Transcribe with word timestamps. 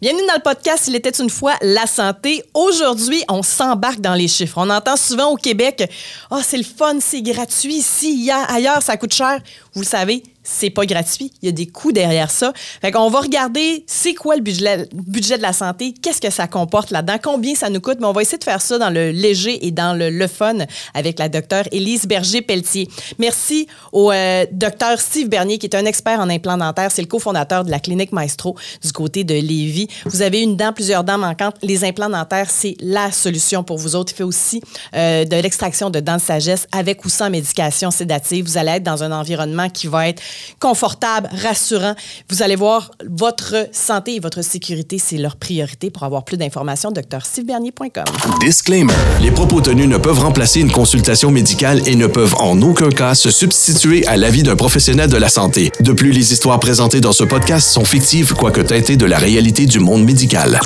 Bienvenue 0.00 0.26
dans 0.26 0.34
le 0.34 0.42
podcast 0.42 0.88
Il 0.88 0.96
était 0.96 1.10
une 1.10 1.30
fois 1.30 1.54
la 1.62 1.86
santé. 1.86 2.42
Aujourd'hui, 2.52 3.22
on 3.28 3.42
s'embarque 3.42 4.00
dans 4.00 4.14
les 4.14 4.26
chiffres. 4.28 4.58
On 4.58 4.68
entend 4.68 4.96
souvent 4.96 5.30
au 5.30 5.36
Québec 5.36 5.88
Ah, 6.30 6.40
c'est 6.42 6.56
le 6.56 6.64
fun, 6.64 6.98
c'est 7.00 7.22
gratuit. 7.22 7.76
Ici, 7.76 8.28
ailleurs, 8.48 8.82
ça 8.82 8.96
coûte 8.96 9.14
cher. 9.14 9.40
Vous 9.72 9.82
le 9.82 9.86
savez, 9.86 10.22
c'est 10.44 10.70
pas 10.70 10.84
gratuit. 10.86 11.32
Il 11.42 11.46
y 11.46 11.48
a 11.48 11.52
des 11.52 11.66
coûts 11.66 11.90
derrière 11.90 12.30
ça. 12.30 12.52
Fait 12.80 12.92
qu'on 12.92 13.08
va 13.08 13.20
regarder 13.20 13.84
c'est 13.86 14.14
quoi 14.14 14.36
le 14.36 14.42
budget, 14.42 14.88
budget 14.92 15.38
de 15.38 15.42
la 15.42 15.52
santé, 15.52 15.94
qu'est-ce 16.00 16.20
que 16.20 16.30
ça 16.30 16.46
comporte 16.46 16.90
là-dedans, 16.90 17.16
combien 17.22 17.54
ça 17.54 17.70
nous 17.70 17.80
coûte, 17.80 17.98
mais 18.00 18.06
on 18.06 18.12
va 18.12 18.22
essayer 18.22 18.38
de 18.38 18.44
faire 18.44 18.60
ça 18.60 18.78
dans 18.78 18.90
le 18.90 19.10
léger 19.10 19.66
et 19.66 19.70
dans 19.70 19.98
le, 19.98 20.26
fun 20.28 20.58
avec 20.94 21.18
la 21.18 21.28
docteure 21.28 21.64
Élise 21.72 22.06
Berger-Pelletier. 22.06 22.88
Merci 23.18 23.66
au 23.92 24.12
euh, 24.12 24.46
docteur 24.52 25.00
Steve 25.00 25.28
Bernier, 25.28 25.58
qui 25.58 25.66
est 25.66 25.76
un 25.76 25.84
expert 25.84 26.20
en 26.20 26.28
implants 26.28 26.56
dentaires. 26.56 26.90
C'est 26.90 27.02
le 27.02 27.08
cofondateur 27.08 27.64
de 27.64 27.70
la 27.70 27.78
clinique 27.78 28.12
Maestro 28.12 28.56
du 28.82 28.92
côté 28.92 29.24
de 29.24 29.34
Lévis. 29.34 29.88
Vous 30.06 30.22
avez 30.22 30.42
une 30.42 30.56
dent, 30.56 30.72
plusieurs 30.72 31.04
dents 31.04 31.18
manquantes. 31.18 31.56
Les 31.62 31.84
implants 31.84 32.10
dentaires, 32.10 32.50
c'est 32.50 32.76
la 32.80 33.12
solution 33.12 33.64
pour 33.64 33.78
vous 33.78 33.96
autres. 33.96 34.12
Il 34.12 34.16
fait 34.16 34.24
aussi 34.24 34.60
euh, 34.94 35.24
de 35.24 35.36
l'extraction 35.36 35.90
de 35.90 36.00
dents 36.00 36.16
de 36.16 36.20
sagesse 36.20 36.66
avec 36.72 37.04
ou 37.04 37.08
sans 37.08 37.30
médication 37.30 37.90
sédative. 37.90 38.44
Vous 38.44 38.58
allez 38.58 38.72
être 38.72 38.82
dans 38.82 39.02
un 39.02 39.12
environnement 39.12 39.68
qui 39.68 39.86
va 39.86 40.08
être 40.08 40.22
confortable, 40.60 41.28
rassurant. 41.42 41.94
Vous 42.30 42.42
allez 42.42 42.56
voir, 42.56 42.90
votre 43.08 43.68
santé 43.72 44.16
et 44.16 44.20
votre 44.20 44.42
sécurité, 44.42 44.98
c'est 44.98 45.18
leur 45.18 45.36
priorité. 45.36 45.90
Pour 45.90 46.04
avoir 46.04 46.24
plus 46.24 46.36
d'informations, 46.36 46.90
drstevebernier.com. 46.90 48.04
Disclaimer. 48.40 48.92
Les 49.20 49.30
propos 49.30 49.60
tenus 49.60 49.88
ne 49.88 49.98
peuvent 49.98 50.20
remplacer 50.20 50.60
une 50.60 50.70
consultation 50.70 51.30
médicale 51.30 51.80
et 51.86 51.96
ne 51.96 52.06
peuvent 52.06 52.34
en 52.38 52.60
aucun 52.62 52.90
cas 52.90 53.14
se 53.14 53.30
substituer 53.30 54.06
à 54.06 54.16
l'avis 54.16 54.42
d'un 54.42 54.56
professionnel 54.56 55.08
de 55.08 55.16
la 55.16 55.28
santé. 55.28 55.70
De 55.80 55.92
plus, 55.92 56.12
les 56.12 56.32
histoires 56.32 56.60
présentées 56.60 57.00
dans 57.00 57.12
ce 57.12 57.24
podcast 57.24 57.68
sont 57.68 57.84
fictives, 57.84 58.34
quoique 58.34 58.60
teintées 58.60 58.96
de 58.96 59.06
la 59.06 59.18
réalité 59.18 59.66
du 59.66 59.80
monde 59.80 60.04
médical. 60.04 60.60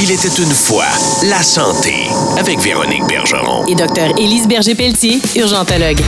Il 0.00 0.10
était 0.10 0.28
une 0.28 0.52
fois 0.52 0.86
la 1.24 1.42
santé 1.42 1.94
avec 2.38 2.60
Véronique 2.60 3.06
Bergeron. 3.08 3.66
Et 3.66 3.74
docteur 3.74 4.16
Élise 4.18 4.46
Berger-Pelletier, 4.46 5.20
urgentologue. 5.36 6.00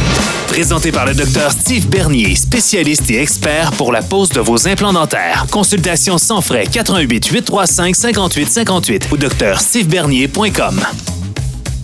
Présenté 0.46 0.90
par 0.90 1.06
le 1.06 1.14
docteur 1.14 1.52
Steve 1.52 1.88
Bernier, 1.88 2.34
spécialiste 2.34 2.69
et 2.72 3.20
expert 3.20 3.72
pour 3.72 3.90
la 3.90 4.00
pose 4.00 4.28
de 4.28 4.38
vos 4.38 4.68
implants 4.68 4.92
dentaires. 4.92 5.46
Consultation 5.50 6.18
sans 6.18 6.40
frais 6.40 6.66
88 6.70 7.26
835 7.26 7.96
58 7.96 8.48
58 8.48 9.08
ou 9.10 9.16
docteurstevebernier.com. 9.16 10.80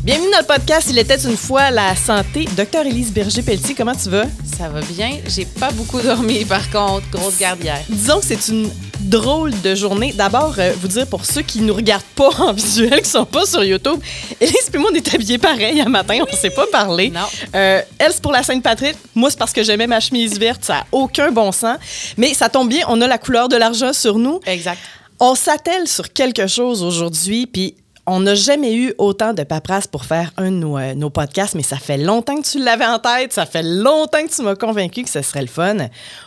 Bienvenue 0.04 0.30
dans 0.30 0.38
le 0.38 0.44
podcast 0.44 0.86
Il 0.88 0.98
était 1.00 1.18
une 1.18 1.36
fois 1.36 1.72
la 1.72 1.96
santé. 1.96 2.46
Docteur 2.56 2.86
Élise 2.86 3.12
Berger-Pelletier, 3.12 3.74
comment 3.74 3.96
tu 3.96 4.10
vas? 4.10 4.26
Ça 4.56 4.68
va 4.68 4.80
bien. 4.82 5.18
J'ai 5.26 5.44
pas 5.44 5.72
beaucoup 5.72 6.00
dormi, 6.00 6.44
par 6.44 6.70
contre. 6.70 7.10
Grosse 7.10 7.38
gardière. 7.38 7.80
Disons 7.88 8.20
que 8.20 8.26
c'est 8.26 8.48
une 8.48 8.70
drôle 9.00 9.52
de 9.62 9.74
journée. 9.74 10.12
D'abord, 10.12 10.54
euh, 10.58 10.72
vous 10.80 10.88
dire 10.88 11.06
pour 11.06 11.24
ceux 11.24 11.42
qui 11.42 11.60
nous 11.60 11.74
regardent 11.74 12.02
pas 12.14 12.30
en 12.38 12.52
visuel, 12.52 13.02
qui 13.02 13.10
sont 13.10 13.24
pas 13.24 13.46
sur 13.46 13.64
YouTube, 13.64 14.00
Élise 14.40 14.70
et 14.72 14.78
moi, 14.78 14.90
on 14.92 14.94
est 14.94 15.14
habillés 15.14 15.38
pareil 15.38 15.80
un 15.80 15.88
matin. 15.88 16.18
On 16.30 16.36
s'est 16.36 16.50
pas 16.50 16.66
parlé. 16.70 17.10
Non. 17.10 17.20
Euh, 17.54 17.80
elle, 17.98 18.12
c'est 18.12 18.22
pour 18.22 18.32
la 18.32 18.42
Sainte-Patrick. 18.42 18.96
Moi, 19.14 19.30
c'est 19.30 19.38
parce 19.38 19.52
que 19.52 19.62
j'aimais 19.62 19.86
ma 19.86 20.00
chemise 20.00 20.38
verte. 20.38 20.64
Ça 20.64 20.78
a 20.78 20.86
aucun 20.92 21.30
bon 21.30 21.52
sens. 21.52 21.78
Mais 22.16 22.34
ça 22.34 22.48
tombe 22.48 22.68
bien, 22.68 22.84
on 22.88 23.00
a 23.00 23.06
la 23.06 23.18
couleur 23.18 23.48
de 23.48 23.56
l'argent 23.56 23.92
sur 23.92 24.18
nous. 24.18 24.40
Exact. 24.46 24.78
On 25.18 25.34
s'attelle 25.34 25.88
sur 25.88 26.12
quelque 26.12 26.46
chose 26.46 26.82
aujourd'hui, 26.82 27.46
puis 27.46 27.74
on 28.06 28.20
n'a 28.20 28.34
jamais 28.34 28.74
eu 28.74 28.94
autant 28.98 29.34
de 29.34 29.42
paperasse 29.42 29.86
pour 29.86 30.04
faire 30.04 30.32
un 30.36 30.50
de 30.50 30.56
nos, 30.56 30.78
euh, 30.78 30.94
nos, 30.94 31.10
podcasts, 31.10 31.54
mais 31.54 31.62
ça 31.62 31.76
fait 31.76 31.98
longtemps 31.98 32.40
que 32.40 32.46
tu 32.46 32.62
l'avais 32.62 32.86
en 32.86 32.98
tête, 32.98 33.32
ça 33.32 33.46
fait 33.46 33.62
longtemps 33.62 34.24
que 34.24 34.32
tu 34.32 34.42
m'as 34.42 34.54
convaincu 34.54 35.02
que 35.02 35.10
ce 35.10 35.22
serait 35.22 35.40
le 35.40 35.48
fun. 35.48 35.76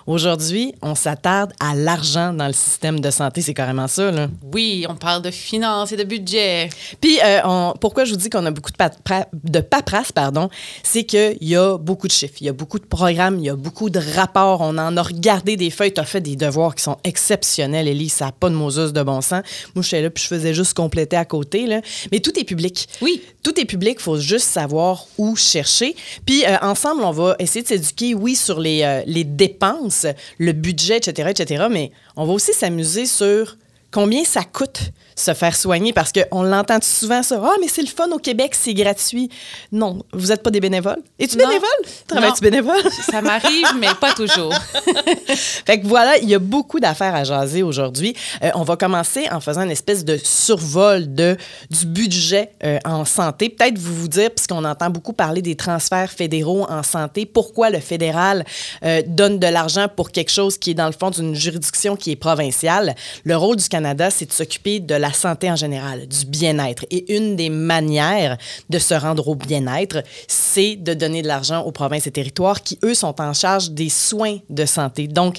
Aujourd'hui, 0.06 0.74
on 0.82 0.96
s'attarde 0.96 1.54
à 1.60 1.76
l'argent 1.76 2.34
dans 2.34 2.48
le 2.48 2.54
système 2.54 3.00
de 3.00 3.10
santé, 3.12 3.42
c'est 3.42 3.54
carrément 3.54 3.88
ça, 3.88 4.12
là. 4.12 4.28
Oui, 4.54 4.86
on 4.90 4.96
parle 4.96 5.22
de 5.22 5.32
finances 5.32 5.92
et 5.92 5.98
de 5.98 6.04
budget. 6.04 6.70
Puis, 7.00 7.20
euh, 7.24 7.40
on, 7.46 7.74
pourquoi 7.80 8.04
je 8.04 8.12
vous 8.12 8.18
dis 8.18 8.30
qu'on 8.30 8.46
a 8.46 8.52
beaucoup 8.52 8.72
de, 8.72 8.78
papera 8.78 9.26
de 9.32 9.60
paperasse, 9.62 10.12
pardon, 10.12 10.50
c'est 10.84 11.04
qu'il 11.04 11.38
y 11.42 11.56
a 11.56 11.78
beaucoup 11.78 12.08
de 12.08 12.12
chiffres, 12.12 12.36
il 12.42 12.48
y 12.48 12.50
a 12.50 12.54
beaucoup 12.54 12.80
de 12.80 12.86
programmes, 12.86 13.40
il 13.40 13.46
y 13.46 13.50
a 13.50 13.56
beaucoup 13.56 13.90
de 13.90 14.02
rapports, 14.16 14.62
on 14.62 14.78
en 14.78 14.98
a 14.98 15.02
regardé 15.02 15.56
des 15.56 15.70
feuilles, 15.70 15.94
tu 15.94 16.02
as 16.02 16.06
fait 16.06 16.22
des 16.22 16.36
devoirs 16.36 16.76
qui 16.76 16.84
sont 16.84 16.98
exceptionnels, 17.04 17.88
Ellie, 17.88 18.10
ça 18.10 18.26
n'a 18.26 18.32
pas 18.34 18.50
de 18.50 18.56
Moses 18.56 18.92
de 18.92 19.04
bon 19.04 19.22
sens. 19.22 19.44
Moi, 19.76 19.84
j'étais 19.84 20.02
là, 20.02 20.10
puis 20.10 20.24
je 20.24 20.28
faisais 20.28 20.54
juste 20.54 20.74
compléter 20.74 21.16
à 21.16 21.26
côté, 21.26 21.69
là. 21.70 21.82
Mais 22.12 22.20
tout 22.20 22.38
est 22.40 22.44
public. 22.44 22.88
Oui. 23.02 23.22
Tout 23.44 23.60
est 23.60 23.66
public, 23.66 23.98
il 24.00 24.04
faut 24.04 24.20
juste 24.20 24.48
savoir 24.48 25.06
où 25.18 25.36
chercher. 25.36 25.96
Puis 26.26 26.44
euh, 26.46 26.58
ensemble, 26.62 27.04
on 27.04 27.12
va 27.12 27.36
essayer 27.40 27.64
de 27.64 27.68
s'éduquer, 27.68 28.14
oui, 28.14 28.36
sur 28.36 28.60
les, 28.60 28.84
euh, 28.84 29.02
les 29.06 29.24
dépenses, 29.24 30.06
le 30.38 30.52
budget, 30.52 30.98
etc., 30.98 31.30
etc., 31.30 31.68
mais 31.72 31.92
on 32.16 32.26
va 32.26 32.34
aussi 32.34 32.54
s'amuser 32.54 33.06
sur 33.06 33.58
combien 33.92 34.24
ça 34.24 34.44
coûte 34.44 34.92
se 35.20 35.34
faire 35.34 35.56
soigner 35.56 35.94
parce 35.94 36.12
qu'on 36.12 36.44
l'entend 36.44 36.80
souvent 36.82 37.24
ça. 37.24 37.42
Ah, 37.44 37.56
mais 37.60 37.68
c'est 37.68 37.82
le 37.82 37.88
fun 37.88 38.10
au 38.12 38.20
Québec, 38.20 38.54
c'est 38.56 38.74
gratuit. 38.74 39.30
Non, 39.72 40.04
vous 40.14 40.28
n'êtes 40.28 40.44
pas 40.44 40.52
des 40.52 40.60
bénévoles. 40.60 41.02
Es-tu 41.18 41.38
bénévole? 41.38 41.70
Travailles-tu 42.08 42.42
bénévole? 42.42 42.82
Ça 43.12 43.22
m'arrive, 43.22 43.68
mais 43.78 43.94
pas 44.00 44.14
toujours. 44.14 44.54
fait 45.66 45.80
que 45.80 45.88
voilà, 45.88 46.18
il 46.18 46.30
y 46.30 46.36
a 46.36 46.40
beaucoup 46.40 46.80
d'affaires 46.80 47.16
à 47.16 47.24
jaser 47.24 47.64
aujourd'hui. 47.64 48.16
Euh, 48.44 48.50
on 48.56 48.64
va 48.64 48.76
commencer 48.76 49.28
en 49.32 49.40
faisant 49.40 49.64
une 49.64 49.72
espèce 49.72 50.06
de 50.06 50.18
survol 50.18 51.14
de, 51.14 51.38
du 51.70 51.86
budget 51.86 52.52
euh, 52.64 52.80
en 52.86 53.06
santé. 53.06 53.50
Peut-être 53.50 53.78
vous 53.78 53.96
vous 53.96 54.08
dire, 54.08 54.32
puisqu'on 54.32 54.64
entend 54.64 54.90
beaucoup 54.90 55.14
parler 55.14 55.42
des 55.42 55.56
transferts 55.56 56.12
fédéraux 56.12 56.66
en 56.70 56.84
santé, 56.84 57.26
pourquoi 57.26 57.70
le 57.70 57.80
fédéral 57.80 58.46
euh, 58.84 59.02
donne 59.06 59.40
de 59.40 59.48
l'argent 59.48 59.88
pour 59.94 60.12
quelque 60.12 60.32
chose 60.32 60.58
qui 60.58 60.72
est 60.72 60.76
dans 60.76 60.88
le 60.88 60.94
fond 60.94 61.10
d'une 61.10 61.36
juridiction 61.36 61.96
qui 61.96 62.12
est 62.12 62.16
provinciale. 62.16 62.96
Le 63.24 63.36
rôle 63.36 63.58
du 63.58 63.68
Canada, 63.68 64.10
c'est 64.10 64.26
de 64.26 64.34
s'occuper 64.34 64.80
de 64.80 64.96
la 64.96 65.09
la 65.10 65.14
santé 65.14 65.50
en 65.50 65.56
général, 65.56 66.08
du 66.08 66.26
bien-être. 66.26 66.86
Et 66.92 67.16
une 67.16 67.36
des 67.36 67.50
manières 67.50 68.38
de 68.70 68.78
se 68.78 68.94
rendre 68.94 69.28
au 69.28 69.36
bien-être, 69.36 70.04
c'est 70.28 70.76
de 70.76 70.94
donner 70.94 71.24
de 71.24 71.28
l'argent 71.28 71.62
aux 71.64 71.72
provinces 71.72 72.06
et 72.06 72.12
territoires 72.12 72.62
qui, 72.62 72.78
eux, 72.84 72.94
sont 72.94 73.20
en 73.20 73.34
charge 73.34 73.72
des 73.72 73.90
soins 73.90 74.38
de 74.50 74.66
santé. 74.66 75.08
Donc, 75.08 75.38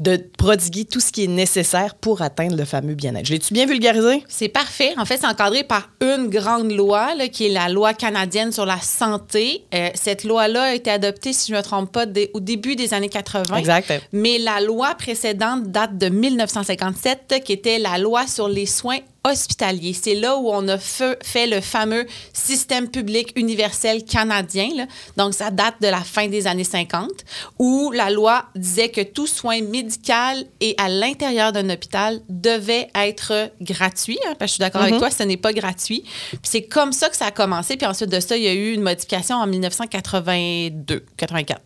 de 0.00 0.16
prodiguer 0.36 0.84
tout 0.84 0.98
ce 0.98 1.12
qui 1.12 1.24
est 1.24 1.28
nécessaire 1.28 1.94
pour 1.94 2.20
atteindre 2.20 2.56
le 2.56 2.64
fameux 2.64 2.94
bien-être. 2.94 3.26
Je 3.26 3.32
l'ai-tu 3.32 3.54
bien 3.54 3.66
vulgarisé? 3.66 4.24
C'est 4.28 4.48
parfait. 4.48 4.92
En 4.98 5.04
fait, 5.04 5.18
c'est 5.18 5.26
encadré 5.26 5.62
par 5.62 5.90
une 6.00 6.28
grande 6.28 6.72
loi, 6.72 7.14
là, 7.14 7.28
qui 7.28 7.46
est 7.46 7.50
la 7.50 7.68
loi 7.68 7.94
canadienne 7.94 8.50
sur 8.50 8.66
la 8.66 8.80
santé. 8.80 9.64
Euh, 9.72 9.90
cette 9.94 10.24
loi-là 10.24 10.62
a 10.62 10.74
été 10.74 10.90
adoptée, 10.90 11.32
si 11.32 11.48
je 11.48 11.52
ne 11.52 11.58
me 11.58 11.62
trompe 11.62 11.92
pas, 11.92 12.06
au 12.34 12.40
début 12.40 12.74
des 12.74 12.92
années 12.92 13.08
80. 13.08 13.56
Exact. 13.56 13.92
Mais 14.12 14.38
la 14.38 14.60
loi 14.60 14.96
précédente 14.96 15.68
date 15.68 15.96
de 15.96 16.08
1957, 16.08 17.42
qui 17.44 17.52
était 17.52 17.78
la 17.78 17.98
loi 17.98 18.26
sur 18.26 18.48
les 18.48 18.66
soins 18.66 18.98
hospitalier. 19.24 19.92
C'est 19.92 20.14
là 20.14 20.36
où 20.36 20.50
on 20.50 20.66
a 20.68 20.78
fait 20.78 21.46
le 21.46 21.60
fameux 21.60 22.06
système 22.32 22.88
public 22.88 23.32
universel 23.36 24.04
canadien. 24.04 24.68
Là. 24.76 24.86
Donc, 25.16 25.34
ça 25.34 25.50
date 25.50 25.74
de 25.80 25.86
la 25.88 26.00
fin 26.00 26.26
des 26.28 26.46
années 26.46 26.64
50, 26.64 27.08
où 27.58 27.92
la 27.92 28.10
loi 28.10 28.46
disait 28.56 28.88
que 28.88 29.00
tout 29.02 29.26
soin 29.26 29.60
médical 29.62 30.44
et 30.60 30.74
à 30.78 30.88
l'intérieur 30.88 31.52
d'un 31.52 31.70
hôpital 31.70 32.20
devait 32.28 32.88
être 32.94 33.50
gratuit. 33.60 34.18
Hein, 34.26 34.34
parce 34.38 34.38
que 34.38 34.46
je 34.46 34.52
suis 34.54 34.60
d'accord 34.60 34.82
avec 34.82 34.94
Mhm. 34.94 35.00
toi, 35.00 35.10
ce 35.10 35.22
n'est 35.22 35.36
pas 35.36 35.52
gratuit. 35.52 36.02
Puis 36.30 36.38
c'est 36.42 36.62
comme 36.62 36.92
ça 36.92 37.08
que 37.08 37.16
ça 37.16 37.26
a 37.26 37.30
commencé. 37.30 37.76
Puis 37.76 37.86
ensuite 37.86 38.10
de 38.10 38.20
ça, 38.20 38.36
il 38.36 38.42
y 38.42 38.48
a 38.48 38.52
eu 38.52 38.72
une 38.72 38.82
modification 38.82 39.36
en 39.36 39.46
1982, 39.46 41.04
84. 41.16 41.60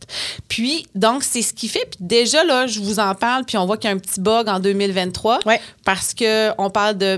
Puis, 0.49 0.87
donc, 0.95 1.23
c'est 1.25 1.43
ce 1.43 1.53
qui 1.53 1.69
fait. 1.69 1.87
Puis 1.87 1.99
déjà, 2.01 2.45
là, 2.45 2.67
je 2.67 2.81
vous 2.81 2.99
en 3.01 3.15
parle, 3.15 3.45
puis 3.45 3.57
on 3.57 3.67
voit 3.67 3.77
qu'il 3.77 3.89
y 3.89 3.93
a 3.93 3.97
un 3.97 3.99
petit 3.99 4.21
bug 4.21 4.49
en 4.49 4.61
2023. 4.61 5.41
Ouais. 5.47 5.61
Parce 5.85 6.15
qu'on 6.15 6.71
parle 6.71 6.99
de 6.99 7.17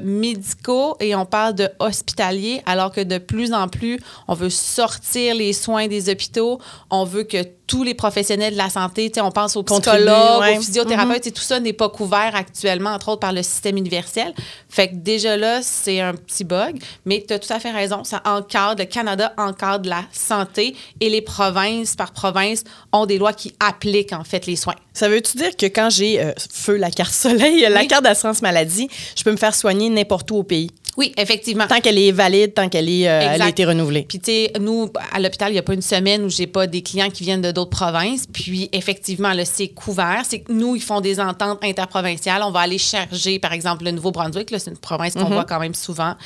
et 1.01 1.15
on 1.15 1.27
parle 1.27 1.55
de 1.55 1.69
hospitaliers, 1.79 2.63
alors 2.67 2.93
que 2.93 3.01
de 3.01 3.19
plus 3.19 3.53
en 3.53 3.69
plus, 3.69 4.01
on 4.27 4.35
veut 4.35 4.51
sortir 4.51 5.35
les 5.35 5.53
soins 5.53 5.89
des 5.89 6.11
hôpitaux. 6.11 6.61
On 6.91 7.05
veut 7.05 7.25
que 7.25 7.45
tous 7.69 7.85
les 7.85 7.95
professionnels 7.95 8.55
de 8.55 8.59
la 8.59 8.71
santé, 8.71 9.13
on 9.21 9.31
pense 9.31 9.55
aux 9.55 9.63
psychologues, 9.63 10.41
ouais. 10.41 10.57
aux 10.57 10.61
physiothérapeutes, 10.61 11.27
et 11.27 11.33
tout 11.33 11.43
ça 11.43 11.61
n'est 11.61 11.75
pas 11.75 11.91
couvert 11.91 12.35
actuellement, 12.35 12.91
entre 12.91 13.11
autres 13.11 13.21
par 13.21 13.33
le 13.33 13.43
système 13.43 13.77
universel. 13.77 14.33
Fait 14.71 14.89
que 14.89 14.95
déjà 14.97 15.37
là, 15.37 15.61
c'est 15.63 16.01
un 16.01 16.15
petit 16.15 16.45
bug, 16.45 16.81
mais 17.05 17.25
tu 17.29 17.35
as 17.35 17.39
tout 17.39 17.53
à 17.53 17.61
fait 17.61 17.71
raison, 17.71 18.03
ça 18.05 18.23
encadre, 18.25 18.81
le 18.81 18.87
Canada 18.87 19.35
encadre 19.37 19.89
la 19.89 20.03
santé 20.13 20.75
et 21.01 21.11
les 21.11 21.21
provinces 21.21 21.95
par 21.95 22.13
province 22.13 22.65
ont 22.93 23.05
des 23.05 23.19
lois 23.19 23.35
qui 23.35 23.55
appliquent 23.61 24.15
en 24.15 24.25
fait 24.25 24.47
les 24.47 24.57
soins. 24.57 24.75
Ça 24.95 25.11
veut-tu 25.11 25.37
dire 25.37 25.55
que 25.55 25.67
quand 25.67 25.91
j'ai 25.91 26.21
euh, 26.21 26.33
feu 26.51 26.77
la 26.77 26.91
carte 26.91 27.13
soleil, 27.13 27.67
la 27.69 27.85
carte 27.85 28.05
d'assurance 28.05 28.41
maladie, 28.41 28.89
je 29.15 29.23
peux 29.23 29.31
me 29.31 29.37
faire 29.37 29.55
soigner 29.55 29.91
n'importe 29.91 30.31
où 30.31 30.37
au 30.37 30.43
pays? 30.43 30.71
Oui, 30.99 31.13
effectivement. 31.17 31.69
Tant 31.69 31.81
qu'elle 31.81 31.97
est 31.97 32.11
valide, 32.11 32.55
tant 32.55 32.69
qu'elle 32.69 32.89
est, 32.89 33.09
euh, 33.09 33.21
elle 33.33 33.41
a 33.41 33.49
été 33.49 33.65
renouvelée. 33.65 34.03
Puis, 34.03 34.19
tu 34.19 34.33
sais, 34.33 34.53
nous, 34.61 34.91
à 35.13 35.21
l'hôpital, 35.21 35.49
il 35.51 35.53
n'y 35.53 35.59
a 35.61 35.63
pas 35.63 35.75
une 35.75 35.81
semaine 35.81 36.25
où 36.25 36.29
j'ai 36.29 36.49
pas 36.49 36.67
des 36.67 36.83
clients 36.83 37.09
qui 37.09 37.23
viennent 37.23 37.41
de 37.41 37.53
d'autres 37.53 37.71
provinces. 37.71 38.27
Puis, 38.27 38.69
effectivement, 38.73 39.33
là, 39.33 39.45
c'est 39.45 39.69
couvert. 39.69 40.23
C'est 40.29 40.41
que 40.41 40.53
nous, 40.53 40.75
ils 40.75 40.83
font 40.83 41.01
des 41.01 41.21
ententes 41.21 41.63
interprovinciales. 41.63 42.43
On 42.43 42.51
va 42.51 42.61
aller 42.61 42.79
charger, 42.79 43.39
par 43.39 43.53
exemple, 43.53 43.85
le 43.85 43.93
Nouveau-Brunswick. 43.93 44.51
là, 44.51 44.59
C'est 44.59 44.73
une 44.73 44.77
province 44.77 45.15
qu'on 45.15 45.27
voit 45.27 45.45
quand 45.45 45.61
même 45.61 45.75
souvent. 45.75 46.17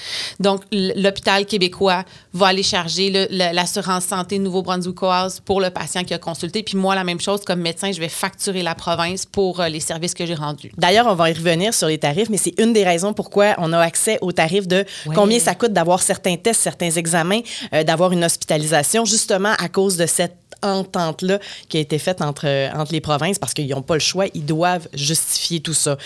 Donc, 0.41 0.63
l'hôpital 0.73 1.45
québécois 1.45 2.05
va 2.33 2.47
aller 2.47 2.63
charger 2.63 3.29
l'assurance 3.31 4.07
santé 4.07 4.39
nouveau-brunswickoise 4.39 5.41
pour 5.41 5.61
le 5.61 5.69
patient 5.69 6.03
qui 6.03 6.15
a 6.15 6.19
consulté. 6.19 6.63
Puis, 6.63 6.79
moi, 6.79 6.95
la 6.95 7.05
même 7.05 7.21
chose, 7.21 7.43
comme 7.45 7.61
médecin, 7.61 7.93
je 7.93 8.01
vais 8.01 8.09
facturer 8.09 8.63
la 8.63 8.75
province 8.75 9.27
pour 9.27 9.61
euh, 9.61 9.69
les 9.69 9.81
services 9.81 10.15
que 10.15 10.25
j'ai 10.25 10.35
rendus. 10.35 10.73
D'ailleurs, 10.79 11.09
on 11.09 11.15
va 11.15 11.29
y 11.29 11.35
revenir 11.35 11.75
sur 11.75 11.89
les 11.89 11.99
tarifs, 11.99 12.31
mais 12.31 12.39
c'est 12.39 12.59
une 12.59 12.73
des 12.73 12.85
raisons 12.85 13.13
pourquoi 13.13 13.55
on 13.59 13.75
a 13.75 13.79
accès 13.79 14.17
aux 14.23 14.33
tarifs 14.33 14.62
de 14.67 14.85
Ouais. 15.07 15.15
combien 15.15 15.39
ça 15.39 15.55
coûte 15.55 15.73
d'avoir 15.73 16.03
certains 16.03 16.37
tests, 16.37 16.61
certains 16.63 16.91
examens, 16.91 17.41
euh, 17.75 17.85
d'avoir 17.85 18.13
une 18.13 18.25
hospitalisation, 18.25 19.05
justement 19.05 19.53
à 19.59 19.69
cause 19.69 19.97
de 19.97 20.07
cette 20.07 20.37
entente-là 20.65 21.41
qui 21.69 21.79
a 21.79 21.81
été 21.81 21.99
faite 21.99 22.23
entre, 22.23 22.47
euh, 22.47 22.69
entre 22.75 22.93
les 22.93 23.01
provinces 23.01 23.39
parce 23.39 23.53
qu'ils 23.53 23.69
n'ont 23.69 23.83
pas 23.83 23.95
le 23.95 24.01
choix, 24.01 24.27
ils 24.33 24.45
doivent 24.47 24.87
justifier 24.95 25.59
tout 25.61 25.75
ça. 25.75 25.97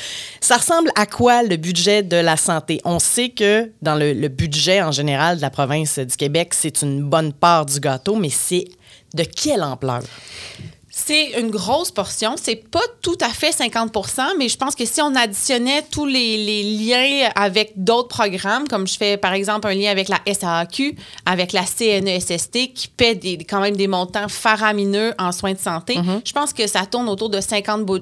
Ça 0.41 0.57
ressemble 0.57 0.91
à 0.95 1.05
quoi 1.05 1.43
le 1.43 1.57
budget 1.57 2.03
de 2.03 2.17
la 2.17 2.39
santé? 2.39 2.81
On 2.85 2.99
sait 2.99 3.29
que 3.29 3.71
dans 3.83 3.95
le, 3.97 4.15
le 4.15 4.29
budget 4.29 4.81
en 4.81 4.93
général 4.93 5.37
de 5.37 5.43
la 5.43 5.51
province 5.51 5.99
du 5.99 6.17
Québec, 6.17 6.55
c'est 6.55 6.81
une 6.81 7.03
bonne 7.03 7.35
part 7.35 7.67
du 7.67 7.79
gâteau, 7.81 8.17
mais 8.17 8.31
c'est 8.31 8.65
de 9.15 9.25
quelle 9.25 9.63
ampleur? 9.63 10.01
C'est 11.07 11.39
une 11.41 11.51
grosse 11.51 11.93
portion. 11.93 12.35
C'est 12.37 12.69
pas 12.69 12.83
tout 13.01 13.17
à 13.21 13.29
fait 13.29 13.51
50% 13.51 14.23
mais 14.39 14.49
je 14.49 14.57
pense 14.57 14.75
que 14.75 14.85
si 14.85 15.01
on 15.01 15.15
additionnait 15.15 15.83
tous 15.91 16.05
les, 16.05 16.37
les 16.45 16.63
liens 16.65 17.31
avec 17.37 17.73
d'autres 17.77 18.09
programmes, 18.09 18.67
comme 18.67 18.89
je 18.89 18.97
fais 18.97 19.17
par 19.17 19.33
exemple 19.33 19.69
un 19.69 19.75
lien 19.75 19.91
avec 19.91 20.09
la 20.09 20.19
SAAQ, 20.27 20.97
avec 21.25 21.53
la 21.53 21.63
CNESST, 21.65 22.73
qui 22.75 22.89
paie 22.89 23.15
des, 23.15 23.39
quand 23.39 23.61
même 23.61 23.77
des 23.77 23.87
montants 23.87 24.29
faramineux 24.29 25.15
en 25.19 25.31
soins 25.31 25.53
de 25.53 25.59
santé, 25.61 25.95
je 26.25 26.33
pense 26.33 26.53
que 26.53 26.67
ça 26.67 26.87
tourne 26.87 27.09
autour 27.09 27.31
de 27.31 27.41
50 27.41 27.85
bo- 27.85 27.99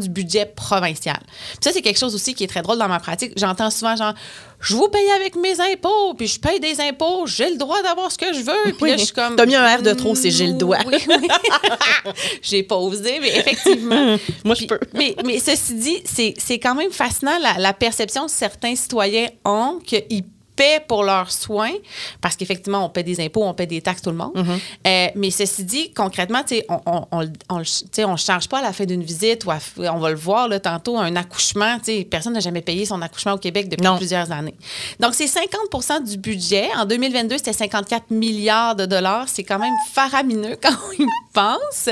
du 0.00 0.08
budget 0.08 0.46
provincial. 0.46 1.18
Puis 1.20 1.58
ça, 1.62 1.72
c'est 1.72 1.82
quelque 1.82 1.98
chose 1.98 2.14
aussi 2.14 2.34
qui 2.34 2.44
est 2.44 2.48
très 2.48 2.62
drôle 2.62 2.78
dans 2.78 2.88
ma 2.88 2.98
pratique. 3.00 3.32
J'entends 3.36 3.70
souvent 3.70 3.94
genre, 3.96 4.14
je 4.60 4.74
vous 4.76 4.88
paye 4.88 5.10
avec 5.16 5.36
mes 5.36 5.58
impôts, 5.60 6.14
puis 6.16 6.26
je 6.26 6.38
paye 6.38 6.60
des 6.60 6.80
impôts, 6.80 7.26
j'ai 7.26 7.50
le 7.50 7.56
droit 7.56 7.80
d'avoir 7.82 8.12
ce 8.12 8.18
que 8.18 8.32
je 8.32 8.40
veux. 8.40 8.72
Puis 8.72 8.74
Oui. 8.82 8.90
là, 8.90 8.96
je 8.98 9.04
suis 9.04 9.14
comme. 9.14 9.36
T'as 9.36 9.46
mis 9.46 9.54
un 9.56 9.66
R 9.76 9.82
de 9.82 9.92
trop, 9.92 10.14
c'est 10.14 10.30
j'ai 10.30 10.46
le 10.46 10.52
droit. 10.54 10.78
Oui, 10.86 10.96
oui. 11.08 11.28
J'ai 12.42 12.62
pas 12.62 12.76
osé, 12.76 13.18
mais 13.20 13.36
effectivement. 13.38 14.16
Moi, 14.44 14.54
je 14.54 14.66
peux. 14.66 14.78
Mais, 14.94 15.14
mais 15.24 15.38
ceci 15.38 15.74
dit, 15.74 16.02
c'est 16.04 16.34
c'est 16.38 16.58
quand 16.58 16.74
même 16.74 16.90
fascinant 16.90 17.38
la, 17.40 17.58
la 17.58 17.72
perception 17.72 18.26
que 18.26 18.30
certains 18.32 18.74
citoyens 18.76 19.28
ont 19.44 19.78
qu'ils 19.84 20.24
paient 20.56 20.82
pour 20.86 21.04
leurs 21.04 21.30
soins, 21.30 21.72
parce 22.20 22.36
qu'effectivement, 22.36 22.84
on 22.84 22.88
paie 22.88 23.02
des 23.02 23.20
impôts, 23.20 23.44
on 23.44 23.54
paie 23.54 23.66
des 23.66 23.80
taxes, 23.80 24.02
tout 24.02 24.10
le 24.10 24.16
monde. 24.16 24.34
Mm-hmm. 24.34 24.58
Euh, 24.86 25.06
mais 25.14 25.30
ceci 25.30 25.64
dit, 25.64 25.92
concrètement, 25.92 26.42
on 26.68 27.06
on, 27.12 27.62
on, 28.06 28.16
charge 28.16 28.48
pas 28.48 28.58
à 28.58 28.62
la 28.62 28.72
fin 28.72 28.84
d'une 28.84 29.02
visite, 29.02 29.44
ou 29.44 29.50
à- 29.50 29.58
on 29.78 29.98
va 29.98 30.10
le 30.10 30.16
voir 30.16 30.48
là, 30.48 30.60
tantôt, 30.60 30.98
un 30.98 31.16
accouchement. 31.16 31.78
Personne 32.10 32.34
n'a 32.34 32.40
jamais 32.40 32.62
payé 32.62 32.84
son 32.84 33.00
accouchement 33.02 33.32
au 33.34 33.38
Québec 33.38 33.68
depuis 33.68 33.84
Non. 33.84 33.96
plusieurs 33.96 34.30
années. 34.32 34.54
Donc, 34.98 35.14
c'est 35.14 35.26
50 35.26 36.04
du 36.04 36.16
budget. 36.18 36.68
En 36.76 36.84
2022, 36.84 37.38
c'était 37.38 37.52
54 37.52 38.10
milliards 38.10 38.76
de 38.76 38.86
dollars. 38.86 39.28
C'est 39.28 39.44
quand 39.44 39.58
même 39.58 39.74
faramineux 39.92 40.56
quand 40.62 40.74
on 40.88 41.02
y 41.02 41.06
pense. 41.32 41.88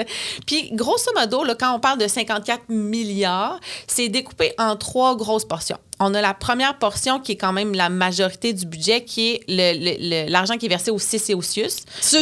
Puis, 0.46 0.70
grosso 0.72 1.10
modo, 1.16 1.44
là, 1.44 1.55
quand 1.55 1.75
on 1.75 1.81
parle 1.81 1.99
de 1.99 2.08
54 2.08 2.64
milliards, 2.69 3.58
c'est 3.87 4.08
découpé 4.08 4.52
en 4.58 4.76
trois 4.76 5.16
grosses 5.16 5.44
portions. 5.46 5.78
On 6.00 6.15
a 6.15 6.21
la 6.21 6.33
première 6.35 6.79
portion 6.79 7.19
qui 7.19 7.33
est 7.33 7.37
quand 7.37 7.53
même 7.53 7.75
la 7.75 7.89
majorité 7.89 8.53
du 8.53 8.67
budget, 8.67 9.05
qui 9.05 9.31
est 9.31 9.41
le- 9.49 9.73
le- 9.79 10.27
le- 10.27 10.31
l'argent 10.31 10.56
qui 10.56 10.67
est 10.67 10.69
versé 10.69 10.91
au 10.91 10.99
CIS 10.99 11.23
et 11.31 11.35
au 11.35 11.43
CIUS. 11.43 11.71
C'est 12.00 12.21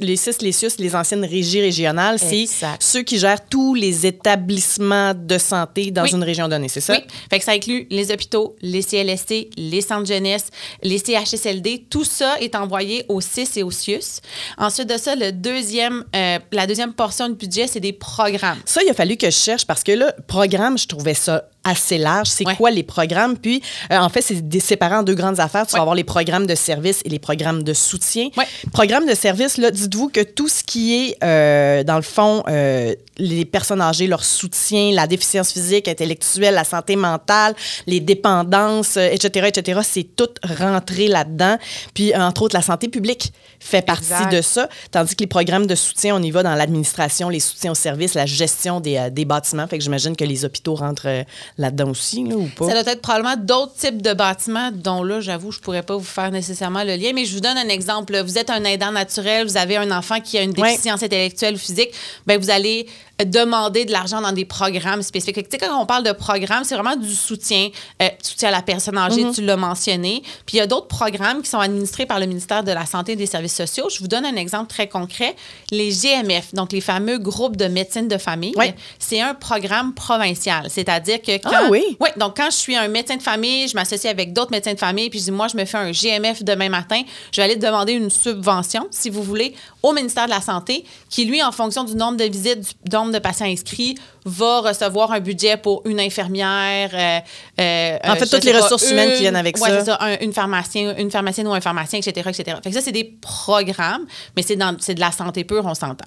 les 0.00 0.16
CIS, 0.16 0.36
les 0.42 0.52
CIUS, 0.52 0.70
les 0.78 0.94
anciennes 0.94 1.24
régies 1.24 1.60
régionales, 1.60 2.18
c'est 2.18 2.44
ceux 2.80 3.02
qui 3.02 3.18
gèrent 3.18 3.46
tous 3.48 3.74
les 3.74 4.06
établissements 4.06 5.14
de 5.14 5.38
santé 5.38 5.90
dans 5.90 6.02
Oui. 6.02 6.10
une 6.12 6.22
région 6.22 6.48
donnée, 6.48 6.68
c'est 6.68 6.80
ça? 6.80 6.94
Oui. 6.94 7.00
Fait 7.30 7.38
que 7.38 7.44
ça 7.44 7.52
inclut 7.52 7.86
les 7.90 8.10
hôpitaux, 8.12 8.56
les 8.62 8.82
CLSC, 8.82 9.48
les 9.56 9.80
centres 9.80 10.06
jeunesse, 10.06 10.46
les 10.82 10.98
CHSLD. 10.98 11.86
Tout 11.88 12.04
ça 12.04 12.36
est 12.40 12.54
envoyé 12.54 13.04
au 13.08 13.20
CIS 13.20 13.48
et 13.56 13.62
au 13.62 13.70
CIUS. 13.70 14.20
Ensuite 14.58 14.88
de 14.88 14.98
ça, 14.98 15.14
le 15.16 15.32
deuxième, 15.32 16.04
euh, 16.14 16.38
la 16.52 16.66
deuxième 16.66 16.92
portion 16.92 17.28
du 17.28 17.34
budget, 17.36 17.66
c'est 17.66 17.80
des 17.80 17.92
programmes. 17.92 18.58
Ça, 18.66 18.82
il 18.82 18.90
a 18.90 18.94
fallu 18.94 19.16
que 19.16 19.26
je 19.30 19.36
cherche 19.36 19.66
parce 19.66 19.82
que 19.82 19.92
là, 19.92 20.12
programme, 20.26 20.76
je 20.78 20.86
trouvais 20.86 21.14
ça 21.14 21.44
assez 21.64 21.98
large. 21.98 22.28
C'est 22.28 22.46
Ouais. 22.46 22.56
quoi 22.56 22.70
les 22.70 22.82
programmes? 22.82 23.36
Puis, 23.36 23.62
euh, 23.90 23.96
en 23.98 24.08
fait, 24.08 24.22
c'est 24.22 24.60
séparé 24.60 24.96
en 24.96 25.02
deux 25.02 25.14
grandes 25.14 25.40
affaires. 25.40 25.66
Tu 25.66 25.74
vas 25.74 25.80
avoir 25.80 25.94
les 25.96 26.04
programmes 26.04 26.46
de 26.46 26.54
service 26.54 27.00
et 27.04 27.08
les 27.08 27.18
programmes 27.18 27.62
de 27.62 27.72
soutien. 27.72 28.28
Ouais. 28.36 28.44
Programmes 28.72 29.06
de 29.06 29.14
service, 29.14 29.56
là, 29.56 29.70
dites-vous 29.70 30.08
que 30.08 30.20
tout 30.20 30.48
ce 30.48 30.62
qui 30.62 30.94
est, 30.94 31.16
euh, 31.24 31.82
dans 31.84 31.96
le 31.96 32.02
fond, 32.02 32.42
euh, 32.48 32.94
les 33.18 33.44
personnes 33.44 33.80
âgées, 33.80 34.06
leur 34.06 34.24
soutien, 34.24 34.92
la 34.92 35.06
déficience 35.06 35.52
physique, 35.52 35.88
intellectuelle, 35.88 36.54
la 36.54 36.64
santé 36.64 36.96
mentale, 36.96 37.54
les 37.86 38.00
dépendances, 38.00 38.96
etc., 38.96 39.46
etc., 39.48 39.80
c'est 39.84 40.16
tout 40.16 40.28
rentré 40.58 41.08
là-dedans. 41.08 41.56
Puis, 41.94 42.14
entre 42.16 42.42
autres, 42.42 42.56
la 42.56 42.62
santé 42.62 42.88
publique 42.88 43.32
fait 43.60 43.82
partie 43.82 44.12
Exact. 44.12 44.32
de 44.32 44.42
ça. 44.42 44.68
Tandis 44.90 45.14
que 45.14 45.20
les 45.22 45.26
programmes 45.28 45.66
de 45.66 45.74
soutien, 45.74 46.16
on 46.16 46.22
y 46.22 46.30
va 46.30 46.42
dans 46.42 46.54
l'administration, 46.54 47.28
les 47.28 47.40
soutiens 47.40 47.70
aux 47.72 47.76
services, 47.76 48.14
la 48.14 48.26
gestion 48.26 48.80
des, 48.80 49.08
des 49.10 49.24
bâtiments. 49.24 49.66
Fait 49.68 49.78
que 49.78 49.84
j'imagine 49.84 50.16
que 50.16 50.24
les 50.24 50.44
hôpitaux 50.44 50.74
rentrent 50.74 51.24
là-dedans 51.56 51.90
aussi, 51.90 52.24
là, 52.24 52.34
ou 52.36 52.48
pas? 52.56 52.66
Ça 52.68 52.82
doit 52.82 52.92
être 52.92 53.00
probablement 53.02 53.36
d'autres 53.36 53.74
types 53.74 54.02
de 54.02 54.12
bâtiments 54.12 54.70
dont 54.72 55.02
là, 55.02 55.20
j'avoue, 55.20 55.52
je 55.52 55.60
pourrais 55.60 55.82
pas 55.82 55.96
vous 55.96 56.02
faire 56.04 56.30
nécessairement 56.32 56.82
le 56.84 56.96
lien, 56.96 57.12
mais 57.14 57.24
je 57.24 57.34
vous 57.34 57.40
donne 57.40 57.56
un 57.56 57.68
exemple. 57.68 58.18
Vous 58.24 58.38
êtes 58.38 58.50
un 58.50 58.64
aidant 58.64 58.90
naturel, 58.92 59.46
vous 59.46 59.56
avez 59.56 59.76
un 59.76 59.90
enfant 59.96 60.20
qui 60.20 60.36
a 60.38 60.42
une 60.42 60.50
Ouais. 60.60 60.70
déficience 60.70 61.02
intellectuelle 61.02 61.54
ou 61.54 61.58
physique, 61.58 61.90
ben 62.26 62.40
vous 62.40 62.50
allez 62.50 62.86
demander 63.24 63.84
de 63.84 63.92
l'argent 63.92 64.20
dans 64.20 64.32
des 64.32 64.44
programmes 64.44 65.02
spécifiques. 65.02 65.48
Tu 65.48 65.58
sais, 65.58 65.66
quand 65.66 65.80
on 65.80 65.86
parle 65.86 66.02
de 66.02 66.12
programmes, 66.12 66.64
c'est 66.64 66.74
vraiment 66.74 66.96
du 66.96 67.14
soutien, 67.14 67.68
euh, 68.02 68.08
soutien 68.22 68.48
à 68.48 68.52
la 68.52 68.62
personne 68.62 68.98
âgée, 68.98 69.24
Mm-hmm. 69.24 69.34
tu 69.34 69.42
l'as 69.42 69.56
mentionné. 69.56 70.22
Puis 70.46 70.56
il 70.56 70.58
y 70.58 70.60
a 70.60 70.66
d'autres 70.66 70.88
programmes 70.88 71.42
qui 71.42 71.48
sont 71.50 71.60
administrés 71.60 72.06
par 72.06 72.18
le 72.18 72.26
ministère 72.26 72.64
de 72.64 72.72
la 72.72 72.86
Santé 72.86 73.12
et 73.12 73.16
des 73.16 73.26
Services 73.26 73.54
sociaux. 73.54 73.88
Je 73.90 74.00
vous 74.00 74.08
donne 74.08 74.24
un 74.24 74.36
exemple 74.36 74.68
très 74.68 74.88
concret. 74.88 75.36
Les 75.70 75.90
GMF, 75.90 76.54
donc 76.54 76.72
les 76.72 76.80
fameux 76.80 77.18
groupes 77.18 77.56
de 77.56 77.66
médecine 77.66 78.08
de 78.08 78.18
famille, 78.18 78.54
c'est 78.98 79.20
un 79.20 79.34
programme 79.34 79.94
provincial. 79.94 80.66
C'est-à-dire 80.68 81.22
que 81.22 81.38
quand... 81.38 81.50
Ah 81.52 81.68
oui? 81.70 81.96
Oui, 82.00 82.08
donc 82.16 82.36
quand 82.36 82.50
je 82.50 82.56
suis 82.56 82.76
un 82.76 82.88
médecin 82.88 83.16
de 83.16 83.22
famille, 83.22 83.68
je 83.68 83.74
m'associe 83.74 84.10
avec 84.12 84.32
d'autres 84.32 84.50
médecins 84.50 84.74
de 84.74 84.78
famille, 84.78 85.10
puis 85.10 85.18
je 85.20 85.24
dis, 85.24 85.30
moi, 85.30 85.48
je 85.48 85.56
me 85.56 85.64
fais 85.64 85.78
un 85.78 85.90
GMF 85.92 86.42
demain 86.42 86.68
matin, 86.68 87.02
je 87.32 87.40
vais 87.40 87.44
aller 87.44 87.56
demander 87.56 87.92
une 87.92 88.10
subvention, 88.10 88.86
si 88.90 89.10
vous 89.10 89.22
voulez, 89.22 89.54
au 89.82 89.92
ministère 89.92 90.24
de 90.26 90.30
la 90.30 90.40
Santé, 90.40 90.84
qui, 91.10 91.24
lui, 91.24 91.42
en 91.42 91.52
fonction 91.52 91.84
du 91.84 91.94
nombre 91.94 92.16
de 92.16 92.24
visites, 92.24 92.60
du 92.60 92.96
de 93.12 93.18
patients 93.18 93.46
inscrits, 93.46 93.98
va 94.24 94.60
recevoir 94.60 95.12
un 95.12 95.20
budget 95.20 95.56
pour 95.56 95.82
une 95.84 96.00
infirmière. 96.00 96.90
euh, 96.94 97.20
euh, 97.60 97.98
En 98.04 98.16
fait, 98.16 98.26
toutes 98.26 98.44
les 98.44 98.52
pas, 98.52 98.62
ressources 98.62 98.90
humaines 98.90 99.12
qui 99.14 99.20
viennent 99.20 99.36
avec 99.36 99.56
ouais, 99.58 99.68
ça. 99.68 99.78
c'est 99.80 99.84
ça, 99.86 99.98
un- 100.00 100.18
une 100.20 100.32
pharmacienne, 100.32 100.94
une 100.98 101.10
pharmacienne 101.10 101.46
ou 101.46 101.52
un 101.52 101.60
pharmacien, 101.60 101.98
etc., 101.98 102.30
etc. 102.30 102.56
Fait 102.62 102.70
que 102.70 102.74
ça, 102.74 102.80
c'est 102.80 102.92
des 102.92 103.04
programmes, 103.20 104.06
mais 104.36 104.42
c'est 104.42 104.56
dans- 104.56 104.76
c'est 104.80 104.94
de 104.94 105.00
la 105.00 105.12
santé 105.12 105.44
pure, 105.44 105.64
on 105.66 105.74
s'entend. 105.74 106.06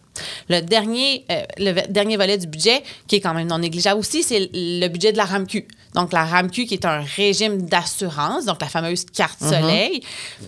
Le 0.50 0.62
dernier, 0.62 1.25
euh, 1.31 1.42
le 1.58 1.88
dernier 1.92 2.18
volet 2.18 2.38
du 2.38 2.48
budget, 2.48 2.81
qui 3.08 3.18
est 3.18 3.22
quand 3.22 3.34
même 3.36 3.48
non 3.48 3.60
négligeable 3.60 4.00
aussi, 4.00 4.24
c'est 4.24 4.50
le 4.54 4.88
budget 4.88 5.12
de 5.12 5.18
la 5.18 5.25
RAMQ. 5.25 5.68
Donc, 5.94 6.12
la 6.13 6.25
RAMQ, 6.25 6.65
qui 6.65 6.74
est 6.75 6.86
un 6.86 7.01
régime 7.15 7.62
d'assurance, 7.63 8.46
donc 8.46 8.62
la 8.62 8.68
fameuse 8.68 9.06
carte 9.06 9.41
Mhm. 9.41 9.50
soleil. 9.50 10.01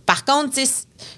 Par 0.05 0.25
contre, 0.25 0.57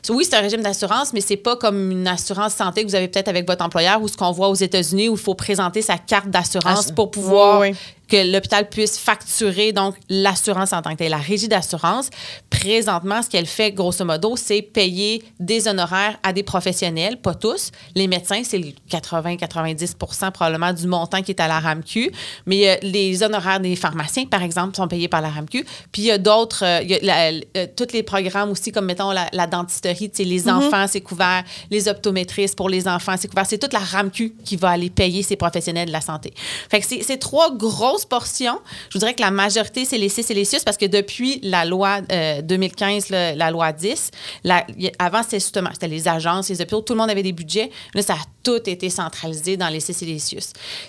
oui, 0.09 0.25
c'est 0.29 0.35
un 0.35 0.41
régime 0.41 0.61
d'assurance, 0.61 1.11
mais 1.13 1.21
c'est 1.21 1.37
pas 1.37 1.55
comme 1.55 1.91
une 1.91 2.07
assurance 2.07 2.53
santé 2.55 2.83
que 2.83 2.87
vous 2.89 2.95
avez 2.95 3.07
peut-être 3.07 3.27
avec 3.29 3.47
votre 3.47 3.63
employeur 3.65 4.01
ou 4.01 4.07
ce 4.07 4.15
qu'on 4.15 4.31
voit 4.31 4.49
aux 4.49 4.55
États-Unis 4.55 5.09
où 5.09 5.13
il 5.13 5.19
faut 5.19 5.33
présenter 5.33 5.81
sa 5.81 5.97
carte 5.97 6.27
d'assurance 6.27 6.40
Ah, 6.65 6.93
pour 6.95 7.11
pouvoir 7.11 7.59
ouais, 7.59 7.71
ouais. 7.71 7.75
Que 8.11 8.29
l'hôpital 8.29 8.67
puisse 8.67 8.97
facturer 8.97 9.71
donc 9.71 9.95
l'assurance 10.09 10.73
en 10.73 10.81
tant 10.81 10.91
que 10.91 10.97
telle. 10.97 11.11
La 11.11 11.17
régie 11.17 11.47
d'assurance, 11.47 12.09
présentement, 12.49 13.21
ce 13.21 13.29
qu'elle 13.29 13.45
fait 13.45 13.71
grosso 13.71 14.03
modo, 14.03 14.35
c'est 14.35 14.61
payer 14.61 15.23
des 15.39 15.67
honoraires 15.69 16.17
à 16.21 16.33
des 16.33 16.43
professionnels, 16.43 17.21
pas 17.21 17.33
tous. 17.35 17.71
Les 17.95 18.07
médecins, 18.07 18.41
c'est 18.43 18.57
le 18.57 18.67
80-90 18.91 20.31
probablement 20.31 20.73
du 20.73 20.87
montant 20.87 21.21
qui 21.21 21.31
est 21.31 21.39
à 21.39 21.47
la 21.47 21.59
RAMQ, 21.59 22.11
mais 22.45 22.69
euh, 22.69 22.75
les 22.81 23.23
honoraires 23.23 23.59
des 23.61 23.75
pharmaciens, 23.77 24.25
par 24.25 24.43
exemple, 24.43 24.75
sont 24.75 24.87
payés 24.89 25.07
par 25.07 25.21
la 25.21 25.29
RAMQ. 25.29 25.65
Puis 25.93 26.01
il 26.01 26.05
y 26.05 26.11
a 26.11 26.17
d'autres, 26.17 26.65
euh, 26.65 26.81
il 26.83 26.91
y 26.91 26.95
a 27.09 27.31
la- 27.31 27.39
euh, 27.57 27.67
tous 27.75 27.93
les 27.93 28.03
programmes 28.03 28.51
aussi, 28.51 28.71
comme 28.73 28.85
mettons 28.85 29.11
la, 29.11 29.27
la 29.31 29.47
dentisterie, 29.47 30.09
tu 30.09 30.17
sais, 30.17 30.23
les 30.25 30.49
enfants, 30.49 30.85
c'est 30.87 31.01
couvert, 31.01 31.43
les 31.69 31.87
optométristes 31.87 32.57
pour 32.57 32.67
les 32.69 32.87
enfants, 32.87 33.15
c'est 33.17 33.27
couvert. 33.29 33.45
C'est 33.45 33.57
toute 33.57 33.73
la 33.73 33.79
RAMQ 33.79 34.33
qui 34.43 34.57
va 34.57 34.71
aller 34.71 34.89
payer 34.89 35.23
ces 35.23 35.37
professionnels 35.37 35.87
de 35.87 35.93
la 35.93 36.01
santé. 36.01 36.33
Fait 36.69 36.81
que 36.81 36.85
c'est 36.87 37.17
trois 37.17 37.55
grosses 37.55 38.00
grosse 38.01 38.05
portion. 38.05 38.59
Je 38.89 38.97
voudrais 38.97 39.13
que 39.13 39.21
la 39.21 39.31
majorité, 39.31 39.85
c'est 39.85 39.97
les 39.97 40.09
CIS 40.09 40.25
et 40.29 40.33
les 40.33 40.45
CIUS 40.45 40.59
parce 40.65 40.77
que 40.77 40.85
depuis 40.85 41.39
la 41.43 41.65
loi 41.65 41.99
euh, 42.11 42.41
2015, 42.41 43.09
là, 43.09 43.35
la 43.35 43.51
loi 43.51 43.71
10, 43.71 44.11
la- 44.43 44.65
y- 44.77 44.91
avant, 44.99 45.23
c'était 45.23 45.39
justement 45.39 45.69
c'était 45.73 45.87
les 45.87 46.07
agences, 46.07 46.49
les 46.49 46.61
hôpitaux, 46.61 46.81
tout 46.81 46.93
le 46.93 46.99
monde 46.99 47.09
avait 47.09 47.23
des 47.23 47.31
budgets. 47.33 47.69
Là, 47.93 48.01
ça 48.01 48.13
a 48.13 48.17
tout 48.43 48.61
été 48.69 48.89
centralisé 48.89 49.57
dans 49.57 49.69
les 49.69 49.79
CIS 49.79 49.97
et 50.03 50.05
les 50.05 50.19
CIUS. 50.19 50.39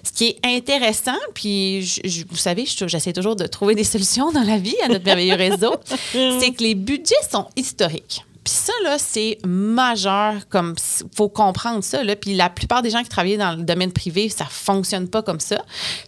Ce 0.05 0.13
qui 0.13 0.29
est 0.29 0.39
intéressant, 0.47 1.19
puis 1.35 1.83
je- 1.83 2.01
je- 2.05 2.25
vous 2.29 2.37
savez, 2.37 2.65
je- 2.67 2.87
j'essaie 2.89 3.13
toujours 3.13 3.37
de 3.37 3.47
trouver 3.47 3.75
des 3.75 3.85
solutions 3.85 4.33
dans 4.33 4.43
la 4.43 4.59
vie 4.59 4.77
à 4.85 4.89
notre 4.89 5.05
merveilleux 5.05 5.35
réseau, 5.37 5.75
c'est 6.13 6.53
que 6.53 6.63
les 6.63 6.75
budgets 6.75 7.15
sont 7.31 7.47
historiques. 7.57 8.25
Puis 8.45 8.53
ça, 8.55 8.73
là, 8.83 8.97
c'est 8.99 9.39
majeur. 9.47 10.35
Comme 10.49 10.75
faut 11.17 11.29
comprendre 11.29 11.83
ça. 11.85 12.03
Là. 12.03 12.17
Puis 12.17 12.35
la 12.35 12.51
plupart 12.51 12.83
des 12.83 12.91
gens 12.91 13.03
qui 13.03 13.09
travaillent 13.09 13.37
dans 13.37 13.53
le 13.57 13.63
domaine 13.63 13.93
privé, 13.93 14.29
ça 14.29 14.45
fonctionne 14.45 15.09
pas 15.09 15.23
comme 15.23 15.41
ça. 15.41 15.63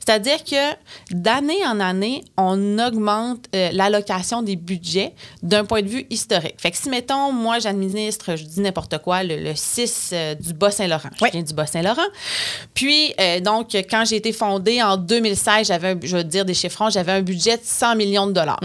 C'est-à-dire 0.04 0.42
que 0.44 0.74
d'année 1.12 1.64
en 1.66 1.78
année, 1.80 2.24
on 2.36 2.78
augmente 2.78 3.46
euh, 3.54 3.70
l'allocation 3.72 4.42
des 4.42 4.56
budgets 4.56 5.12
d'un 5.42 5.64
point 5.64 5.82
de 5.82 5.88
vue 5.88 6.06
historique. 6.10 6.56
Fait 6.58 6.70
que 6.70 6.76
si, 6.76 6.88
mettons, 6.88 7.32
moi, 7.32 7.58
j'administre, 7.58 8.36
je 8.36 8.44
dis 8.44 8.60
n'importe 8.60 8.98
quoi, 8.98 9.22
le, 9.22 9.36
le 9.36 9.54
6 9.54 10.10
euh, 10.12 10.34
du 10.34 10.52
Bas-Saint-Laurent. 10.54 11.10
Je 11.16 11.24
Oui. 11.24 11.30
viens 11.32 11.42
du 11.42 11.54
Bas-Saint-Laurent. 11.54 12.02
Puis, 12.74 13.14
euh, 13.20 13.40
donc, 13.40 13.74
quand 13.74 14.04
j'ai 14.06 14.16
été 14.16 14.32
fondée 14.32 14.82
en 14.82 14.96
2016, 14.96 15.68
j'avais, 15.68 15.96
je 16.02 16.16
veux 16.16 16.24
dire 16.24 16.44
des 16.44 16.54
chiffrons, 16.54 16.90
j'avais 16.90 17.12
un 17.12 17.22
budget 17.22 17.56
de 17.56 17.62
100 17.64 17.96
millions 17.96 18.26
de 18.26 18.32
dollars 18.32 18.60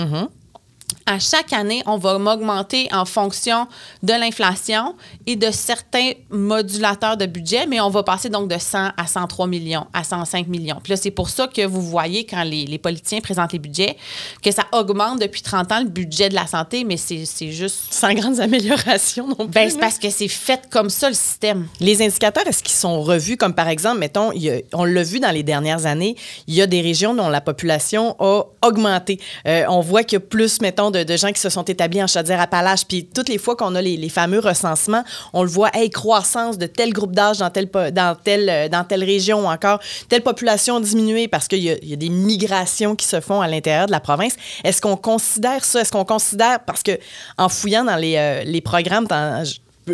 à 1.10 1.18
chaque 1.18 1.54
année, 1.54 1.82
on 1.88 1.98
va 1.98 2.20
m'augmenter 2.20 2.88
en 2.92 3.04
fonction 3.04 3.68
de 4.04 4.14
l'inflation 4.14 4.96
et 5.26 5.36
de 5.36 5.50
certains 5.50 6.12
modulateurs 6.30 7.18
de 7.18 7.26
budget, 7.26 7.66
mais 7.66 7.80
on 7.82 7.90
va 7.90 8.04
passer 8.04 8.30
donc 8.30 8.48
de 8.48 8.58
100 8.60 8.90
à 8.96 9.08
103 9.08 9.48
millions, 9.48 9.88
à 9.92 10.04
105 10.04 10.48
millions. 10.48 10.78
Puis 10.84 10.92
là, 10.92 10.98
c'est 10.98 11.10
pour 11.10 11.30
ça 11.30 11.48
que 11.48 11.66
vous 11.66 11.82
voyez 11.82 12.26
quand 12.26 12.44
les, 12.44 12.66
les 12.66 12.78
politiciens 12.78 13.22
présentent 13.22 13.54
les 13.54 13.60
budgets, 13.60 13.98
que 14.44 14.52
ça 14.52 14.66
augmente 14.72 15.20
depuis 15.20 15.42
30 15.42 15.72
ans 15.72 15.80
le 15.80 15.90
budget 15.90 16.30
de 16.30 16.36
la 16.36 16.46
santé, 16.46 16.84
mais 16.84 16.98
c'est 16.98 17.26
juste... 17.52 17.92
Sans 17.92 18.14
grandes 18.14 18.40
améliorations 18.40 19.28
non 19.28 19.36
plus. 19.36 19.48
Ben, 19.48 19.70
c'est 19.70 19.80
parce 19.80 19.98
que 19.98 20.12
c'est 20.12 20.28
fait 20.28 20.62
comme 20.70 20.92
ça, 20.92 21.10
le 21.10 21.16
système. 21.16 21.68
Les 21.80 22.04
indicateurs, 22.04 22.46
est-ce 22.46 22.62
qu'ils 22.62 22.76
sont 22.78 23.02
revus? 23.02 23.36
Comme 23.36 23.56
par 23.56 23.68
exemple, 23.68 23.98
mettons, 24.00 24.32
il 24.32 24.44
y 24.44 24.50
a- 24.52 24.60
on 24.74 24.84
l'a 24.86 25.02
vu 25.04 25.20
dans 25.20 25.32
les 25.32 25.44
dernières 25.44 25.88
années, 25.88 26.16
il 26.48 26.54
y 26.54 26.62
a 26.62 26.68
des 26.68 26.82
régions 26.82 27.16
dont 27.16 27.30
la 27.30 27.42
population 27.42 28.16
a 28.20 28.44
augmenté. 28.64 29.20
Euh, 29.48 29.64
on 29.70 29.82
voit 29.82 30.04
qu'il 30.04 30.18
y 30.18 30.22
a 30.22 30.26
plus, 30.26 30.62
mettons, 30.62 30.92
de, 30.92 30.99
de 31.04 31.18
gens 31.18 31.32
qui 31.32 31.40
se 31.42 31.50
sont 31.50 31.64
établis 31.64 32.02
en 32.04 32.08
Chaudière-Appalaches. 32.08 32.86
Puis 32.86 33.06
toutes 33.06 33.30
les 33.30 33.38
fois 33.38 33.56
qu'on 33.56 33.76
a 33.76 33.82
les, 33.82 34.10
fameux 34.10 34.40
recensements, 34.40 35.04
on 35.34 35.44
le 35.44 35.50
voit, 35.50 35.70
hey, 35.74 35.90
croissance 35.90 36.58
de 36.58 36.66
tel 36.66 36.92
groupe 36.94 37.14
d'âge 37.14 37.38
dans 37.40 37.50
po- 37.68 37.92
dans, 37.92 38.16
telle, 38.16 38.50
euh, 38.50 38.70
dans 38.70 38.84
telle 38.84 39.04
région 39.04 39.46
ou 39.46 39.48
encore 39.48 39.80
telle 40.08 40.22
population 40.22 40.80
diminuée 40.80 41.28
parce 41.28 41.48
qu'il 41.48 41.64
y, 41.64 41.70
a- 41.72 41.96
des 41.96 42.10
migrations 42.10 42.96
qui 42.96 43.06
se 43.06 43.20
font 43.20 43.42
à 43.42 43.48
l'intérieur 43.48 43.88
de 43.88 43.92
la 43.92 44.00
province. 44.00 44.34
Est-ce 44.64 44.82
qu'on 44.82 44.96
considère 44.98 45.64
ça? 45.66 45.82
Est-ce 45.82 45.92
qu'on 45.92 46.06
considère, 46.06 46.60
parce 46.62 46.84
que 46.84 46.98
en 47.38 47.50
fouillant 47.50 47.84
dans 47.84 47.96
les, 47.96 48.16
euh, 48.18 48.44
programmes, 48.62 49.08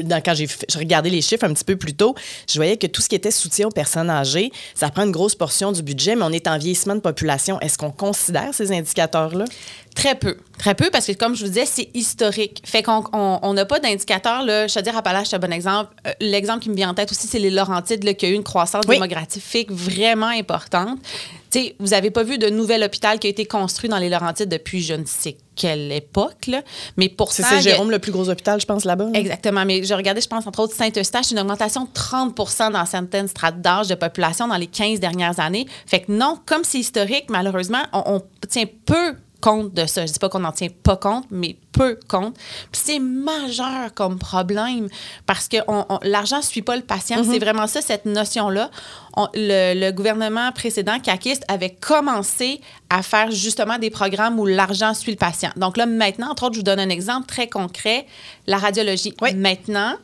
dans- 0.03 0.21
quand 0.21 0.33
j'ai 0.35 0.47
regardé 0.75 1.09
les 1.09 1.21
chiffres 1.21 1.43
un 1.45 1.53
petit 1.53 1.63
peu 1.63 1.75
plus 1.75 1.93
tôt, 1.93 2.15
je 2.49 2.55
voyais 2.57 2.77
que 2.77 2.87
tout 2.87 3.01
ce 3.01 3.09
qui 3.09 3.15
était 3.15 3.31
soutien 3.31 3.67
aux 3.67 3.71
personnes 3.71 4.09
âgées, 4.09 4.51
ça 4.73 4.89
prend 4.89 5.03
une 5.03 5.11
grosse 5.11 5.35
portion 5.35 5.71
du 5.71 5.81
budget, 5.81 6.15
mais 6.15 6.23
on 6.23 6.31
est 6.31 6.47
en 6.47 6.57
vieillissement 6.57 6.95
de 6.95 6.99
population. 7.01 7.59
Est-ce 7.61 7.77
qu'on 7.77 7.91
considère 7.91 8.53
ces 8.53 8.71
indicateurs-là? 8.71 9.45
Très 9.95 10.15
peu. 10.15 10.35
Très 10.57 10.75
peu, 10.75 10.89
parce 10.91 11.05
que 11.07 11.13
comme 11.13 11.35
je 11.35 11.43
vous 11.45 11.49
disais, 11.51 11.65
c'est 11.65 11.89
historique. 11.93 12.61
Fait 12.65 12.83
qu'on 12.83 13.03
on- 13.13 13.39
on 13.41 13.53
n'a 13.53 13.63
pas 13.65 13.79
d'indicateur. 13.79 14.41
Je 14.45 14.73
te 14.73 14.79
dire, 14.81 14.95
Appalaches, 14.97 15.27
c'est 15.29 15.37
un 15.37 15.39
bon 15.39 15.53
exemple. 15.53 15.93
Euh, 16.05 16.11
L'exemple 16.19 16.59
qui 16.63 16.69
me 16.69 16.75
vient 16.75 16.89
en 16.89 16.93
tête 16.93 17.11
aussi, 17.11 17.27
c'est 17.27 17.39
les 17.39 17.49
Laurentides, 17.49 18.03
là, 18.03 18.13
qui 18.13 18.25
a 18.25 18.29
eu 18.29 18.33
une 18.33 18.43
croissance 18.43 18.83
Oui. 18.89 18.95
démographique 18.95 19.71
vraiment 19.71 20.27
importante. 20.27 20.99
Sais, 21.59 21.75
vous 21.79 21.87
n'avez 21.87 22.11
pas 22.11 22.23
vu 22.23 22.37
de 22.37 22.49
nouvel 22.49 22.83
hôpital 22.83 23.19
qui 23.19 23.27
a 23.27 23.29
été 23.29 23.45
construit 23.45 23.89
dans 23.89 23.97
les 23.97 24.09
Laurentides 24.09 24.49
depuis 24.49 24.81
je 24.81 24.93
ne 24.93 25.05
sais 25.05 25.37
quelle 25.55 25.89
époque, 25.91 26.47
là. 26.47 26.61
mais 26.97 27.07
pourtant... 27.07 27.43
C'est 27.47 27.55
a- 27.55 27.59
Jérôme 27.61 27.89
le 27.89 27.99
plus 27.99 28.11
gros 28.11 28.29
hôpital, 28.29 28.59
je 28.59 28.65
pense, 28.65 28.83
là-bas. 28.83 29.05
là? 29.05 29.17
Exactement. 29.19 29.63
Mais 29.65 29.83
je 29.83 29.93
regardais, 29.93 30.19
je 30.19 30.27
pense, 30.27 30.45
entre 30.45 30.59
autres, 30.59 30.75
Saint-Eustache, 30.75 31.31
une 31.31 31.39
augmentation 31.39 31.85
de 31.85 31.89
30% 31.89 32.73
dans 32.73 32.85
certaines 32.85 33.29
strates 33.29 33.61
d'âge 33.61 33.87
de 33.87 33.95
population 33.95 34.47
dans 34.49 34.57
les 34.57 34.67
15 34.67 34.99
dernières 34.99 35.39
années. 35.39 35.65
Fait 35.85 36.01
que 36.01 36.11
non, 36.11 36.37
comme 36.45 36.65
c'est 36.65 36.79
historique, 36.79 37.29
malheureusement, 37.29 37.83
on, 37.93 38.03
on 38.05 38.21
tient 38.49 38.65
peu 38.85 39.15
compte 39.45 39.73
de 39.75 39.85
ça. 39.85 40.05
Je 40.07 40.11
dis 40.11 40.17
pas 40.19 40.27
qu'on 40.29 40.39
n'en 40.39 40.51
tient 40.51 40.69
pas 40.81 40.97
compte, 40.97 41.25
mais 41.29 41.55
peu 41.71 41.99
compte. 42.07 42.35
Puis 42.71 42.81
c'est 42.85 42.99
majeur 42.99 43.93
comme 43.93 44.17
problème 44.17 44.87
parce 45.27 45.47
que 45.47 45.57
on- 45.67 45.85
on- 45.89 45.99
l'argent 46.01 46.37
ne 46.37 46.41
suit 46.41 46.63
pas 46.63 46.75
le 46.75 46.81
patient. 46.81 47.17
C'est 47.23 47.37
vraiment 47.39 47.67
ça, 47.67 47.81
cette 47.81 48.05
notion-là. 48.05 48.71
On- 49.15 49.27
le, 49.35 49.73
le 49.79 49.91
gouvernement 49.91 50.51
précédent, 50.51 50.99
CAQIST, 50.99 51.43
avait 51.47 51.69
commencé 51.69 52.59
à 52.89 53.03
faire 53.03 53.29
justement 53.29 53.77
des 53.77 53.89
programmes 53.91 54.39
où 54.39 54.45
l'argent 54.47 54.93
suit 54.95 55.11
le 55.11 55.17
patient. 55.17 55.51
Donc 55.57 55.77
là, 55.77 55.85
maintenant, 55.85 56.31
entre 56.31 56.43
autres, 56.43 56.53
je 56.55 56.59
vous 56.59 56.63
donne 56.63 56.79
un 56.79 56.89
exemple 56.89 57.27
très 57.27 57.47
concret, 57.47 58.07
la 58.47 58.57
radiologie. 58.57 59.13
Oui. 59.21 59.33
Maintenant, 59.35 59.95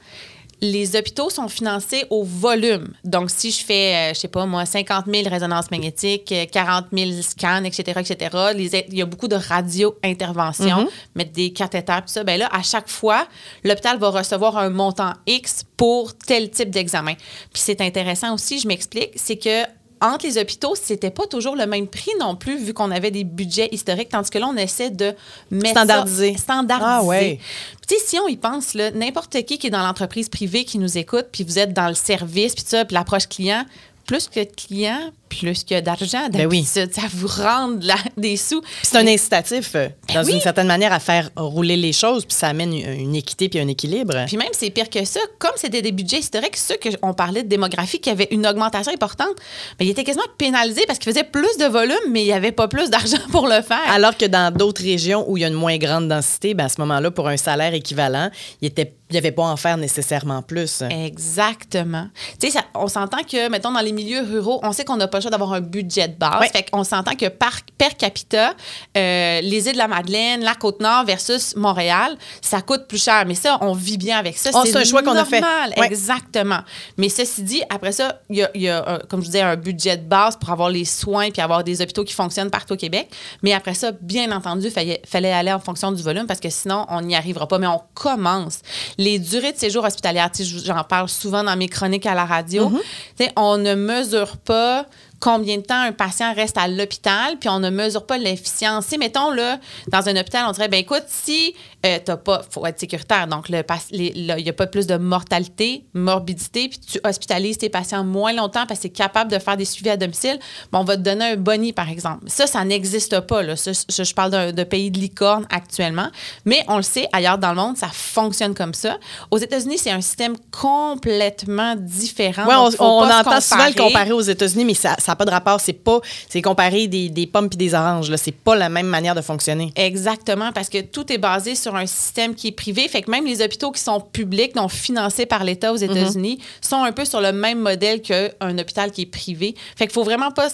les 0.64 0.96
hôpitaux 0.96 1.30
sont 1.32 1.48
financés 1.48 2.06
au 2.12 2.24
volume. 2.24 2.94
Donc, 3.04 3.32
si 3.32 3.50
je 3.52 3.66
fais, 3.66 3.96
euh, 3.96 4.14
je 4.14 4.20
sais 4.20 4.28
pas 4.28 4.46
moi, 4.46 4.66
50 4.66 5.06
000 5.12 5.28
résonances 5.28 5.72
magnétiques, 5.72 6.32
euh, 6.32 6.46
40 6.46 6.86
000 6.94 7.12
scans, 7.24 7.64
etc., 7.64 8.00
etc., 8.00 8.38
les- 8.56 8.86
il 8.90 8.96
y 8.98 9.02
a 9.02 9.06
beaucoup 9.06 9.28
de 9.28 9.36
radio-interventions, 9.36 10.88
mettre 11.16 11.32
des 11.32 11.52
cathéters, 11.52 12.02
tout 12.02 12.12
ça. 12.14 12.24
Ben 12.24 12.40
là, 12.40 12.50
à 12.52 12.62
chaque 12.62 12.90
fois, 12.90 13.28
l'hôpital 13.64 13.98
va 13.98 14.10
recevoir 14.10 14.58
un 14.58 14.70
montant 14.70 15.14
X 15.28 15.64
pour 15.78 16.16
tel 16.16 16.50
type 16.50 16.70
d'examen. 16.70 17.14
Puis 17.16 17.62
c'est 17.64 17.82
intéressant 17.82 18.34
aussi, 18.34 18.60
je 18.60 18.68
m'explique, 18.68 19.12
c'est 19.16 19.38
que 19.38 19.64
entre 20.02 20.26
les 20.26 20.38
hôpitaux, 20.38 20.74
c'était 20.76 21.12
pas 21.12 21.28
toujours 21.28 21.56
le 21.56 21.66
même 21.68 21.88
prix 21.88 22.12
non 22.20 22.36
plus, 22.36 22.58
vu 22.58 22.74
qu'on 22.74 22.92
avait 22.92 23.12
des 23.12 23.24
budgets 23.24 23.70
historiques, 23.72 24.10
tandis 24.10 24.30
que 24.30 24.40
là, 24.40 24.48
on 24.48 24.58
essaie 24.58 24.90
de 24.90 25.14
mettre 25.52 25.68
ça- 25.68 25.72
Standardiser. 25.86 26.38
standardiser. 26.38 26.90
Ah 26.92 27.04
ouais. 27.04 27.40
Puis, 27.88 27.88
Tu 27.88 27.96
sais, 27.96 28.02
si 28.06 28.20
on 28.20 28.28
y 28.28 28.38
pense, 28.38 28.74
là, 28.74 28.92
n'importe 28.92 29.42
qui 29.46 29.58
qui 29.58 29.68
est 29.68 29.72
dans 29.72 29.86
l'entreprise 29.86 30.28
privée 30.30 30.66
qui 30.66 30.80
nous 30.80 30.98
écoute, 30.98 31.28
puis 31.32 31.44
vous 31.44 31.60
êtes 31.60 31.74
dans 31.74 31.88
le 31.88 31.94
service, 31.94 32.54
puis 32.56 32.64
ça, 32.68 32.84
puis 32.86 32.94
l'approche 32.96 33.28
client, 33.28 33.66
plus 34.08 34.28
que 34.28 34.40
de 34.40 34.50
clients, 34.56 35.12
plus 35.40 35.64
que 35.64 35.80
d'argent, 35.80 36.28
Ben 36.32 36.46
oui. 36.48 36.64
ça 36.66 36.82
vous 37.14 37.28
rend 37.28 37.70
de 37.70 37.88
la- 37.88 37.96
des 38.18 38.36
sous. 38.38 38.62
C'est 38.84 38.98
un 38.98 39.08
incitatif, 39.08 39.72
euh, 39.76 39.88
dans 40.10 40.16
Ben 40.22 40.26
oui. 40.26 40.34
une 40.34 40.42
certaine 40.42 40.68
manière, 40.68 40.92
à 40.92 41.00
faire 41.00 41.30
rouler 41.38 41.78
les 41.78 41.94
choses, 41.94 42.26
puis 42.26 42.36
ça 42.36 42.48
amène 42.50 42.74
une, 42.74 43.00
une 43.00 43.16
équité 43.16 43.48
puis 43.50 43.60
un 43.60 43.68
équilibre. 43.68 44.26
Puis 44.28 44.38
même, 44.38 44.50
c'est 44.52 44.70
pire 44.70 44.90
que 44.90 45.04
ça. 45.06 45.20
Comme 45.40 45.52
c'était 45.56 45.82
des 45.82 45.92
budgets 45.94 46.20
historiques, 46.20 46.58
ceux 46.58 46.76
qu'on 46.78 47.14
parlait 47.14 47.44
de 47.44 47.48
démographie, 47.48 48.00
qui 48.00 48.10
avaient 48.10 48.28
une 48.32 48.46
augmentation 48.46 48.92
importante, 48.94 49.36
mais 49.80 49.86
ils 49.86 49.90
étaient 49.92 50.04
quasiment 50.04 50.26
pénalisés 50.38 50.84
parce 50.86 51.00
qu'ils 51.00 51.12
faisaient 51.12 51.24
plus 51.24 51.58
de 51.58 51.66
volume, 51.66 51.96
mais 52.10 52.22
il 52.22 52.26
n'y 52.26 52.34
avait 52.34 52.52
pas 52.52 52.68
plus 52.68 52.90
d'argent 52.90 53.18
pour 53.32 53.48
le 53.48 53.62
faire. 53.62 53.80
Alors 53.88 54.18
que 54.18 54.26
dans 54.26 54.54
d'autres 54.54 54.84
régions 54.84 55.24
où 55.30 55.38
il 55.38 55.42
y 55.42 55.44
a 55.46 55.48
une 55.48 55.54
moins 55.54 55.78
grande 55.78 56.08
densité, 56.10 56.54
ben 56.54 56.66
à 56.66 56.70
ce 56.70 56.80
moment-là, 56.82 57.10
pour 57.12 57.28
un 57.30 57.38
salaire 57.38 57.74
équivalent, 57.74 58.30
il 58.62 58.68
était- 58.68 58.94
il 59.10 59.14
n'y 59.14 59.18
avait 59.18 59.32
pas 59.32 59.44
à 59.44 59.52
en 59.52 59.58
faire 59.58 59.78
nécessairement 59.78 60.42
plus. 60.42 60.84
Exactement. 60.90 62.08
Tu 62.40 62.50
sais, 62.52 62.60
on 62.76 62.88
s'entend 62.88 63.24
que, 63.24 63.50
mettons, 63.50 63.72
dans 63.72 63.80
les 63.82 63.92
milieux 63.92 64.22
ruraux, 64.22 64.60
on 64.64 64.72
sait 64.72 64.84
qu'on 64.86 64.98
n'a 64.98 65.08
pas 65.08 65.21
le 65.22 65.24
choix 65.24 65.32
d'avoir 65.32 65.54
un 65.54 65.62
budget 65.62 66.08
de 66.08 66.16
base. 66.16 66.40
Ouais. 66.40 66.50
Fait 66.50 66.70
qu'on 66.70 66.84
s'entend 66.84 67.16
que 67.16 67.28
par 67.28 67.60
per 67.78 67.90
capita, 67.98 68.54
euh, 68.98 69.42
les 69.42 69.68
îles 69.68 69.74
de 69.74 69.78
la 69.78 69.88
Madeleine, 69.88 70.42
la 70.42 70.56
Côte-Nord 70.56 71.06
versus 71.06 71.56
Montréal, 71.56 72.18
ça 72.42 72.62
coûte 72.62 72.88
plus 72.88 73.02
cher. 73.02 73.24
Mais 73.26 73.36
ça, 73.36 73.58
on 73.62 73.74
vit 73.74 73.98
bien 73.98 74.18
avec 74.18 74.38
ça. 74.38 74.50
Oh, 74.54 74.64
c'est 74.66 74.76
un 74.76 74.84
choix 74.84 75.04
qu'on 75.04 75.16
a 75.16 75.26
fait. 75.26 75.42
normal. 75.42 75.74
Ouais. 75.78 75.86
Exactement. 75.86 76.60
Mais 76.98 77.10
ceci 77.10 77.44
dit, 77.44 77.62
après 77.70 77.92
ça, 77.92 78.22
il 78.30 78.38
y 78.38 78.44
a, 78.44 78.52
il 78.56 78.62
y 78.62 78.70
a, 78.70 78.88
euh, 78.88 79.00
comme 79.10 79.22
je 79.22 79.28
disais, 79.28 79.42
un 79.42 79.56
budget 79.56 79.98
de 79.98 80.04
base 80.04 80.38
pour 80.38 80.50
avoir 80.50 80.70
les 80.70 80.86
soins 80.86 81.30
puis 81.30 81.42
avoir 81.42 81.64
des 81.64 81.82
hôpitaux 81.82 82.04
qui 82.04 82.14
fonctionnent 82.14 82.50
partout 82.52 82.74
au 82.74 82.78
Québec. 82.78 83.10
Mais 83.44 83.54
après 83.54 83.74
ça, 83.74 83.92
bien 83.92 84.32
entendu, 84.32 84.68
il 84.68 84.72
fallait, 84.72 85.02
fallait 85.06 85.32
aller 85.32 85.52
en 85.52 85.60
fonction 85.60 85.92
du 85.92 86.02
volume 86.02 86.28
parce 86.28 86.40
que 86.40 86.50
sinon, 86.50 86.86
on 86.90 87.02
n'y 87.02 87.16
arrivera 87.16 87.48
pas. 87.48 87.58
Mais 87.60 87.68
on 87.68 87.82
commence. 87.94 88.60
Les 88.98 89.20
durées 89.20 89.54
de 89.54 89.58
séjour 89.58 89.84
hospitalière, 89.84 90.32
tu 90.32 90.44
sais, 90.44 90.62
j'en 90.66 90.84
parle 90.84 91.10
souvent 91.10 91.44
dans 91.44 91.56
mes 91.56 91.68
chroniques 91.68 92.06
à 92.06 92.16
la 92.16 92.26
radio. 92.26 92.70
Mm-hmm. 92.70 93.32
On 93.36 93.58
ne 93.58 93.76
mesure 93.76 94.38
pas 94.38 94.86
combien 95.22 95.58
de 95.58 95.62
temps 95.62 95.80
un 95.80 95.94
patient 95.94 96.34
reste 96.34 96.58
à 96.58 96.68
l'hôpital, 96.68 97.38
puis 97.40 97.48
on 97.48 97.60
ne 97.60 97.70
mesure 97.70 98.06
pas 98.06 98.18
l'efficience. 98.18 98.88
Sais, 98.88 98.98
mettons, 98.98 99.32
là, 99.32 99.60
dans 99.88 100.10
un 100.10 100.16
hôpital, 100.18 100.46
on 100.50 100.52
dirait, 100.52 100.68
ben 100.68 100.80
écoute, 100.80 101.04
si 101.08 101.56
euh, 101.86 102.00
t'as 102.04 102.18
pas, 102.18 102.42
faut 102.50 102.66
être 102.66 102.80
sécuritaire, 102.80 103.28
donc 103.28 103.50
il 103.50 104.24
n'y 104.24 104.50
a 104.50 104.54
pas 104.54 104.68
plus 104.68 104.88
de 104.88 104.98
mortalité, 104.98 105.86
morbidité, 105.94 106.70
puis 106.70 106.80
tu 106.80 107.00
hospitalises 107.04 107.58
tes 107.58 107.70
patients 107.70 108.04
moins 108.04 108.34
longtemps 108.34 108.66
parce 108.68 108.80
que 108.80 108.88
tu 108.88 108.88
es 108.88 108.92
capable 108.92 109.32
de 109.32 109.40
faire 109.40 109.58
des 109.58 109.66
suivis 109.66 109.90
à 109.90 109.98
domicile, 109.98 110.40
ben, 110.72 110.80
on 110.80 110.84
va 110.84 110.96
te 110.96 111.02
donner 111.02 111.32
un 111.32 111.36
boni, 111.36 111.74
par 111.74 111.90
exemple. 111.90 112.26
Ça, 112.28 112.48
ça 112.48 112.64
n'existe 112.64 113.20
pas. 113.22 113.42
Là. 113.42 113.56
Ça, 113.56 113.72
je 113.72 114.14
parle 114.14 114.54
de 114.54 114.64
pays 114.64 114.92
de 114.92 115.00
licorne 115.00 115.46
actuellement, 115.50 116.10
mais 116.46 116.64
on 116.68 116.78
le 116.78 116.84
sait, 116.84 117.08
ailleurs 117.12 117.38
dans 117.38 117.50
le 117.50 117.56
monde, 117.56 117.78
ça 117.78 117.90
fonctionne 117.92 118.54
comme 118.54 118.74
ça. 118.74 118.98
Aux 119.32 119.38
États-Unis, 119.38 119.80
c'est 119.80 119.92
un 119.92 120.02
système 120.02 120.36
complètement 120.52 121.76
différent. 121.76 122.46
Ouais, 122.46 122.56
on, 122.56 122.70
donc 122.70 122.76
on 122.80 123.10
entend 123.10 123.42
souvent 123.42 123.68
le 123.68 123.74
comparer. 123.74 124.12
aux 124.12 124.22
États-Unis, 124.22 124.66
mais 124.66 124.74
ça 124.74 124.96
ça 125.02 125.12
n'a 125.12 125.16
pas 125.16 125.26
de 125.26 125.32
rapport. 125.32 125.60
C'est 125.60 125.74
pas, 125.74 126.00
c'est 126.30 126.42
comparer 126.42 126.88
des, 126.88 127.10
des 127.10 127.28
pommes 127.28 127.50
puis 127.50 127.58
des 127.58 127.74
oranges. 127.74 128.10
Là, 128.10 128.18
c'est 128.18 128.32
pas 128.32 128.56
la 128.56 128.70
même 128.70 128.88
manière 128.88 129.16
de 129.16 129.22
fonctionner. 129.22 129.72
Exactement, 129.76 130.52
parce 130.54 130.70
que 130.70 130.82
tout 130.82 131.12
est 131.12 131.18
basé 131.18 131.56
sur 131.56 131.71
un 131.76 131.86
système 131.86 132.36
qui 132.36 132.48
est 132.50 132.52
privé. 132.52 132.88
Fait 132.88 133.02
que 133.02 133.12
même 133.12 133.26
les 133.26 133.42
hôpitaux 133.42 133.72
qui 133.72 133.82
sont 133.82 134.00
publics, 134.00 134.56
donc 134.56 134.72
financés 134.72 135.26
par 135.26 135.44
l'État 135.44 135.72
aux. 135.74 135.78
États-Unis, 135.78 136.40
sont 136.62 136.84
un 136.84 136.92
peu 136.92 137.06
sur 137.06 137.22
le 137.22 137.32
même 137.32 137.60
modèle 137.60 138.02
qu'un 138.02 138.58
hôpital 138.58 138.92
qui 138.92 139.02
est 139.04 139.06
privé. 139.06 139.56
Fait 139.76 139.86
qu'il 139.86 139.94
faut 139.94 140.04
vraiment 140.04 140.32
pas. 140.32 140.48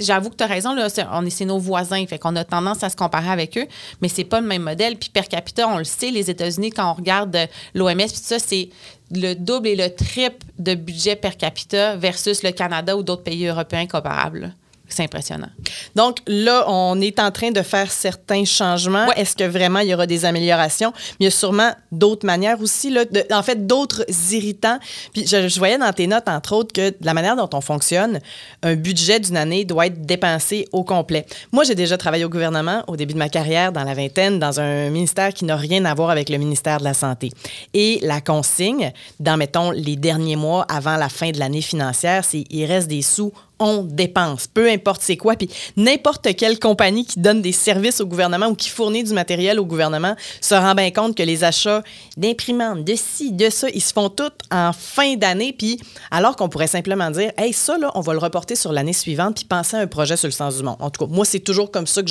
J'avoue 0.00 0.30
que 0.30 0.36
tu 0.36 0.44
as 0.44 0.46
raison, 0.46 0.74
là, 0.74 0.88
c'est- 0.88 1.04
on 1.12 1.24
est, 1.24 1.40
nos 1.44 1.58
voisins. 1.58 2.04
Fait 2.06 2.18
qu'on 2.18 2.36
a 2.36 2.44
tendance 2.44 2.82
à 2.82 2.88
se 2.90 2.96
comparer 2.96 3.30
avec 3.30 3.56
eux, 3.58 3.66
mais 4.00 4.08
c'est 4.08 4.24
pas 4.24 4.40
le 4.40 4.46
même 4.46 4.62
modèle. 4.62 4.96
Puis 4.96 5.10
per 5.10 5.22
capita, 5.24 5.66
on 5.68 5.78
le 5.78 5.84
sait, 5.84 6.10
les 6.10 6.30
États-Unis, 6.30 6.70
quand 6.70 6.90
on 6.90 6.94
regarde 6.94 7.36
l'OMS, 7.74 7.96
puis 7.96 8.08
tout 8.08 8.14
ça, 8.22 8.38
c'est 8.38 8.68
le 9.10 9.34
double 9.34 9.68
et 9.68 9.76
le 9.76 9.94
triple 9.94 10.44
de 10.58 10.74
budget 10.74 11.16
per 11.16 11.36
capita 11.38 11.96
versus 11.96 12.42
le 12.42 12.50
Canada 12.52 12.96
ou 12.96 13.02
d'autres 13.02 13.22
pays 13.22 13.46
européens 13.46 13.86
comparables. 13.86 14.54
C'est 14.88 15.02
impressionnant. 15.02 15.48
Donc 15.94 16.18
là, 16.26 16.64
on 16.68 17.00
est 17.00 17.18
en 17.18 17.30
train 17.30 17.50
de 17.50 17.62
faire 17.62 17.90
certains 17.90 18.44
changements. 18.44 19.06
Ouais. 19.08 19.14
Est-ce 19.20 19.34
que 19.36 19.44
vraiment 19.44 19.80
il 19.80 19.88
y 19.88 19.94
aura 19.94 20.06
des 20.06 20.24
améliorations? 20.24 20.92
Mais 20.96 21.16
il 21.20 21.24
y 21.24 21.26
a 21.26 21.30
sûrement 21.30 21.72
d'autres 21.90 22.24
manières 22.24 22.60
aussi, 22.60 22.90
là, 22.90 23.04
de- 23.04 23.24
en 23.32 23.42
fait, 23.42 23.66
d'autres 23.66 24.04
irritants. 24.32 24.78
Puis 25.12 25.26
je, 25.26 25.48
je 25.48 25.58
voyais 25.58 25.78
dans 25.78 25.92
tes 25.92 26.06
notes, 26.06 26.28
entre 26.28 26.52
autres, 26.54 26.72
que 26.72 26.90
de 26.90 26.96
la 27.04 27.14
manière 27.14 27.34
dont 27.36 27.48
on 27.52 27.60
fonctionne, 27.60 28.20
un 28.62 28.74
budget 28.76 29.18
d'une 29.20 29.36
année 29.36 29.64
doit 29.64 29.86
être 29.86 30.02
dépensé 30.06 30.66
au 30.72 30.84
complet. 30.84 31.26
Moi, 31.52 31.64
j'ai 31.64 31.74
déjà 31.74 31.96
travaillé 31.98 32.24
au 32.24 32.28
gouvernement 32.28 32.84
au 32.86 32.96
début 32.96 33.14
de 33.14 33.18
ma 33.18 33.28
carrière, 33.28 33.72
dans 33.72 33.84
la 33.84 33.94
vingtaine, 33.94 34.38
dans 34.38 34.60
un 34.60 34.88
ministère 34.90 35.34
qui 35.34 35.44
n'a 35.44 35.56
rien 35.56 35.84
à 35.84 35.94
voir 35.94 36.10
avec 36.10 36.28
le 36.28 36.38
ministère 36.38 36.78
de 36.78 36.84
la 36.84 36.94
Santé. 36.94 37.30
Et 37.74 37.98
la 38.02 38.20
consigne, 38.20 38.92
dans, 39.20 39.36
mettons, 39.36 39.70
les 39.72 39.96
derniers 39.96 40.36
mois 40.36 40.64
avant 40.68 40.96
la 40.96 41.08
fin 41.08 41.30
de 41.32 41.38
l'année 41.38 41.62
financière, 41.62 42.24
c'est 42.24 42.44
il 42.50 42.64
reste 42.66 42.88
des 42.88 43.02
sous 43.02 43.32
on 43.58 43.82
dépense, 43.82 44.46
peu 44.46 44.68
importe 44.68 45.00
c'est 45.02 45.16
quoi. 45.16 45.34
Puis 45.36 45.48
n'importe 45.76 46.34
quelle 46.36 46.58
compagnie 46.58 47.06
qui 47.06 47.20
donne 47.20 47.40
des 47.42 47.52
services 47.52 48.00
au 48.00 48.06
gouvernement 48.06 48.48
ou 48.48 48.54
qui 48.54 48.68
fournit 48.68 49.02
du 49.02 49.12
matériel 49.14 49.58
au 49.58 49.64
gouvernement 49.64 50.14
se 50.40 50.54
rend 50.54 50.74
bien 50.74 50.90
compte 50.90 51.16
que 51.16 51.22
les 51.22 51.42
achats 51.44 51.82
d'imprimantes, 52.16 52.84
de 52.84 52.94
ci, 52.94 53.32
de 53.32 53.48
ça, 53.50 53.68
ils 53.72 53.80
se 53.80 53.92
font 53.92 54.08
tous 54.10 54.30
en 54.50 54.72
fin 54.72 55.16
d'année. 55.16 55.54
Puis 55.56 55.80
alors 56.10 56.36
qu'on 56.36 56.48
pourrait 56.48 56.66
simplement 56.66 57.10
dire, 57.10 57.32
hey, 57.38 57.52
ça, 57.52 57.78
là, 57.78 57.90
on 57.94 58.00
va 58.00 58.12
le 58.12 58.18
reporter 58.18 58.56
sur 58.56 58.72
l'année 58.72 58.92
suivante 58.92 59.36
puis 59.36 59.44
penser 59.44 59.76
à 59.76 59.80
un 59.80 59.86
projet 59.86 60.16
sur 60.16 60.28
le 60.28 60.32
sens 60.32 60.56
du 60.56 60.62
monde. 60.62 60.76
En 60.80 60.90
tout 60.90 61.06
cas, 61.06 61.12
moi, 61.12 61.24
c'est 61.24 61.40
toujours 61.40 61.70
comme 61.70 61.86
ça 61.86 62.02
que 62.02 62.10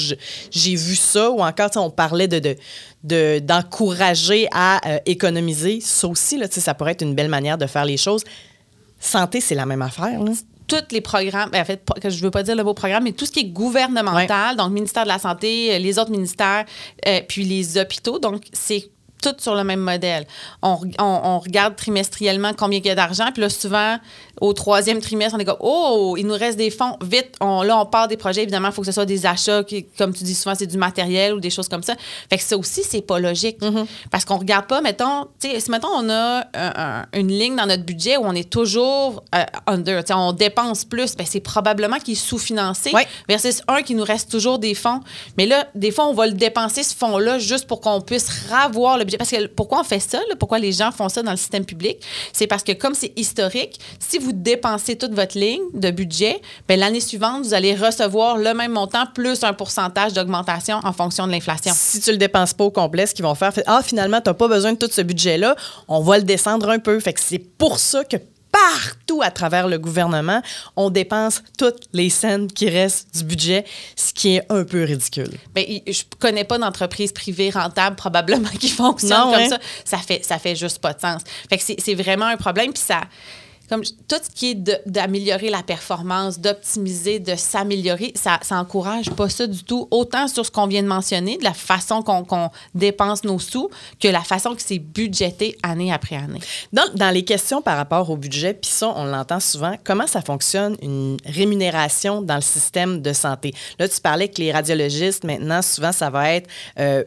j'ai 0.51 0.75
vu 0.75 0.95
ça. 0.95 1.29
Ou 1.29 1.41
encore, 1.41 1.69
on 1.75 1.89
parlait 1.89 2.27
de. 2.27 2.39
de 2.39 2.55
de- 3.03 3.37
d'encourager 3.37 4.47
à 4.51 4.81
euh, 4.89 4.97
économiser. 5.05 5.79
Ça 5.79 6.07
aussi, 6.07 6.39
là, 6.39 6.47
ça 6.49 6.73
pourrait 6.73 6.93
être 6.93 7.03
une 7.03 7.13
belle 7.13 7.29
manière 7.29 7.57
de 7.57 7.67
faire 7.67 7.85
les 7.85 7.97
choses. 7.97 8.23
Santé, 8.99 9.41
c'est 9.41 9.53
la 9.53 9.67
même 9.67 9.83
affaire. 9.83 10.23
Là. 10.23 10.31
Tous 10.67 10.91
les 10.91 11.01
programmes, 11.01 11.49
ben, 11.51 11.61
en 11.61 11.65
fait, 11.65 11.81
je 12.03 12.21
veux 12.21 12.31
pas 12.31 12.43
dire 12.43 12.55
le 12.55 12.63
mot 12.63 12.73
programme, 12.73 13.03
mais 13.03 13.11
tout 13.11 13.25
ce 13.25 13.31
qui 13.31 13.39
est 13.41 13.45
gouvernemental, 13.45 14.55
donc 14.57 14.71
ministère 14.71 15.03
de 15.03 15.09
la 15.09 15.19
Santé, 15.19 15.73
euh, 15.73 15.79
les 15.79 15.99
autres 15.99 16.11
ministères, 16.11 16.65
euh, 17.07 17.21
puis 17.27 17.43
les 17.43 17.77
hôpitaux, 17.77 18.19
donc 18.19 18.43
c'est 18.53 18.89
tout 19.21 19.33
sur 19.39 19.55
le 19.55 19.63
même 19.63 19.79
modèle. 19.79 20.25
On, 20.61 20.75
re- 20.75 20.93
on- 20.99 21.21
on 21.23 21.39
regarde 21.39 21.75
trimestriellement 21.75 22.51
combien 22.57 22.79
il 22.79 22.85
y 22.85 22.89
a 22.89 22.95
d'argent, 22.95 23.27
puis 23.33 23.41
là, 23.41 23.49
souvent, 23.49 23.97
au 24.41 24.53
troisième 24.53 24.99
trimestre, 25.01 25.35
on 25.35 25.39
est 25.39 25.45
comme, 25.45 25.57
oh, 25.61 26.15
il 26.17 26.27
nous 26.27 26.33
reste 26.35 26.57
des 26.57 26.69
fonds, 26.69 26.97
vite, 27.01 27.31
on, 27.41 27.63
là, 27.63 27.79
on 27.79 27.85
part 27.85 28.07
des 28.07 28.17
projets, 28.17 28.43
évidemment, 28.43 28.67
il 28.69 28.73
faut 28.73 28.81
que 28.81 28.87
ce 28.87 28.91
soit 28.91 29.05
des 29.05 29.25
achats, 29.25 29.63
qui, 29.63 29.85
comme 29.97 30.13
tu 30.13 30.23
dis 30.23 30.35
souvent, 30.35 30.55
c'est 30.55 30.67
du 30.67 30.77
matériel 30.77 31.33
ou 31.33 31.39
des 31.39 31.49
choses 31.49 31.67
comme 31.69 31.83
ça. 31.83 31.95
Fait 32.29 32.37
que 32.37 32.43
ça 32.43 32.57
aussi, 32.57 32.83
c'est 32.83 33.01
pas 33.01 33.19
logique. 33.19 33.57
Parce 34.11 34.25
qu'on 34.25 34.37
regarde 34.37 34.67
pas, 34.67 34.81
mettons, 34.81 35.25
tu 35.39 35.49
sais, 35.49 35.59
si, 35.59 35.71
mettons, 35.71 35.87
on 35.95 36.09
a 36.09 36.39
un- 36.53 36.73
un- 36.75 37.05
une 37.13 37.29
ligne 37.29 37.55
dans 37.55 37.65
notre 37.65 37.83
budget 37.83 38.17
où 38.17 38.21
on 38.25 38.33
est 38.33 38.49
toujours 38.49 39.23
euh, 39.33 39.43
under, 39.67 40.03
on 40.11 40.33
dépense 40.33 40.85
plus, 40.85 41.15
ben, 41.15 41.25
c'est 41.25 41.39
probablement 41.39 41.97
qu'il 41.97 42.13
est 42.13 42.15
sous-financé 42.15 42.91
versus 43.29 43.61
un 43.67 43.81
qui 43.81 43.95
nous 43.95 44.03
reste 44.03 44.29
toujours 44.29 44.59
des 44.59 44.73
fonds. 44.75 44.99
Mais 45.37 45.45
là, 45.45 45.67
des 45.73 45.91
fois, 45.91 46.07
on 46.07 46.13
va 46.13 46.27
le 46.27 46.33
dépenser, 46.33 46.83
ce 46.83 46.93
fonds-là, 46.95 47.39
juste 47.39 47.65
pour 47.67 47.79
qu'on 47.81 48.01
puisse 48.01 48.29
ravoir 48.49 48.97
le 48.97 49.04
Parce 49.17 49.29
que 49.29 49.47
pourquoi 49.47 49.81
on 49.81 49.83
fait 49.83 49.99
ça? 49.99 50.19
Pourquoi 50.39 50.59
les 50.59 50.71
gens 50.71 50.91
font 50.91 51.09
ça 51.09 51.23
dans 51.23 51.31
le 51.31 51.37
système 51.37 51.65
public? 51.65 51.97
C'est 52.33 52.47
parce 52.47 52.63
que 52.63 52.71
comme 52.71 52.93
c'est 52.93 53.13
historique, 53.17 53.79
si 53.99 54.17
vous 54.17 54.31
dépensez 54.33 54.95
toute 54.95 55.13
votre 55.13 55.37
ligne 55.37 55.61
de 55.73 55.91
budget, 55.91 56.41
ben, 56.67 56.79
l'année 56.79 56.99
suivante, 56.99 57.43
vous 57.43 57.53
allez 57.53 57.75
recevoir 57.75 58.37
le 58.37 58.53
même 58.53 58.71
montant 58.71 59.05
plus 59.13 59.43
un 59.43 59.53
pourcentage 59.53 60.13
d'augmentation 60.13 60.79
en 60.83 60.93
fonction 60.93 61.27
de 61.27 61.31
l'inflation. 61.31 61.73
Si 61.75 61.99
tu 62.01 62.11
le 62.11 62.17
dépenses 62.17 62.53
pas 62.53 62.65
au 62.65 62.71
complet, 62.71 63.05
ce 63.05 63.13
qu'ils 63.13 63.25
vont 63.25 63.35
faire, 63.35 63.51
ah 63.67 63.81
finalement 63.83 64.21
tu 64.21 64.29
n'as 64.29 64.33
pas 64.33 64.47
besoin 64.47 64.73
de 64.73 64.77
tout 64.77 64.89
ce 64.91 65.01
budget-là, 65.01 65.55
on 65.87 66.01
va 66.01 66.17
le 66.17 66.23
descendre 66.23 66.69
un 66.69 66.79
peu. 66.79 66.99
Fait 66.99 67.13
que 67.13 67.21
c'est 67.21 67.39
pour 67.39 67.79
ça 67.79 68.03
que 68.03 68.17
partout 68.51 69.21
à 69.21 69.31
travers 69.31 69.67
le 69.67 69.77
gouvernement, 69.77 70.41
on 70.75 70.89
dépense 70.89 71.43
toutes 71.57 71.83
les 71.93 72.09
scènes 72.09 72.47
qui 72.47 72.69
restent 72.69 73.15
du 73.17 73.23
budget, 73.23 73.65
ce 73.95 74.13
qui 74.13 74.35
est 74.37 74.43
un 74.49 74.63
peu 74.63 74.83
ridicule. 74.83 75.31
Il- 75.57 75.83
je 75.87 76.03
connais 76.19 76.43
pas 76.45 76.57
d'entreprise 76.57 77.11
privée 77.11 77.49
rentable 77.49 77.95
probablement 77.95 78.49
qui 78.59 78.69
fonctionne 78.69 79.11
Non, 79.11 79.31
comme 79.33 79.41
hein? 79.41 79.49
ça. 79.49 79.59
Ça 79.83 79.97
fait, 79.97 80.23
ça 80.23 80.39
fait 80.39 80.55
juste 80.55 80.79
pas 80.79 80.93
de 80.93 81.01
sens. 81.01 81.21
Fait 81.49 81.57
que 81.57 81.63
c'est 81.81 81.95
vraiment 81.95 82.25
un 82.27 82.37
problème. 82.37 82.71
Puis 82.73 82.83
ça, 82.85 83.01
comme 83.69 83.83
tout 83.83 84.15
ce 84.21 84.29
qui 84.29 84.51
est 84.51 84.87
d'améliorer 84.87 85.49
la 85.49 85.63
performance, 85.63 86.39
d'optimiser, 86.39 87.19
de 87.19 87.35
s'améliorer, 87.35 88.13
ça, 88.15 88.39
ça 88.41 88.57
encourage 88.57 89.09
pas 89.11 89.29
ça 89.29 89.47
du 89.47 89.63
tout. 89.63 89.87
Autant 89.91 90.27
sur 90.27 90.45
ce 90.45 90.51
qu'on 90.51 90.67
vient 90.67 90.83
de 90.83 90.87
mentionner, 90.87 91.37
de 91.37 91.43
la 91.43 91.53
façon 91.53 92.01
qu'on 92.01 92.23
qu'on 92.23 92.49
dépense 92.73 93.23
nos 93.23 93.39
sous, 93.39 93.69
que 93.99 94.07
la 94.07 94.21
façon 94.21 94.55
que 94.55 94.61
c'est 94.61 94.79
budgété 94.79 95.57
année 95.63 95.91
après 95.91 96.15
année. 96.15 96.39
Dans, 96.73 96.87
dans 96.95 97.11
les 97.11 97.23
questions 97.23 97.61
par 97.61 97.77
rapport 97.77 98.09
au 98.09 98.17
budget, 98.17 98.53
puis 98.53 98.71
ça, 98.71 98.93
on 98.95 99.05
l'entend 99.05 99.39
souvent, 99.39 99.75
comment 99.83 100.07
ça 100.07 100.21
fonctionne 100.21 100.75
une 100.81 101.17
rémunération 101.25 102.21
dans 102.21 102.35
le 102.35 102.41
système 102.41 103.01
de 103.01 103.13
santé? 103.13 103.53
Là, 103.79 103.87
tu 103.87 103.99
parlais 104.01 104.29
que 104.29 104.41
les 104.41 104.51
radiologistes, 104.51 105.23
maintenant, 105.23 105.61
souvent, 105.61 105.91
ça 105.91 106.09
va 106.09 106.33
être... 106.33 106.49
euh, 106.79 107.03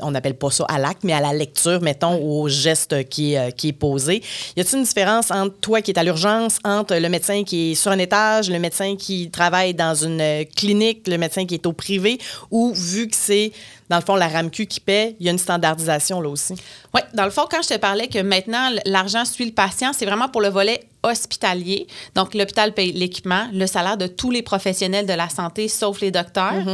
on 0.00 0.10
n'appelle 0.10 0.36
pas 0.36 0.50
ça 0.50 0.64
à 0.68 0.78
l'acte, 0.78 1.04
mais 1.04 1.12
à 1.12 1.20
la 1.20 1.32
lecture, 1.32 1.80
mettons, 1.82 2.14
au 2.22 2.48
geste 2.48 3.08
qui 3.08 3.34
est, 3.34 3.38
euh, 3.38 3.50
qui 3.50 3.68
est 3.68 3.72
posé. 3.72 4.22
Y 4.56 4.60
a-t-il 4.60 4.78
une 4.78 4.84
différence 4.84 5.30
entre 5.30 5.56
toi 5.56 5.82
qui 5.82 5.90
es 5.90 5.98
à 5.98 6.04
l'urgence, 6.04 6.58
entre 6.64 6.94
le 6.94 7.08
médecin 7.08 7.42
qui 7.44 7.72
est 7.72 7.74
sur 7.74 7.90
un 7.90 7.98
étage, 7.98 8.50
le 8.50 8.58
médecin 8.58 8.96
qui 8.96 9.30
travaille 9.30 9.74
dans 9.74 9.94
une 9.94 10.20
euh, 10.20 10.44
clinique, 10.56 11.08
le 11.08 11.18
médecin 11.18 11.46
qui 11.46 11.54
est 11.54 11.66
au 11.66 11.72
privé, 11.72 12.18
ou 12.50 12.72
vu 12.74 13.08
que 13.08 13.16
c'est, 13.16 13.52
dans 13.88 13.96
le 13.96 14.02
fond, 14.02 14.14
la 14.14 14.28
RAMQ 14.28 14.66
qui 14.66 14.80
paie, 14.80 15.16
il 15.18 15.26
y 15.26 15.28
a 15.28 15.32
une 15.32 15.38
standardisation 15.38 16.20
là 16.20 16.28
aussi? 16.28 16.54
Oui, 16.94 17.00
dans 17.14 17.24
le 17.24 17.30
fond, 17.30 17.46
quand 17.50 17.62
je 17.62 17.74
te 17.74 17.78
parlais 17.78 18.08
que 18.08 18.20
maintenant, 18.20 18.70
l'argent 18.86 19.24
suit 19.24 19.46
le 19.46 19.52
patient, 19.52 19.92
c'est 19.92 20.06
vraiment 20.06 20.28
pour 20.28 20.40
le 20.40 20.48
volet 20.48 20.80
hospitalier. 21.02 21.86
Donc, 22.14 22.34
l'hôpital 22.34 22.72
paye 22.72 22.92
l'équipement, 22.92 23.48
le 23.52 23.66
salaire 23.66 23.96
de 23.96 24.06
tous 24.06 24.30
les 24.30 24.42
professionnels 24.42 25.06
de 25.06 25.12
la 25.12 25.28
santé, 25.28 25.68
sauf 25.68 26.00
les 26.00 26.10
docteurs, 26.10 26.64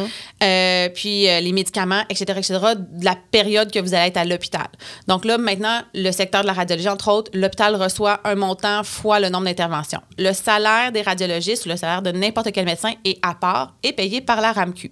euh, 0.42 0.88
puis 0.90 1.28
euh, 1.28 1.40
les 1.40 1.52
médicaments, 1.52 2.02
etc., 2.08 2.24
etc., 2.36 2.58
de 2.76 3.04
la 3.04 3.16
période 3.30 3.70
que 3.70 3.78
vous 3.78 3.94
allez 3.94 4.08
être 4.08 4.16
à 4.16 4.24
l'hôpital. 4.24 4.68
Donc 5.06 5.24
là, 5.24 5.38
maintenant, 5.38 5.80
le 5.94 6.10
secteur 6.12 6.42
de 6.42 6.46
la 6.46 6.52
radiologie, 6.52 6.88
entre 6.88 7.10
autres, 7.10 7.30
l'hôpital 7.34 7.74
reçoit 7.76 8.20
un 8.24 8.34
montant 8.34 8.82
fois 8.84 9.20
le 9.20 9.28
nombre 9.28 9.46
d'interventions. 9.46 10.00
Le 10.18 10.32
salaire 10.32 10.92
des 10.92 11.02
radiologistes, 11.02 11.66
le 11.66 11.76
salaire 11.76 12.02
de 12.02 12.10
n'importe 12.10 12.52
quel 12.52 12.64
médecin 12.64 12.92
est 13.04 13.18
à 13.22 13.34
part 13.34 13.74
et 13.82 13.92
payé 13.92 14.20
par 14.20 14.40
la 14.40 14.52
RAMQ. 14.52 14.90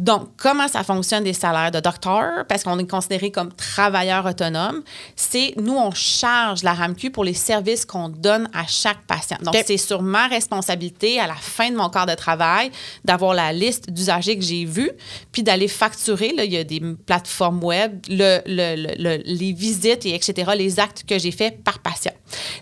Donc, 0.00 0.30
comment 0.38 0.66
ça 0.66 0.82
fonctionne 0.82 1.24
des 1.24 1.34
salaires 1.34 1.70
de 1.70 1.78
docteur, 1.78 2.46
parce 2.48 2.64
qu'on 2.64 2.78
est 2.78 2.90
considéré 2.90 3.30
comme 3.30 3.52
travailleur 3.52 4.24
autonome, 4.24 4.82
c'est 5.14 5.52
nous, 5.60 5.76
on 5.76 5.90
charge 5.90 6.62
la 6.62 6.72
RAMQ 6.72 7.10
pour 7.10 7.22
les 7.22 7.34
services 7.34 7.84
qu'on 7.84 8.08
donne 8.08 8.48
à 8.54 8.66
chaque 8.66 9.02
patient. 9.06 9.36
Donc, 9.42 9.52
c'est 9.66 9.76
sur 9.76 10.00
ma 10.00 10.26
responsabilité, 10.26 11.20
à 11.20 11.26
la 11.26 11.34
fin 11.34 11.70
de 11.70 11.76
mon 11.76 11.90
quart 11.90 12.06
de 12.06 12.14
travail, 12.14 12.70
d'avoir 13.04 13.34
la 13.34 13.52
liste 13.52 13.90
d'usagers 13.90 14.38
que 14.38 14.42
j'ai 14.44 14.64
vus, 14.64 14.90
puis 15.32 15.42
d'aller 15.42 15.68
facturer. 15.68 16.32
Là, 16.34 16.44
il 16.44 16.52
y 16.52 16.56
a 16.56 16.64
des 16.64 16.80
plateformes 17.04 17.62
web, 17.62 18.00
le, 18.08 18.40
le- 18.46 18.76
le- 18.76 18.94
le- 18.98 19.22
les 19.26 19.52
visites, 19.52 20.06
et 20.06 20.14
etc., 20.14 20.52
les 20.56 20.80
actes 20.80 21.04
que 21.06 21.18
j'ai 21.18 21.30
faits 21.30 21.62
par 21.62 21.78
patient. 21.80 22.12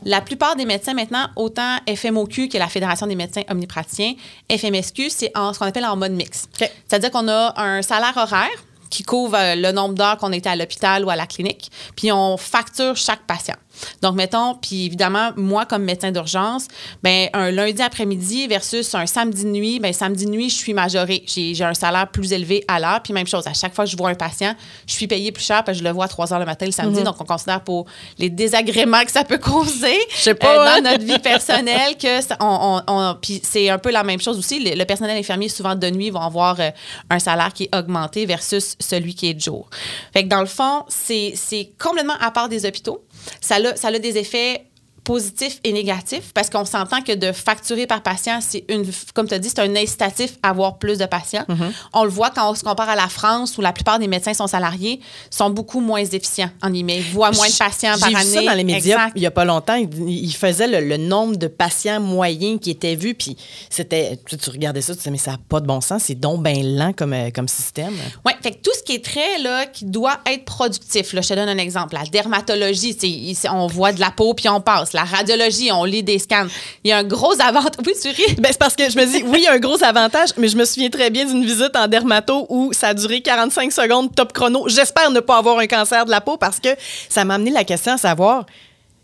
La 0.05 0.21
plupart 0.21 0.57
des 0.57 0.65
médecins 0.65 0.95
maintenant, 0.95 1.29
autant 1.37 1.77
FMOQ, 1.87 2.49
qui 2.49 2.57
est 2.57 2.61
la 2.61 2.67
Fédération 2.69 3.07
des 3.07 3.15
médecins 3.15 3.43
omnipraticiens, 3.49 4.15
FMSQ, 4.51 5.09
c'est 5.11 5.31
en, 5.37 5.53
ce 5.53 5.61
qu'on 5.61 5.67
appelle 5.67 5.85
en 5.87 5.97
mode 5.97 6.13
mix. 6.13 6.47
C'est-à-dire 6.89 7.11
qu'on 7.13 7.28
a 7.33 7.63
un 7.63 7.83
salaire 7.83 8.17
horaire 8.17 8.49
qui 8.91 9.03
couvre 9.03 9.37
euh, 9.37 9.55
le 9.55 9.73
nombre 9.73 9.95
d'heures 9.95 10.17
qu'on 10.19 10.33
était 10.33 10.49
à 10.49 10.57
l'hôpital 10.57 11.05
ou 11.05 11.11
à 11.11 11.17
la 11.17 11.27
clinique, 11.27 11.71
puis 11.97 12.11
on 12.13 12.37
facture 12.37 12.97
chaque 12.97 13.27
patient. 13.27 13.57
Donc, 14.03 14.15
mettons, 14.15 14.55
puis 14.55 14.87
évidemment, 14.87 15.31
moi, 15.37 15.67
comme 15.67 15.83
médecin 15.85 16.11
d'urgence, 16.11 16.67
ben 17.03 17.29
un 17.33 17.51
lundi 17.51 17.83
après-midi 17.83 18.47
versus 18.47 18.95
un 18.95 19.07
samedi 19.07 19.45
nuit, 19.47 19.81
ben 19.81 19.93
samedi 19.93 20.27
nuit, 20.27 20.49
je 20.51 20.55
suis 20.57 20.75
majorée. 20.75 21.25
J'ai 21.27 21.55
j'ai 21.55 21.65
un 21.65 21.75
salaire 21.75 22.09
plus 22.09 22.33
élevé 22.33 22.65
à 22.69 22.81
l'heure. 22.81 23.01
Puis 23.03 23.13
même 23.13 23.27
chose, 23.27 23.47
à 23.47 23.53
chaque 23.55 23.75
fois 23.75 23.85
que 23.85 23.91
je 23.91 23.97
vois 23.97 24.11
un 24.11 24.15
patient, 24.15 24.55
je 24.87 24.93
suis 24.95 25.07
payée 25.07 25.33
plus 25.33 25.45
cher 25.45 25.65
parce 25.65 25.79
que 25.79 25.85
je 25.85 25.89
le 25.89 25.93
vois 25.95 26.07
à 26.07 26.09
3 26.09 26.33
heures 26.33 26.39
le 26.39 26.47
matin 26.47 26.67
le 26.67 26.73
samedi. 26.73 27.01
Donc, 27.05 27.21
on 27.21 27.25
considère 27.25 27.63
pour 27.63 27.87
les 28.19 28.31
désagréments 28.31 29.05
que 29.05 29.11
ça 29.11 29.25
peut 29.25 29.39
causer 29.39 29.99
Je 30.11 30.23
sais 30.23 30.35
pas, 30.35 30.49
euh, 30.57 30.67
hein? 30.69 30.81
dans 30.83 30.91
notre 30.93 31.05
vie 31.05 31.19
personnelle 31.19 31.97
que 32.01 32.21
ça- 32.21 32.37
on, 32.41 32.81
on- 32.87 32.93
on- 32.93 33.15
puis 33.21 33.41
c'est 33.43 33.69
un 33.71 33.79
peu 33.79 33.91
la 33.91 34.03
même 34.05 34.21
chose 34.21 34.39
aussi. 34.39 34.59
Le, 34.63 34.75
le 34.77 34.85
personnel 34.85 35.17
infirmier, 35.17 35.49
souvent 35.49 35.75
de 35.75 35.91
nuit, 35.91 36.11
vont 36.11 36.21
avoir 36.21 36.59
euh, 36.61 36.71
un 37.11 37.19
salaire 37.19 37.53
qui 37.53 37.65
est 37.65 37.77
augmenté 37.77 38.27
versus 38.27 38.77
celui 38.81 39.15
qui 39.15 39.29
est 39.29 39.35
de 39.35 39.41
jour. 39.41 39.69
Fait 40.13 40.25
que 40.25 40.29
dans 40.29 40.41
le 40.41 40.47
fond, 40.47 40.85
c'est 40.89 41.33
c'est 41.35 41.71
complètement 41.79 42.15
à 42.21 42.31
part 42.31 42.49
des 42.49 42.65
hôpitaux. 42.67 43.05
Ça 43.41 43.57
a, 43.57 43.99
des 43.99 44.19
effets 44.19 44.68
positifs 45.09 45.59
et 45.65 45.73
négatifs 45.73 46.33
parce 46.35 46.51
qu'on 46.51 46.67
s'entend 46.67 47.01
que 47.01 47.13
de 47.15 47.33
facturer 47.33 47.87
par 47.87 48.03
patient, 48.03 48.41
c'est 48.43 48.63
une, 48.69 48.85
comme 49.15 49.27
tu 49.27 49.33
as 49.33 49.39
dit, 49.39 49.49
c'est 49.49 49.61
un 49.61 49.75
incitatif 49.75 50.35
à 50.43 50.51
avoir 50.51 50.77
plus 50.77 50.99
de 50.99 51.07
patients. 51.07 51.47
Mm-hmm. 51.49 51.73
On 51.95 52.05
le 52.05 52.11
voit 52.11 52.29
quand 52.29 52.51
on 52.51 52.55
se 52.55 52.63
compare 52.63 52.91
à 52.91 52.95
la 52.95 53.09
France 53.09 53.57
où 53.57 53.63
la 53.63 53.73
plupart 53.73 53.99
des 53.99 54.07
médecins 54.07 54.35
sont 54.35 54.47
salariés, 54.47 55.01
sont 55.31 55.49
beaucoup 55.49 55.81
moins 55.81 56.05
efficients 56.05 56.51
en 56.63 56.75
emails, 56.75 57.01
voient 57.11 57.31
moins 57.31 57.49
de 57.49 57.57
patients 57.57 57.99
par 57.99 58.11
J'ai 58.11 58.17
année. 58.17 58.27
vu 58.29 58.35
ça 58.35 58.43
dans 58.43 58.53
les 58.53 58.65
médias 58.65 58.97
Exact. 58.97 59.13
il 59.17 59.23
y 59.23 59.27
a 59.27 59.31
pas 59.31 59.47
longtemps. 59.47 59.77
Il, 59.77 59.89
il 60.11 60.35
faisait 60.35 60.67
le, 60.69 60.87
le 60.87 60.99
nombre 60.99 61.37
de 61.37 61.47
patients 61.47 62.01
moyens 62.01 62.61
qui 62.61 62.71
étaient 62.71 62.95
vus, 62.95 63.15
puis 63.15 63.35
c'était... 63.71 64.19
Tu, 64.27 64.37
tu 64.37 64.51
regardais 64.51 64.83
ça, 64.83 64.93
tu 64.93 64.99
disais, 64.99 65.11
mais 65.11 65.17
ça 65.17 65.31
n'a 65.33 65.39
pas 65.49 65.61
de 65.61 65.67
bon 65.67 65.81
sens, 65.81 66.03
c'est 66.05 66.17
donc 66.21 66.43
bien 66.43 66.63
lent 66.63 66.93
comme, 66.93 67.15
euh, 67.15 67.31
comme 67.35 67.49
système. 67.49 67.95
Oui, 68.27 68.33
fait 68.43 68.51
que 68.51 68.57
tout 68.63 68.73
ce 68.77 68.83
qui 68.83 68.93
est 68.93 69.03
très, 69.05 69.39
là, 69.39 69.65
qui 69.65 69.87
doit 69.87 70.19
être 70.27 70.45
productif, 70.45 71.15
là, 71.15 71.23
je 71.23 71.29
te 71.29 71.35
donne 71.35 71.49
un 71.49 71.57
exemple. 71.59 71.95
La 71.95 72.05
dermatologie, 72.05 72.95
c'est- 73.35 73.49
on 73.49 73.67
voit 73.69 73.93
de 73.93 74.01
la 74.01 74.11
peau 74.11 74.35
puis 74.35 74.49
on 74.51 74.61
passe. 74.61 74.93
La 74.99 75.05
radiologie, 75.05 75.71
on 75.71 75.85
lit 75.85 76.03
des 76.03 76.19
scans. 76.19 76.49
Il 76.83 76.89
y 76.89 76.93
a 76.93 76.99
un 76.99 77.05
gros 77.05 77.41
avantage. 77.41 77.69
Oui, 77.87 77.93
tu 78.03 78.09
ris. 78.09 78.35
Ben, 78.35 78.49
c'est 78.51 78.59
parce 78.59 78.75
que 78.75 78.91
je 78.91 78.99
me 78.99 79.05
dis, 79.05 79.23
oui, 79.25 79.39
il 79.39 79.45
y 79.45 79.47
a 79.47 79.53
un 79.53 79.59
gros 79.61 79.83
avantage, 79.85 80.31
mais 80.37 80.49
je 80.49 80.57
me 80.57 80.65
souviens 80.65 80.91
très 80.91 81.09
bien 81.11 81.25
d'une 81.25 81.45
visite 81.45 81.77
en 81.77 81.87
dermato 81.87 82.47
où 82.49 82.73
ça 82.73 82.89
a 82.89 82.95
duré 82.95 83.21
45 83.21 83.73
secondes 83.73 84.13
top 84.15 84.33
chrono. 84.33 84.69
J'espère 84.69 85.13
ne 85.13 85.21
pas 85.21 85.39
avoir 85.39 85.59
un 85.59 85.69
cancer 85.69 86.05
de 86.05 86.11
la 86.11 86.21
peau 86.21 86.37
parce 86.37 86.59
que 86.59 86.71
ça 87.09 87.25
m'a 87.25 87.35
amené 87.35 87.53
la 87.53 87.63
question 87.63 87.93
à 87.93 87.99
savoir 87.99 88.47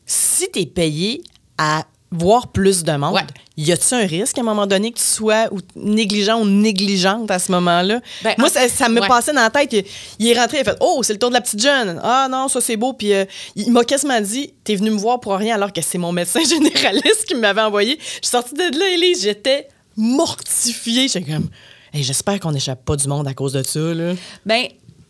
si 0.05 0.51
tu 0.51 0.61
es 0.61 0.67
payé 0.67 1.23
à 1.57 1.85
voir 2.17 2.49
plus 2.49 2.85
de 2.85 2.93
monde, 2.93 3.15
Ouais. 3.15 3.23
y 3.57 3.73
a-t-il 3.73 3.95
un 4.03 4.07
risque 4.07 4.39
à 4.39 4.41
un 4.41 4.45
moment 4.45 4.67
donné 4.67 4.93
que 4.93 4.99
tu 4.99 5.05
sois 5.05 5.49
ou 5.53 5.59
négligent 5.77 6.41
ou 6.41 6.45
négligente 6.47 7.31
à 7.31 7.39
ce 7.39 7.51
moment-là? 7.53 8.01
Ben, 8.23 8.35
Moi, 8.39 8.49
ça, 8.49 8.69
ça 8.69 8.89
me 8.89 9.01
ouais. 9.01 9.09
passait 9.09 9.33
dans 9.33 9.43
la 9.43 9.51
tête. 9.51 9.73
Il, 9.73 9.85
il 10.19 10.29
est 10.29 10.39
rentré, 10.39 10.59
il 10.59 10.61
a 10.61 10.65
fait 10.65 10.77
Oh, 10.81 11.01
c'est 11.03 11.13
le 11.13 11.19
tour 11.19 11.29
de 11.31 11.35
la 11.35 11.41
petite 11.41 11.61
jeune. 11.63 12.01
Ah 12.03 12.29
non, 12.31 12.49
ça 12.49 12.61
c'est 12.61 12.77
beau. 12.77 12.93
Puis 12.93 13.13
euh, 13.13 13.25
il 13.57 13.71
m'a 13.73 13.85
quasiment 13.85 14.21
dit 14.21 14.53
T'es 14.65 14.77
venu 14.77 14.91
me 14.91 14.99
voir 14.99 15.21
pour 15.21 15.35
rien 15.35 15.55
alors 15.57 15.73
que 15.73 15.81
c'est 15.83 15.99
mon 15.99 16.13
médecin 16.13 16.41
généraliste 16.49 17.25
qui 17.27 17.35
m'avait 17.35 17.61
envoyé. 17.63 17.99
Je 18.01 18.05
suis 18.27 18.31
sortie 18.31 18.55
de 18.55 18.79
là, 18.79 18.89
Élise, 18.91 19.23
j'étais 19.23 19.69
mortifiée. 19.97 21.09
J'étais 21.09 21.33
comme 21.33 21.49
Hey, 21.93 22.03
J'espère 22.03 22.41
qu'on 22.41 22.51
n'échappe 22.53 22.85
pas 22.85 22.97
du 22.97 23.07
monde 23.07 23.29
à 23.29 23.35
cause 23.35 23.53
de 23.53 23.63
ça. 23.63 23.79
Là. 23.79 24.15
Ben, 24.45 24.65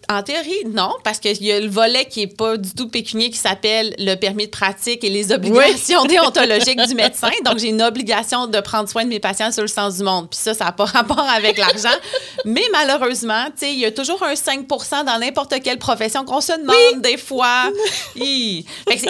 en 0.08 0.22
théorie, 0.22 0.64
non, 0.66 0.92
parce 1.02 1.18
qu'il 1.18 1.42
y 1.42 1.52
a 1.52 1.60
le 1.60 1.68
volet 1.68 2.04
qui 2.04 2.22
est 2.22 2.36
pas 2.36 2.56
du 2.56 2.72
tout 2.74 2.88
pécunier 2.88 3.30
qui 3.30 3.38
s'appelle 3.38 3.94
le 3.98 4.14
permis 4.14 4.46
de 4.46 4.50
pratique 4.50 5.04
et 5.04 5.10
les 5.10 5.32
obligations 5.32 6.04
déontologiques 6.04 6.80
du 6.86 6.94
médecin. 6.94 7.30
Donc, 7.44 7.58
j'ai 7.58 7.68
une 7.68 7.82
obligation 7.82 8.46
de 8.46 8.60
prendre 8.60 8.88
soin 8.88 9.04
de 9.04 9.08
mes 9.08 9.20
patients 9.20 9.52
sur 9.52 9.62
le 9.62 9.68
sens 9.68 9.98
du 9.98 10.04
monde. 10.04 10.28
Puis 10.30 10.38
ça, 10.40 10.54
ça 10.54 10.66
n'a 10.66 10.72
pas 10.72 10.84
rapport 10.84 11.26
avec 11.28 11.58
l'argent. 11.58 11.96
Mais 12.44 12.64
malheureusement, 12.72 13.46
tu 13.46 13.66
sais, 13.66 13.72
il 13.72 13.78
y 13.78 13.84
a 13.84 13.92
toujours 13.92 14.22
un 14.22 14.34
5% 14.34 15.04
dans 15.04 15.18
n'importe 15.18 15.54
quelle 15.62 15.78
profession 15.78 16.24
qu'on 16.24 16.40
se 16.40 16.52
demande 16.52 17.02
des 17.02 17.16
fois. 17.16 17.70
Hi. 18.16 18.64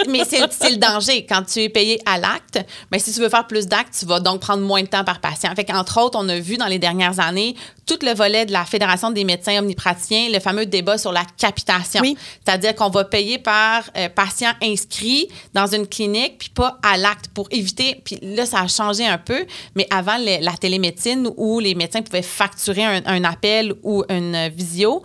Mais 0.07 0.23
c'est 0.25 0.69
le 0.69 0.77
danger. 0.77 1.25
Quand 1.27 1.43
tu 1.43 1.61
es 1.61 1.69
payé 1.69 1.99
à 2.05 2.17
l'acte, 2.17 2.59
ben, 2.91 2.99
si 2.99 3.13
tu 3.13 3.19
veux 3.19 3.29
faire 3.29 3.47
plus 3.47 3.67
d'actes, 3.67 3.95
tu 3.99 4.05
vas 4.05 4.19
donc 4.19 4.41
prendre 4.41 4.63
moins 4.63 4.81
de 4.81 4.87
temps 4.87 5.03
par 5.03 5.19
patient. 5.19 5.53
Fait 5.55 5.65
qu'entre 5.65 5.99
autres, 6.01 6.17
on 6.21 6.27
a 6.29 6.39
vu 6.39 6.57
dans 6.57 6.67
les 6.67 6.79
dernières 6.79 7.19
années 7.19 7.55
tout 7.85 7.99
le 8.01 8.13
volet 8.13 8.45
de 8.45 8.51
la 8.51 8.65
Fédération 8.65 9.11
des 9.11 9.23
médecins 9.23 9.59
omnipraticiens, 9.59 10.29
le 10.31 10.39
fameux 10.39 10.65
débat 10.65 10.84
sur 10.97 11.11
la 11.11 11.23
capitation. 11.37 12.01
Oui. 12.01 12.17
C'est-à-dire 12.43 12.75
qu'on 12.75 12.89
va 12.89 13.03
payer 13.03 13.37
par 13.37 13.83
euh, 13.97 14.09
patient 14.09 14.51
inscrit 14.61 15.27
dans 15.53 15.67
une 15.67 15.87
clinique, 15.87 16.37
puis 16.39 16.49
pas 16.49 16.77
à 16.83 16.97
l'acte 16.97 17.27
pour 17.33 17.47
éviter. 17.51 18.01
Puis 18.03 18.19
là, 18.21 18.45
ça 18.45 18.61
a 18.61 18.67
changé 18.67 19.05
un 19.05 19.17
peu, 19.17 19.45
mais 19.75 19.87
avant 19.89 20.17
la 20.17 20.51
télémédecine 20.53 21.29
où 21.37 21.59
les 21.59 21.75
médecins 21.75 22.01
pouvaient 22.01 22.21
facturer 22.21 22.83
un, 22.83 23.01
un 23.05 23.23
appel 23.23 23.73
ou 23.83 24.03
une 24.09 24.49
visio, 24.49 25.03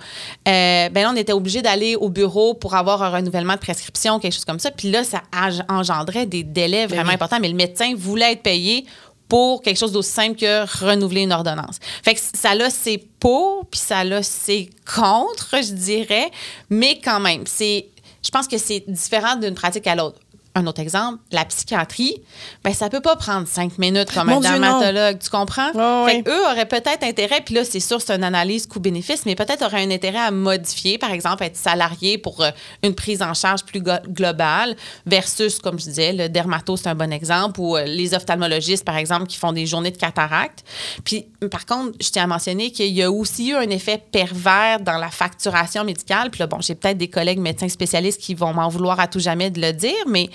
euh, 0.49 0.89
ben 0.89 1.03
là, 1.03 1.11
on 1.13 1.17
était 1.17 1.33
obligé 1.33 1.63
d'aller 1.63 1.97
au 1.97 2.09
bureau 2.09 2.55
pour 2.55 2.75
avoir 2.75 3.03
un 3.03 3.11
renouvellement 3.11 3.55
de 3.55 3.59
prescription, 3.59 4.19
quelque 4.19 4.35
chose 4.35 4.45
comme 4.45 4.59
ça. 4.59 4.71
Puis 4.71 4.91
là, 4.91 5.05
ça 5.05 5.23
engendrait 5.69 6.27
des 6.27 6.43
délais 6.43 6.87
vraiment 6.87 7.09
oui. 7.09 7.15
importants, 7.15 7.39
mais 7.41 7.49
le 7.49 7.55
médecin 7.55 7.95
voulait 7.97 8.33
être 8.33 8.43
payé 8.43 8.87
pour 9.31 9.63
quelque 9.63 9.79
chose 9.79 9.93
d'aussi 9.93 10.11
simple 10.11 10.39
que 10.39 10.85
renouveler 10.85 11.23
une 11.23 11.33
ordonnance. 11.33 11.79
Fait 12.03 12.15
que 12.15 12.21
ça 12.21 12.55
là, 12.55 12.69
c'est 12.69 13.03
pour, 13.21 13.65
puis 13.67 13.81
ça 13.81 14.05
là, 14.05 14.23
c'est 14.23 14.69
contre, 14.85 15.57
je 15.63 15.73
dirais, 15.73 16.31
mais 16.69 16.99
quand 17.03 17.21
même, 17.21 17.45
c'est, 17.47 17.87
je 18.23 18.31
pense 18.31 18.47
que 18.49 18.59
c'est 18.59 18.85
différent 18.89 19.37
d'une 19.37 19.55
pratique 19.55 19.87
à 19.87 19.95
l'autre. 19.95 20.19
Un 20.57 20.67
autre 20.67 20.81
exemple, 20.81 21.19
la 21.31 21.45
psychiatrie, 21.45 22.23
ben 22.65 22.75
ça 22.75 22.89
peut 22.89 23.01
pas 23.01 23.15
prendre 23.15 23.47
cinq 23.47 23.79
minutes 23.79 24.13
comme 24.13 24.27
Mon 24.27 24.39
un 24.39 24.41
Dieu, 24.41 24.51
non. 24.59 24.81
dermatologue, 24.81 25.19
tu 25.21 25.31
comprends? 25.31 25.71
Ouais, 26.05 26.13
fait 26.13 26.23
que 26.23 26.31
eux 26.31 26.45
auraient 26.51 26.67
peut-être 26.67 27.05
intérêt, 27.05 27.41
puis 27.41 27.55
là, 27.55 27.65
c'est 27.65 27.79
sûr, 27.79 28.01
c'est 28.01 28.15
une 28.17 28.25
analyse 28.25 28.67
coût-bénéfice, 28.67 29.27
mais 29.27 29.37
peut-être 29.37 29.63
auraient 29.65 29.85
un 29.85 29.91
intérêt 29.93 30.19
à 30.19 30.33
modifier, 30.33 30.99
par 30.99 31.13
exemple, 31.13 31.45
être 31.45 31.57
salarié 31.57 32.19
pour 32.19 32.41
euh, 32.43 32.51
une 32.83 32.97
prise 32.97 33.23
en 33.23 33.33
charge 33.33 33.65
plus 33.65 33.81
globale, 33.81 34.75
versus, 35.07 35.61
comme 35.61 35.79
je 35.79 35.85
disais, 35.85 36.13
le 36.13 36.29
dermato, 36.29 36.77
c'est 36.77 36.89
un 36.89 36.97
bon 36.97 37.13
exemple, 37.13 37.61
ou 37.61 37.77
euh, 37.77 37.85
les 37.85 38.13
ophtalmologistes, 38.15 38.85
par 38.85 38.97
exemple, 38.97 39.27
qui 39.27 39.37
font 39.37 39.53
des 39.53 39.67
journées 39.67 39.93
de 39.93 39.99
cataracte. 39.99 40.65
Puis, 41.05 41.27
par 41.49 41.65
contre, 41.65 41.97
je 42.01 42.11
tiens 42.11 42.25
à 42.25 42.27
mentionner 42.27 42.73
qu'il 42.73 42.93
y 42.93 43.05
a 43.05 43.11
aussi 43.11 43.51
eu 43.51 43.55
un 43.55 43.71
effet 43.71 44.03
pervers 44.11 44.81
dans 44.81 44.99
la 44.99 45.11
facturation 45.11 45.85
médicale. 45.85 46.31
Puis 46.31 46.41
là, 46.41 46.49
bon, 46.49 46.61
j'ai 46.61 46.75
peut-être 46.75 46.99
des 46.99 47.09
collègues 47.09 47.39
médecins 47.39 47.69
spécialistes 47.69 48.21
qui 48.21 48.35
vont 48.35 48.53
m'en 48.53 48.69
vouloir 48.69 48.99
à 48.99 49.07
tout 49.07 49.21
jamais 49.21 49.51
de 49.51 49.61
le 49.61 49.73
dire, 49.73 49.95
mais 50.09 50.29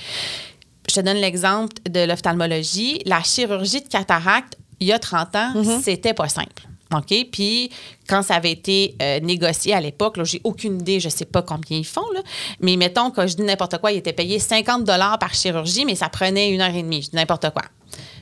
je 0.89 0.95
te 0.95 0.99
donne 1.01 1.17
l'exemple 1.17 1.75
de 1.89 2.01
l'ophtalmologie. 2.01 3.01
La 3.05 3.21
chirurgie 3.23 3.81
de 3.81 3.87
cataracte, 3.87 4.57
il 4.79 4.87
y 4.87 4.93
a 4.93 4.99
30 4.99 5.35
ans, 5.35 5.53
c'était 5.81 6.13
pas 6.13 6.29
simple. 6.29 6.67
OK? 6.93 7.13
Puis, 7.31 7.71
quand 8.07 8.21
ça 8.21 8.35
avait 8.35 8.51
été 8.51 8.95
euh, 9.01 9.19
négocié 9.19 9.73
à 9.73 9.81
l'époque, 9.81 10.17
là, 10.17 10.23
j'ai 10.23 10.39
aucune 10.43 10.79
idée, 10.79 10.99
je 10.99 11.09
sais 11.09 11.25
pas 11.25 11.41
combien 11.41 11.77
ils 11.77 11.85
font, 11.85 12.09
là, 12.13 12.21
mais 12.59 12.75
mettons 12.77 13.09
que 13.09 13.25
je 13.25 13.35
dis 13.35 13.43
n'importe 13.43 13.79
quoi, 13.79 13.91
il 13.91 13.97
était 13.97 14.13
payé 14.13 14.37
50 14.39 14.85
par 15.19 15.33
chirurgie, 15.33 15.85
mais 15.85 15.95
ça 15.95 16.09
prenait 16.09 16.51
une 16.51 16.61
heure 16.61 16.73
et 16.73 16.83
demie, 16.83 17.01
je 17.01 17.09
dis 17.09 17.15
n'importe 17.15 17.49
quoi. 17.49 17.63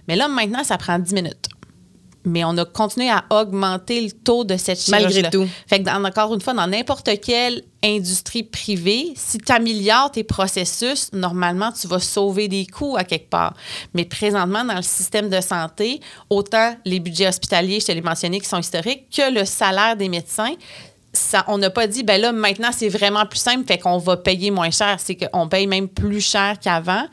Mais 0.07 0.15
là, 0.15 0.27
maintenant, 0.27 0.63
ça 0.63 0.77
prend 0.77 0.97
10 0.97 1.13
minutes. 1.13 1.49
Mais 2.25 2.43
on 2.45 2.57
a 2.57 2.63
continué 2.65 3.09
à 3.09 3.25
augmenter 3.29 3.99
le 4.01 4.11
taux 4.11 4.43
de 4.45 4.55
cette 4.55 4.79
chirurgie. 4.79 5.03
Malgré 5.21 5.29
tout. 5.29 5.47
Fait 5.67 5.79
que, 5.79 5.83
dans- 5.83 6.03
encore 6.05 6.33
une 6.33 6.39
fois, 6.41 6.53
dans 6.53 6.67
n'importe 6.67 7.09
quelle 7.21 7.63
industrie 7.83 8.43
privée, 8.43 9.13
si 9.15 9.37
tu 9.39 9.51
améliores 9.51 10.09
tes 10.11 10.23
processus, 10.23 11.11
normalement, 11.11 11.71
tu 11.73 11.85
vas 11.87 11.99
sauver 11.99 12.47
des 12.47 12.65
coûts 12.65 12.95
à 12.97 13.03
quelque 13.03 13.29
part. 13.29 13.53
Mais 13.93 14.05
présentement, 14.05 14.63
dans 14.63 14.75
le 14.77 14.81
système 14.81 15.29
de 15.29 15.41
santé, 15.41 15.99
autant 16.29 16.75
les 16.85 16.99
budgets 17.01 17.27
hospitaliers, 17.27 17.79
je 17.81 17.87
te 17.87 17.91
l'ai 17.91 18.01
mentionné, 18.01 18.39
qui 18.39 18.47
sont 18.47 18.59
historiques, 18.59 19.07
que 19.15 19.33
le 19.33 19.43
salaire 19.43 19.97
des 19.97 20.07
médecins, 20.07 20.53
ça, 21.15 21.43
on 21.47 21.59
n'a 21.59 21.69
pas 21.69 21.85
dit, 21.85 22.01
ben 22.03 22.19
là, 22.19 22.31
maintenant, 22.31 22.69
c'est 22.75 22.89
vraiment 22.89 23.25
plus 23.27 23.37
simple, 23.39 23.65
fait 23.67 23.77
qu'on 23.77 23.99
va 23.99 24.17
payer 24.17 24.49
moins 24.49 24.71
cher. 24.71 24.95
C'est 24.99 25.15
qu'on 25.15 25.47
paye 25.47 25.67
même 25.67 25.87
plus 25.87 26.21
cher 26.21 26.55
qu'avant. 26.59 27.05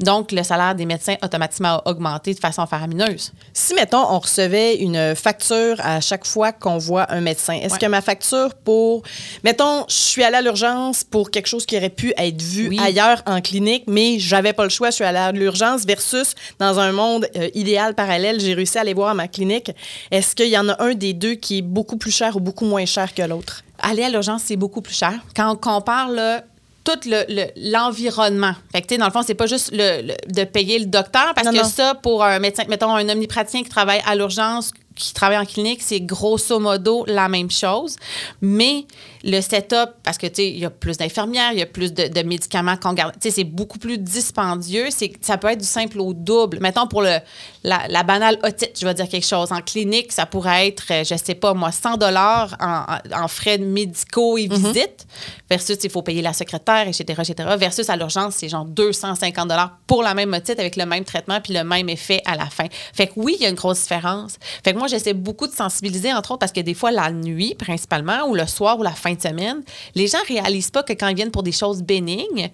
Donc, 0.00 0.32
le 0.32 0.42
salaire 0.42 0.74
des 0.74 0.86
médecins 0.86 1.16
automatiquement 1.22 1.78
a 1.78 1.82
augmenté 1.90 2.32
de 2.34 2.38
façon 2.38 2.66
faramineuse. 2.66 3.32
Si, 3.52 3.74
mettons, 3.74 4.04
on 4.10 4.18
recevait 4.20 4.76
une 4.76 5.14
facture 5.16 5.76
à 5.80 6.00
chaque 6.00 6.26
fois 6.26 6.52
qu'on 6.52 6.78
voit 6.78 7.10
un 7.12 7.20
médecin, 7.20 7.54
est-ce 7.54 7.74
Ouais. 7.74 7.78
que 7.80 7.86
ma 7.86 8.00
facture 8.00 8.54
pour. 8.54 9.02
Mettons, 9.44 9.84
je 9.88 9.94
suis 9.94 10.22
allée 10.22 10.36
à 10.36 10.42
l'urgence 10.42 11.04
pour 11.04 11.30
quelque 11.30 11.46
chose 11.48 11.66
qui 11.66 11.76
aurait 11.76 11.90
pu 11.90 12.12
être 12.16 12.40
vu 12.40 12.68
Oui. 12.68 12.78
ailleurs 12.82 13.22
en 13.26 13.40
clinique, 13.40 13.84
mais 13.88 14.18
j'avais 14.18 14.52
pas 14.52 14.64
le 14.64 14.70
choix, 14.70 14.90
je 14.90 14.96
suis 14.96 15.04
allée 15.04 15.18
à 15.18 15.32
l'urgence 15.32 15.84
versus 15.84 16.34
dans 16.58 16.78
un 16.78 16.92
monde 16.92 17.26
euh, 17.36 17.48
idéal 17.54 17.94
parallèle, 17.94 18.40
j'ai 18.40 18.54
réussi 18.54 18.78
à 18.78 18.82
aller 18.82 18.94
voir 18.94 19.10
à 19.10 19.14
ma 19.14 19.26
clinique. 19.28 19.72
Est-ce 20.10 20.36
qu'il 20.36 20.48
y 20.48 20.58
en 20.58 20.68
a 20.68 20.80
un 20.82 20.94
des 20.94 21.12
deux 21.12 21.34
qui 21.34 21.58
est 21.58 21.62
beaucoup 21.62 21.96
plus 21.96 22.12
cher 22.12 22.36
ou 22.36 22.40
beaucoup 22.40 22.64
moins 22.66 22.86
cher 22.86 23.14
que 23.14 23.22
l'autre? 23.22 23.62
aller 23.80 24.02
à 24.02 24.08
l'urgence, 24.10 24.42
c'est 24.44 24.56
beaucoup 24.56 24.82
plus 24.82 24.94
cher. 24.94 25.12
Quand 25.36 25.52
on 25.52 25.56
compare 25.56 26.08
là, 26.08 26.42
tout 26.88 27.08
le- 27.08 27.24
le- 27.28 27.70
l'environnement. 27.70 28.52
fait 28.72 28.82
que, 28.82 28.94
dans 28.96 29.04
le 29.06 29.10
fond, 29.12 29.22
c'est 29.26 29.34
pas 29.34 29.46
juste 29.46 29.70
le, 29.72 30.02
le- 30.02 30.32
de 30.32 30.44
payer 30.44 30.78
le 30.78 30.86
docteur, 30.86 31.32
parce 31.34 31.46
Non, 31.46 31.52
que 31.52 31.58
non. 31.58 31.64
ça, 31.64 31.94
pour 31.94 32.24
un 32.24 32.38
médecin, 32.38 32.64
mettons 32.68 32.94
un 32.94 33.08
omnipraticien 33.08 33.62
qui 33.62 33.68
travaille 33.68 34.00
à 34.06 34.14
l'urgence, 34.14 34.72
qui 34.94 35.12
travaille 35.14 35.38
en 35.38 35.44
clinique, 35.44 35.80
c'est 35.82 36.00
grosso 36.00 36.58
modo 36.58 37.04
la 37.06 37.28
même 37.28 37.50
chose. 37.50 37.96
Mais 38.40 38.84
le 39.24 39.40
setup, 39.40 39.90
parce 40.02 40.18
que, 40.18 40.26
tu 40.26 40.34
sais, 40.34 40.48
il 40.48 40.58
y 40.58 40.64
a 40.64 40.70
plus 40.70 40.96
d'infirmières, 40.96 41.52
il 41.52 41.58
y 41.58 41.62
a 41.62 41.66
plus 41.66 41.92
de, 41.92 42.08
de 42.08 42.22
médicaments 42.22 42.76
qu'on 42.76 42.92
garde. 42.92 43.14
Tu 43.14 43.28
sais, 43.28 43.30
c'est 43.30 43.44
beaucoup 43.44 43.78
plus 43.78 43.98
dispendieux. 43.98 44.86
C'est, 44.90 45.12
ça 45.20 45.38
peut 45.38 45.48
être 45.48 45.60
du 45.60 45.66
simple 45.66 46.00
au 46.00 46.14
double. 46.14 46.58
Mettons, 46.60 46.86
pour 46.86 47.02
le, 47.02 47.18
la, 47.64 47.82
la 47.88 48.02
banale 48.02 48.38
otite, 48.42 48.78
je 48.78 48.86
vais 48.86 48.94
dire 48.94 49.08
quelque 49.08 49.26
chose. 49.26 49.52
En 49.52 49.60
clinique, 49.60 50.12
ça 50.12 50.26
pourrait 50.26 50.68
être, 50.68 50.84
euh, 50.90 51.04
je 51.04 51.14
sais 51.16 51.34
pas, 51.34 51.54
moi, 51.54 51.72
100 51.72 51.96
dollars 51.96 52.56
en, 52.60 52.84
en 53.14 53.28
frais 53.28 53.58
médicaux 53.58 54.38
et 54.38 54.46
visites, 54.48 55.06
versus, 55.48 55.78
il 55.82 55.90
faut 55.90 56.02
payer 56.02 56.22
la 56.22 56.32
secrétaire, 56.32 56.86
etc., 56.86 57.04
etc., 57.08 57.48
versus 57.58 57.88
à 57.90 57.96
l'urgence, 57.96 58.36
c'est 58.36 58.48
genre 58.48 58.64
250 58.64 59.48
dollars 59.48 59.78
pour 59.86 60.02
la 60.02 60.14
même 60.14 60.32
otite 60.32 60.58
avec 60.58 60.76
le 60.76 60.86
même 60.86 61.04
traitement 61.04 61.40
puis 61.40 61.54
le 61.54 61.64
même 61.64 61.88
effet 61.88 62.22
à 62.24 62.36
la 62.36 62.46
fin. 62.46 62.66
Fait 62.92 63.06
que 63.08 63.12
oui, 63.16 63.36
il 63.38 63.42
y 63.42 63.46
a 63.46 63.48
une 63.48 63.54
grosse 63.54 63.82
différence. 63.82 64.36
Fait 64.64 64.72
que 64.72 64.78
moi, 64.78 64.88
j'essaie 64.88 65.14
beaucoup 65.14 65.46
de 65.46 65.52
sensibiliser, 65.52 66.12
entre 66.12 66.32
autres, 66.32 66.40
parce 66.40 66.52
que 66.52 66.60
des 66.60 66.74
fois, 66.74 66.90
la 66.90 67.10
nuit, 67.10 67.54
principalement, 67.54 68.26
ou 68.28 68.34
le 68.34 68.46
soir 68.46 68.78
ou 68.78 68.82
la 68.82 68.92
fin 68.92 69.07
de 69.16 69.22
semaine, 69.22 69.62
les 69.94 70.06
gens 70.06 70.18
réalisent 70.26 70.70
pas 70.70 70.82
que 70.82 70.92
quand 70.92 71.08
ils 71.08 71.16
viennent 71.16 71.30
pour 71.30 71.42
des 71.42 71.52
choses 71.52 71.82
bénignes, 71.82 72.50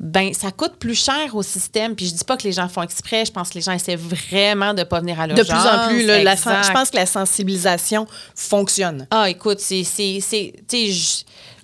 ben 0.00 0.32
ça 0.32 0.50
coûte 0.50 0.76
plus 0.78 0.94
cher 0.94 1.34
au 1.34 1.42
système. 1.42 1.94
Puis 1.94 2.06
je 2.06 2.14
dis 2.14 2.24
pas 2.24 2.36
que 2.36 2.44
les 2.44 2.52
gens 2.52 2.68
font 2.68 2.82
exprès, 2.82 3.24
je 3.24 3.32
pense 3.32 3.50
que 3.50 3.54
les 3.54 3.60
gens 3.60 3.72
essaient 3.72 3.96
vraiment 3.96 4.74
de 4.74 4.84
pas 4.84 5.00
venir 5.00 5.20
à 5.20 5.26
De 5.26 5.34
l'urgence. 5.34 5.62
plus 5.62 5.68
en 5.68 5.88
plus, 5.88 6.06
là, 6.06 6.22
la 6.22 6.36
je 6.36 6.72
pense 6.72 6.90
que 6.90 6.96
la 6.96 7.06
sensibilisation 7.06 8.06
fonctionne. 8.34 9.06
Ah, 9.10 9.28
écoute, 9.28 9.60
c'est. 9.60 9.84
c'est, 9.84 10.20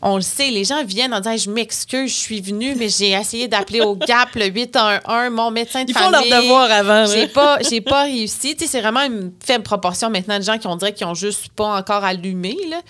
on 0.06 0.16
le 0.16 0.22
sait, 0.22 0.50
les 0.50 0.64
gens 0.64 0.84
viennent 0.84 1.14
en 1.14 1.20
disant 1.20 1.36
Je 1.36 1.50
m'excuse, 1.50 2.10
je 2.10 2.14
suis 2.16 2.40
venue, 2.42 2.74
mais 2.76 2.88
j'ai 2.90 3.10
essayé 3.12 3.48
d'appeler 3.48 3.80
au 3.80 3.96
GAP 3.96 4.34
le 4.36 4.46
811, 4.46 5.30
mon 5.32 5.50
médecin 5.50 5.82
de 5.84 5.90
Ils 5.90 5.94
font 5.96 6.10
famille. 6.10 6.28
leur 6.30 6.42
devoir 6.42 6.70
avant. 6.70 7.06
J'ai 7.06 7.22
là. 7.22 7.28
pas, 7.28 7.58
j'ai 7.68 7.80
pas 7.80 8.02
réussi. 8.04 8.54
Tu 8.54 8.64
sais, 8.66 8.70
c'est 8.70 8.80
vraiment 8.82 9.02
une 9.02 9.32
faible 9.42 9.64
proportion 9.64 10.10
maintenant 10.10 10.38
de 10.38 10.44
gens 10.44 10.58
qui 10.58 10.66
on 10.66 10.76
dirait 10.76 10.92
qu'ils 10.92 11.06
ont 11.06 11.14
juste 11.14 11.48
pas 11.56 11.78
encore 11.78 12.04
allumé. 12.04 12.54
Là. 12.68 12.80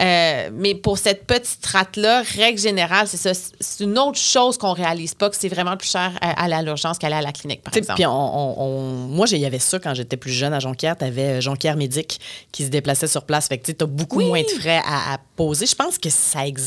Euh, 0.00 0.50
mais 0.54 0.74
pour 0.74 0.96
cette 0.96 1.26
petite 1.26 1.44
strate-là, 1.46 2.22
règle 2.36 2.58
générale, 2.58 3.06
c'est 3.06 3.18
ça. 3.18 3.32
C'est 3.60 3.84
une 3.84 3.98
autre 3.98 4.18
chose 4.18 4.56
qu'on 4.56 4.72
réalise 4.72 5.14
pas, 5.14 5.28
que 5.28 5.36
c'est 5.36 5.48
vraiment 5.50 5.76
plus 5.76 5.90
cher 5.90 6.12
à, 6.22 6.42
aller 6.42 6.54
à 6.54 6.62
l'urgence 6.62 6.96
qu'aller 6.98 7.16
à 7.16 7.20
la 7.22 7.32
clinique, 7.32 7.60
par 7.62 7.76
exemple. 7.76 7.96
Puis 7.96 8.06
on, 8.06 8.80
moi, 9.08 9.26
j'ai- 9.26 9.36
il 9.36 9.42
y 9.42 9.46
avait 9.46 9.58
ça 9.58 9.78
quand 9.78 9.92
j'étais 9.92 10.16
plus 10.16 10.32
jeune 10.32 10.54
à 10.54 10.58
Jonquière. 10.60 10.96
Tu 10.96 11.04
avais 11.04 11.42
Jonquière 11.42 11.76
Médic 11.76 12.18
qui 12.50 12.64
se 12.64 12.68
déplaçait 12.70 13.08
sur 13.08 13.24
place. 13.24 13.48
Fait 13.48 13.58
que 13.58 13.70
tu 13.70 13.84
as 13.84 13.86
beaucoup 13.86 14.18
Oui. 14.18 14.26
moins 14.26 14.40
de 14.42 14.48
frais 14.60 14.80
à, 14.86 15.14
à 15.14 15.18
poser. 15.36 15.66
Je 15.66 15.74
pense 15.74 15.98
que 15.98 16.08
ça 16.08 16.46
existe 16.46 16.61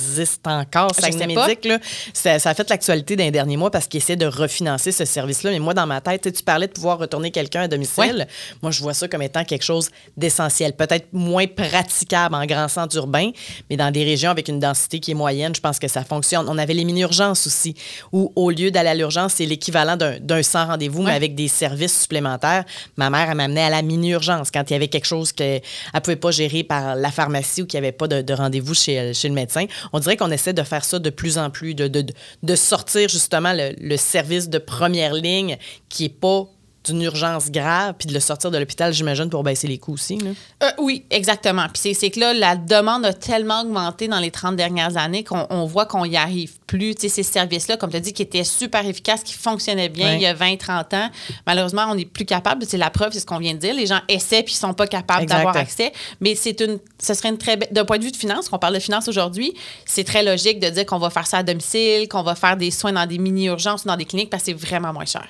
encore, 0.45 0.93
Saguenay 0.95 1.29
sais 1.29 1.33
pas. 1.33 1.47
Médic. 1.47 1.65
Là. 1.65 1.79
Ça, 2.13 2.39
ça 2.39 2.49
a 2.49 2.53
fait 2.53 2.69
l'actualité 2.69 3.15
d'un 3.15 3.31
dernier 3.31 3.57
mois 3.57 3.71
parce 3.71 3.87
qu'ils 3.87 3.99
essaient 3.99 4.15
de 4.15 4.25
refinancer 4.25 4.91
ce 4.91 5.05
service-là. 5.05 5.51
Mais 5.51 5.59
moi, 5.59 5.73
dans 5.73 5.87
ma 5.87 6.01
tête, 6.01 6.31
tu 6.31 6.43
parlais 6.43 6.67
de 6.67 6.73
pouvoir 6.73 6.97
retourner 6.97 7.31
quelqu'un 7.31 7.61
à 7.61 7.67
domicile. 7.67 8.15
Ouais. 8.17 8.27
Moi, 8.61 8.71
je 8.71 8.81
vois 8.81 8.93
ça 8.93 9.07
comme 9.07 9.21
étant 9.21 9.43
quelque 9.43 9.63
chose 9.63 9.89
d'essentiel. 10.17 10.73
Peut-être 10.73 11.07
moins 11.13 11.47
praticable 11.47 12.35
en 12.35 12.45
grand 12.45 12.67
centre 12.67 12.95
urbain, 12.95 13.31
mais 13.69 13.77
dans 13.77 13.91
des 13.91 14.03
régions 14.03 14.31
avec 14.31 14.47
une 14.47 14.59
densité 14.59 14.99
qui 14.99 15.11
est 15.11 15.15
moyenne, 15.15 15.53
je 15.55 15.61
pense 15.61 15.79
que 15.79 15.87
ça 15.87 16.03
fonctionne. 16.03 16.45
On 16.47 16.57
avait 16.57 16.73
les 16.73 16.85
mini-urgences 16.85 17.47
aussi, 17.47 17.75
où 18.11 18.31
au 18.35 18.49
lieu 18.51 18.71
d'aller 18.71 18.89
à 18.89 18.95
l'urgence, 18.95 19.33
c'est 19.35 19.45
l'équivalent 19.45 19.97
d'un 19.97 20.43
100 20.43 20.67
rendez-vous, 20.67 21.03
mais 21.03 21.13
avec 21.13 21.35
des 21.35 21.47
services 21.47 22.01
supplémentaires. 22.01 22.65
Ma 22.97 23.09
mère, 23.09 23.29
elle 23.29 23.37
m'amenait 23.37 23.63
à 23.63 23.69
la 23.69 23.81
mini-urgence 23.81 24.51
quand 24.51 24.69
il 24.69 24.73
y 24.73 24.75
avait 24.75 24.87
quelque 24.87 25.05
chose 25.05 25.31
qu'elle 25.31 25.61
ne 25.93 25.99
pouvait 25.99 26.15
pas 26.15 26.31
gérer 26.31 26.63
par 26.63 26.95
la 26.95 27.11
pharmacie 27.11 27.61
ou 27.61 27.65
qu'il 27.65 27.79
n'y 27.79 27.85
avait 27.85 27.91
pas 27.91 28.07
de, 28.07 28.21
de 28.21 28.33
rendez-vous 28.33 28.73
chez, 28.73 29.13
chez 29.13 29.27
le 29.27 29.33
médecin. 29.33 29.65
On 29.93 29.99
dirait 29.99 30.17
qu'on 30.17 30.31
essaie 30.31 30.53
de 30.53 30.63
faire 30.63 30.85
ça 30.85 30.99
de 30.99 31.09
plus 31.09 31.37
en 31.37 31.49
plus, 31.49 31.75
de, 31.75 32.55
sortir 32.55 33.09
justement 33.09 33.53
le, 33.53 33.73
le 33.79 33.97
service 33.97 34.49
de 34.49 34.57
première 34.57 35.13
ligne 35.13 35.57
qui 35.89 36.03
n'est 36.03 36.09
pas 36.09 36.47
d'une 36.85 37.01
urgence 37.01 37.51
grave, 37.51 37.95
puis 37.97 38.07
de 38.07 38.13
le 38.13 38.19
sortir 38.19 38.51
de 38.51 38.57
l'hôpital, 38.57 38.93
j'imagine, 38.93 39.29
pour 39.29 39.43
baisser 39.43 39.67
les 39.67 39.77
coûts 39.77 39.93
aussi. 39.93 40.17
là. 40.17 40.31
Euh, 40.63 40.69
oui, 40.79 41.05
exactement. 41.09 41.65
Puis 41.73 41.93
c'est- 41.95 42.09
que 42.09 42.19
là, 42.19 42.33
la 42.33 42.55
demande 42.55 43.05
a 43.05 43.13
tellement 43.13 43.61
augmenté 43.61 44.07
dans 44.07 44.19
les 44.19 44.31
30 44.31 44.55
dernières 44.55 44.95
années 44.97 45.23
qu'on 45.23 45.45
on 45.49 45.65
voit 45.65 45.85
qu'on 45.85 46.05
n'y 46.05 46.17
arrive 46.17 46.53
plus. 46.67 46.95
Tu 46.95 47.01
sais, 47.01 47.09
ces 47.09 47.23
services-là, 47.23 47.77
comme 47.77 47.89
tu 47.89 47.97
as 47.97 47.99
dit, 47.99 48.13
qui 48.13 48.21
étaient 48.21 48.43
super 48.43 48.85
efficaces, 48.85 49.23
qui 49.23 49.33
fonctionnaient 49.33 49.89
bien 49.89 50.07
Ouais. 50.09 50.15
il 50.15 50.21
y 50.21 50.25
a 50.25 50.33
20, 50.33 50.57
30 50.57 50.93
ans, 50.93 51.09
malheureusement, 51.47 51.85
on 51.89 51.95
n'est 51.95 52.05
plus 52.05 52.25
capable. 52.25 52.65
C'est 52.67 52.77
la 52.77 52.89
preuve, 52.89 53.11
c'est 53.13 53.19
ce 53.19 53.25
qu'on 53.25 53.39
vient 53.39 53.53
de 53.53 53.59
dire. 53.59 53.73
Les 53.73 53.85
gens 53.87 53.99
essaient 54.07 54.43
puis 54.43 54.53
ils 54.53 54.57
sont 54.57 54.73
pas 54.73 54.87
capables 54.87 55.25
d'avoir 55.25 55.53
accès. 55.57 55.91
Mais 56.21 56.35
c'est 56.35 56.59
une, 56.61 56.79
ce 57.01 57.13
serait 57.13 57.29
une 57.29 57.37
très 57.37 57.57
belle. 57.57 57.69
D'un 57.71 57.85
point 57.85 57.97
de 57.97 58.03
vue 58.03 58.11
de 58.11 58.17
finance, 58.17 58.49
qu'on 58.49 58.59
parle 58.59 58.75
de 58.75 58.79
finance 58.79 59.07
aujourd'hui, 59.07 59.53
c'est 59.85 60.03
très 60.03 60.23
logique 60.23 60.59
de 60.59 60.69
dire 60.69 60.85
qu'on 60.85 60.99
va 60.99 61.09
faire 61.09 61.25
ça 61.27 61.37
à 61.39 61.43
domicile, 61.43 62.07
qu'on 62.07 62.23
va 62.23 62.35
faire 62.35 62.57
des 62.57 62.71
soins 62.71 62.93
dans 62.93 63.05
des 63.05 63.17
mini-urgences 63.17 63.83
ou 63.83 63.87
dans 63.87 63.97
des 63.97 64.05
cliniques 64.05 64.29
parce 64.29 64.43
que 64.43 64.51
c'est 64.51 64.53
vraiment 64.67 64.93
moins 64.93 65.05
cher. 65.05 65.27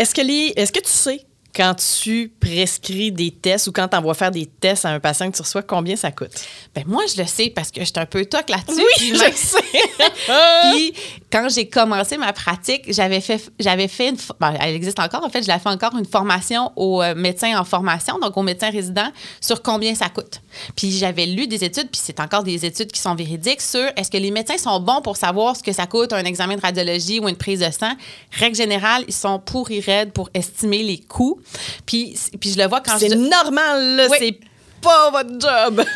Est-ce 0.00 0.14
que, 0.14 0.22
les, 0.22 0.54
est-ce 0.56 0.72
que 0.72 0.80
tu 0.80 0.88
sais, 0.88 1.20
quand 1.54 1.74
tu 2.02 2.32
prescris 2.40 3.10
des 3.12 3.30
tests 3.30 3.66
ou 3.66 3.72
quand 3.72 3.88
tu 3.88 3.96
envoies 3.96 4.14
faire 4.14 4.30
des 4.30 4.46
tests 4.46 4.84
à 4.84 4.90
un 4.90 5.00
patient 5.00 5.30
que 5.30 5.36
tu 5.36 5.42
reçois, 5.42 5.62
combien 5.62 5.96
ça 5.96 6.10
coûte? 6.12 6.30
Ben 6.74 6.84
moi, 6.86 7.02
je 7.14 7.20
le 7.20 7.26
sais 7.26 7.50
parce 7.50 7.70
que 7.70 7.84
j'étais 7.84 8.00
un 8.00 8.06
peu 8.06 8.24
toc 8.24 8.48
là-dessus. 8.48 8.80
Oui, 9.00 9.12
je 9.14 9.20
même- 9.20 9.32
sais. 9.32 9.58
Puis 10.72 10.92
quand 11.32 11.48
j'ai 11.48 11.68
commencé 11.68 12.16
ma 12.16 12.32
pratique, 12.32 12.82
j'avais 12.92 13.20
fait, 13.20 13.50
j'avais 13.58 13.88
fait 13.88 14.10
une, 14.10 14.16
ben, 14.38 14.54
elle 14.60 14.74
existe 14.74 14.98
encore. 14.98 15.24
En 15.24 15.28
fait, 15.30 15.42
je 15.42 15.48
l'ai 15.48 15.58
fait 15.58 15.68
encore 15.68 15.96
une 15.96 16.06
formation 16.06 16.72
aux 16.76 17.02
euh, 17.02 17.14
médecins 17.14 17.58
en 17.58 17.64
formation, 17.64 18.18
donc 18.18 18.36
aux 18.36 18.42
médecins 18.42 18.70
résidents, 18.70 19.10
sur 19.40 19.62
combien 19.62 19.94
ça 19.94 20.08
coûte. 20.08 20.40
Puis 20.76 20.90
j'avais 20.92 21.26
lu 21.26 21.46
des 21.46 21.64
études, 21.64 21.90
puis 21.90 22.00
c'est 22.02 22.20
encore 22.20 22.42
des 22.42 22.64
études 22.64 22.92
qui 22.92 23.00
sont 23.00 23.14
véridiques 23.14 23.60
sur 23.60 23.84
est-ce 23.96 24.10
que 24.10 24.16
les 24.18 24.30
médecins 24.30 24.58
sont 24.58 24.80
bons 24.80 25.00
pour 25.02 25.16
savoir 25.16 25.56
ce 25.56 25.62
que 25.62 25.72
ça 25.72 25.86
coûte 25.86 26.12
un 26.12 26.24
examen 26.24 26.56
de 26.56 26.60
radiologie 26.60 27.20
ou 27.20 27.28
une 27.28 27.36
prise 27.36 27.60
de 27.60 27.70
sang. 27.70 27.92
Règle 28.32 28.56
générale, 28.56 29.04
ils 29.08 29.14
sont 29.14 29.38
pourris 29.38 29.80
raides 29.80 30.12
pour 30.12 30.30
estimer 30.34 30.82
les 30.82 30.98
coûts. 30.98 31.39
Puis, 31.86 32.18
puis 32.40 32.52
je 32.52 32.58
le 32.58 32.66
vois 32.68 32.80
quand 32.80 32.98
C'est 32.98 33.10
je 33.10 33.14
normal, 33.14 33.96
là, 33.96 34.06
Oui. 34.10 34.16
c'est 34.20 34.38
pas 34.80 35.10
votre 35.10 35.38
job. 35.40 35.84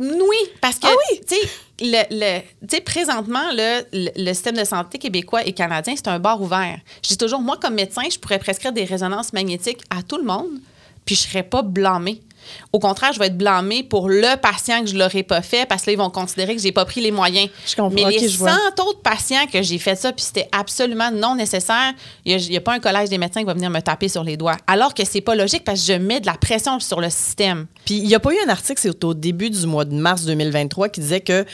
Oui, 0.00 0.36
parce 0.60 0.76
que, 0.78 0.86
Ah 0.86 0.94
oui? 1.10 1.20
tu 1.26 1.34
sais, 1.34 1.48
le, 1.80 2.42
le- 2.70 2.80
présentement, 2.84 3.50
le, 3.52 3.82
le, 3.92 4.10
le 4.16 4.32
système 4.32 4.56
de 4.56 4.62
santé 4.64 4.96
québécois 4.98 5.44
et 5.44 5.52
canadien, 5.52 5.94
c'est 5.96 6.06
un 6.06 6.20
bar 6.20 6.40
ouvert. 6.40 6.78
Je 7.02 7.08
dis 7.08 7.18
toujours, 7.18 7.40
moi, 7.40 7.56
comme 7.60 7.74
médecin, 7.74 8.02
je 8.08 8.16
pourrais 8.16 8.38
prescrire 8.38 8.72
des 8.72 8.84
résonances 8.84 9.32
magnétiques 9.32 9.80
à 9.90 10.04
tout 10.04 10.16
le 10.16 10.22
monde, 10.22 10.50
puis 11.04 11.16
je 11.16 11.22
ne 11.24 11.28
serais 11.30 11.42
pas 11.42 11.62
blâmée. 11.62 12.20
Au 12.72 12.78
contraire, 12.78 13.12
je 13.12 13.18
vais 13.18 13.26
être 13.26 13.38
blâmée 13.38 13.82
pour 13.82 14.08
le 14.08 14.36
patient 14.40 14.80
que 14.80 14.86
je 14.86 14.94
ne 14.94 15.00
l'aurais 15.00 15.22
pas 15.22 15.42
fait 15.42 15.66
parce 15.68 15.82
que 15.82 15.90
là, 15.90 15.92
ils 15.94 15.98
vont 15.98 16.10
considérer 16.10 16.54
que 16.56 16.62
j'ai 16.62 16.72
pas 16.72 16.84
pris 16.84 17.00
les 17.00 17.10
moyens. 17.10 17.48
Je 17.66 17.76
comprends. 17.76 17.90
Mais 17.94 18.04
les 18.10 18.28
je 18.28 18.38
vois. 18.38 18.50
100 18.76 18.84
autres 18.84 19.00
patients 19.02 19.46
que 19.52 19.62
j'ai 19.62 19.78
fait 19.78 19.96
ça, 19.96 20.12
puis 20.12 20.24
c'était 20.24 20.48
absolument 20.52 21.10
non 21.10 21.34
nécessaire, 21.34 21.92
il 22.24 22.36
n'y 22.36 22.56
a, 22.56 22.60
pas 22.60 22.74
un 22.74 22.80
collège 22.80 23.08
des 23.08 23.18
médecins 23.18 23.40
qui 23.40 23.46
va 23.46 23.54
venir 23.54 23.70
me 23.70 23.80
taper 23.80 24.08
sur 24.08 24.24
les 24.24 24.36
doigts. 24.36 24.56
Alors 24.66 24.94
que 24.94 25.04
c'est 25.04 25.20
pas 25.20 25.34
logique 25.34 25.64
parce 25.64 25.80
que 25.80 25.92
je 25.92 25.98
mets 25.98 26.20
de 26.20 26.26
la 26.26 26.34
pression 26.34 26.80
sur 26.80 27.00
le 27.00 27.10
système. 27.10 27.66
Puis 27.84 27.96
il 27.96 28.06
n'y 28.06 28.14
a 28.14 28.20
pas 28.20 28.32
eu 28.32 28.38
un 28.46 28.48
article, 28.48 28.80
c'est 28.80 29.04
au 29.04 29.14
début 29.14 29.50
du 29.50 29.66
mois 29.66 29.84
de 29.84 29.94
mars 29.94 30.24
2023, 30.24 30.88
qui 30.88 31.00
disait 31.00 31.20
que 31.20 31.44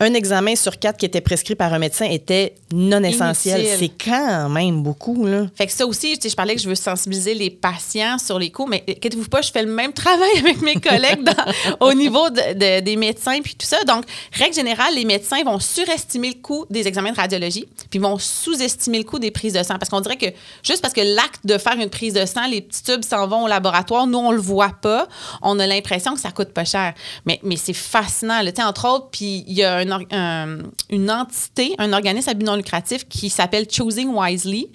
un 0.00 0.12
examen 0.14 0.56
sur 0.56 0.78
quatre 0.78 0.96
qui 0.98 1.06
était 1.06 1.20
prescrit 1.20 1.54
par 1.54 1.72
un 1.72 1.78
médecin 1.78 2.06
était 2.06 2.54
non 2.72 3.02
essentiel. 3.04 3.64
C'est 3.78 3.90
quand 4.04 4.48
même 4.48 4.82
beaucoup, 4.82 5.24
là. 5.24 5.46
Fait 5.54 5.66
que 5.66 5.72
ça 5.72 5.86
aussi, 5.86 6.18
je 6.22 6.34
parlais 6.34 6.56
que 6.56 6.60
je 6.60 6.68
veux 6.68 6.74
sensibiliser 6.74 7.34
les 7.34 7.48
patients 7.50 8.18
sur 8.18 8.38
les 8.38 8.50
coûts, 8.50 8.66
mais 8.66 8.82
inquiétez-vous 8.88 9.28
pas, 9.28 9.40
je 9.40 9.52
fais 9.52 9.62
le 9.62 9.70
même 9.70 9.92
travail 10.04 10.30
avec 10.38 10.60
mes 10.62 10.74
collègues 10.74 11.22
dans- 11.22 11.86
au 11.86 11.94
niveau 11.94 12.28
de- 12.30 12.54
de- 12.54 12.80
des 12.80 12.96
médecins 12.96 13.40
puis 13.42 13.54
tout 13.54 13.66
ça. 13.66 13.82
Donc, 13.84 14.04
règle 14.32 14.54
générale, 14.54 14.94
les 14.96 15.04
médecins 15.04 15.42
vont 15.44 15.60
surestimer 15.60 16.28
le 16.30 16.40
coût 16.42 16.66
des 16.70 16.88
examens 16.88 17.12
de 17.12 17.16
radiologie, 17.16 17.66
puis 17.88 18.00
vont 18.00 18.18
sous-estimer 18.18 18.98
le 18.98 19.04
coût 19.04 19.20
des 19.20 19.30
prises 19.30 19.52
de 19.52 19.62
sang. 19.62 19.76
Parce 19.78 19.90
qu'on 19.90 20.00
dirait 20.00 20.16
que 20.16 20.26
juste 20.64 20.82
parce 20.82 20.92
que 20.94 21.00
l'acte 21.02 21.40
de 21.44 21.56
faire 21.56 21.78
une 21.78 21.90
prise 21.90 22.14
de 22.14 22.26
sang, 22.26 22.46
les 22.50 22.62
petits 22.62 22.82
tubes 22.82 23.04
s'en 23.04 23.28
vont 23.28 23.44
au 23.44 23.48
laboratoire, 23.48 24.06
nous, 24.08 24.18
on 24.18 24.32
le 24.32 24.40
voit 24.40 24.74
pas, 24.82 25.06
on 25.40 25.58
a 25.60 25.66
l'impression 25.68 26.14
que 26.14 26.20
ça 26.20 26.32
coûte 26.32 26.48
pas 26.48 26.64
cher. 26.64 26.94
Mais, 27.26 27.38
mais 27.44 27.56
c'est 27.56 27.72
fascinant. 27.72 28.42
là. 28.42 28.50
Entre 28.66 28.88
autres, 28.88 29.08
puis 29.12 29.44
il 29.46 29.54
y 29.54 29.62
a 29.62 29.76
un 29.76 29.83
une 29.84 31.10
entité, 31.10 31.74
un 31.78 31.92
organisme 31.92 32.30
à 32.30 32.34
but 32.34 32.44
non 32.44 32.56
lucratif 32.56 33.08
qui 33.08 33.30
s'appelle 33.30 33.66
Choosing 33.70 34.12
Wisely, 34.14 34.70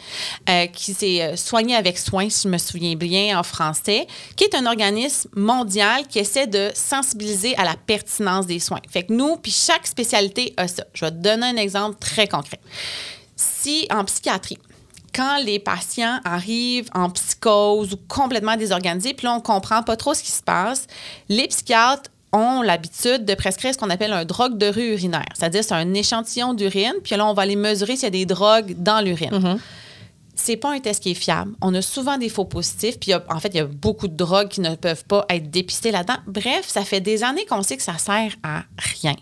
euh, 0.49 0.67
qui 0.67 0.93
s'est 0.93 1.21
euh, 1.21 1.35
soigné 1.35 1.75
avec 1.75 1.97
soin, 1.97 2.29
si 2.29 2.43
je 2.43 2.49
me 2.49 2.57
souviens 2.57 2.95
bien 2.95 3.39
en 3.39 3.43
français, 3.43 4.07
qui 4.35 4.43
est 4.43 4.55
un 4.55 4.65
organisme 4.65 5.29
mondial 5.35 6.07
qui 6.07 6.19
essaie 6.19 6.47
de 6.47 6.69
sensibiliser 6.73 7.55
à 7.57 7.63
la 7.63 7.75
pertinence 7.75 8.47
des 8.47 8.59
soins. 8.59 8.81
Fait 8.89 9.03
que 9.03 9.13
nous, 9.13 9.37
puis 9.37 9.51
chaque 9.51 9.87
spécialité 9.87 10.53
a 10.57 10.67
ça. 10.67 10.83
Je 10.93 11.05
vais 11.05 11.11
te 11.11 11.17
donner 11.17 11.47
un 11.47 11.57
exemple 11.57 11.97
très 11.99 12.27
concret. 12.27 12.59
Si 13.35 13.87
en 13.91 14.03
psychiatrie, 14.05 14.57
quand 15.13 15.37
les 15.43 15.59
patients 15.59 16.19
arrivent 16.23 16.89
en 16.93 17.09
psychose 17.09 17.93
ou 17.93 17.97
complètement 18.07 18.55
désorganisés, 18.55 19.13
puis 19.13 19.25
là, 19.25 19.35
on 19.35 19.41
comprend 19.41 19.83
pas 19.83 19.95
trop 19.95 20.13
ce 20.13 20.23
qui 20.23 20.31
se 20.31 20.43
passe, 20.43 20.87
les 21.27 21.47
psychiatres 21.47 22.09
ont 22.33 22.61
l'habitude 22.61 23.25
de 23.25 23.33
prescrire 23.33 23.73
ce 23.73 23.77
qu'on 23.79 23.89
appelle 23.89 24.13
un 24.13 24.25
drogue 24.25 24.57
de 24.57 24.67
rue 24.67 24.93
urinaire. 24.93 25.25
C'est-à-dire, 25.33 25.63
c'est 25.63 25.73
un 25.73 25.93
échantillon 25.93 26.53
d'urine, 26.53 26.93
puis 27.03 27.15
là, 27.15 27.25
on 27.25 27.33
va 27.33 27.41
aller 27.43 27.55
mesurer 27.55 27.95
s'il 27.95 28.03
y 28.03 28.07
a 28.07 28.11
des 28.11 28.25
drogues 28.25 28.75
dans 28.77 29.03
l'urine. 29.03 29.29
C'est 30.35 30.55
pas 30.55 30.71
un 30.73 30.79
test 30.79 31.03
qui 31.03 31.11
est 31.11 31.15
fiable. 31.15 31.51
On 31.59 31.73
a 31.75 31.81
souvent 31.81 32.17
des 32.17 32.29
faux 32.29 32.45
positifs, 32.45 32.97
puis 32.97 33.11
a- 33.11 33.21
en 33.29 33.41
fait, 33.41 33.49
il 33.49 33.57
y 33.57 33.59
a 33.59 33.65
beaucoup 33.65 34.07
de 34.07 34.15
drogues 34.15 34.47
qui 34.47 34.61
ne 34.61 34.75
peuvent 34.75 35.03
pas 35.03 35.25
être 35.27 35.49
dépistées 35.49 35.91
là-dedans. 35.91 36.15
Bref, 36.27 36.65
ça 36.65 36.85
fait 36.85 37.01
des 37.01 37.25
années 37.25 37.45
qu'on 37.45 37.61
sait 37.61 37.75
que 37.75 37.83
ça 37.83 37.97
sert 37.97 38.31
à 38.41 38.63
rien. 38.77 39.15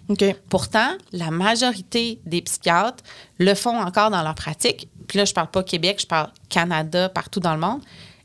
Pourtant, 0.50 0.89
la 1.13 1.32
majorité 1.32 2.20
des 2.28 2.41
psychiatres 2.43 3.04
le 3.39 3.56
font 3.56 3.80
encore 3.80 4.12
dans 4.12 4.22
leur 4.22 4.36
pratique. 4.36 4.89
Puis 5.08 5.17
là, 5.17 5.26
je 5.26 5.34
parle 5.34 5.50
pas 5.50 5.63
Québec, 5.63 5.98
je 6.02 6.06
parle 6.06 6.30
Canada, 6.50 7.10
partout 7.10 7.39
dans 7.39 7.56
le 7.56 7.62
monde. 7.62 7.82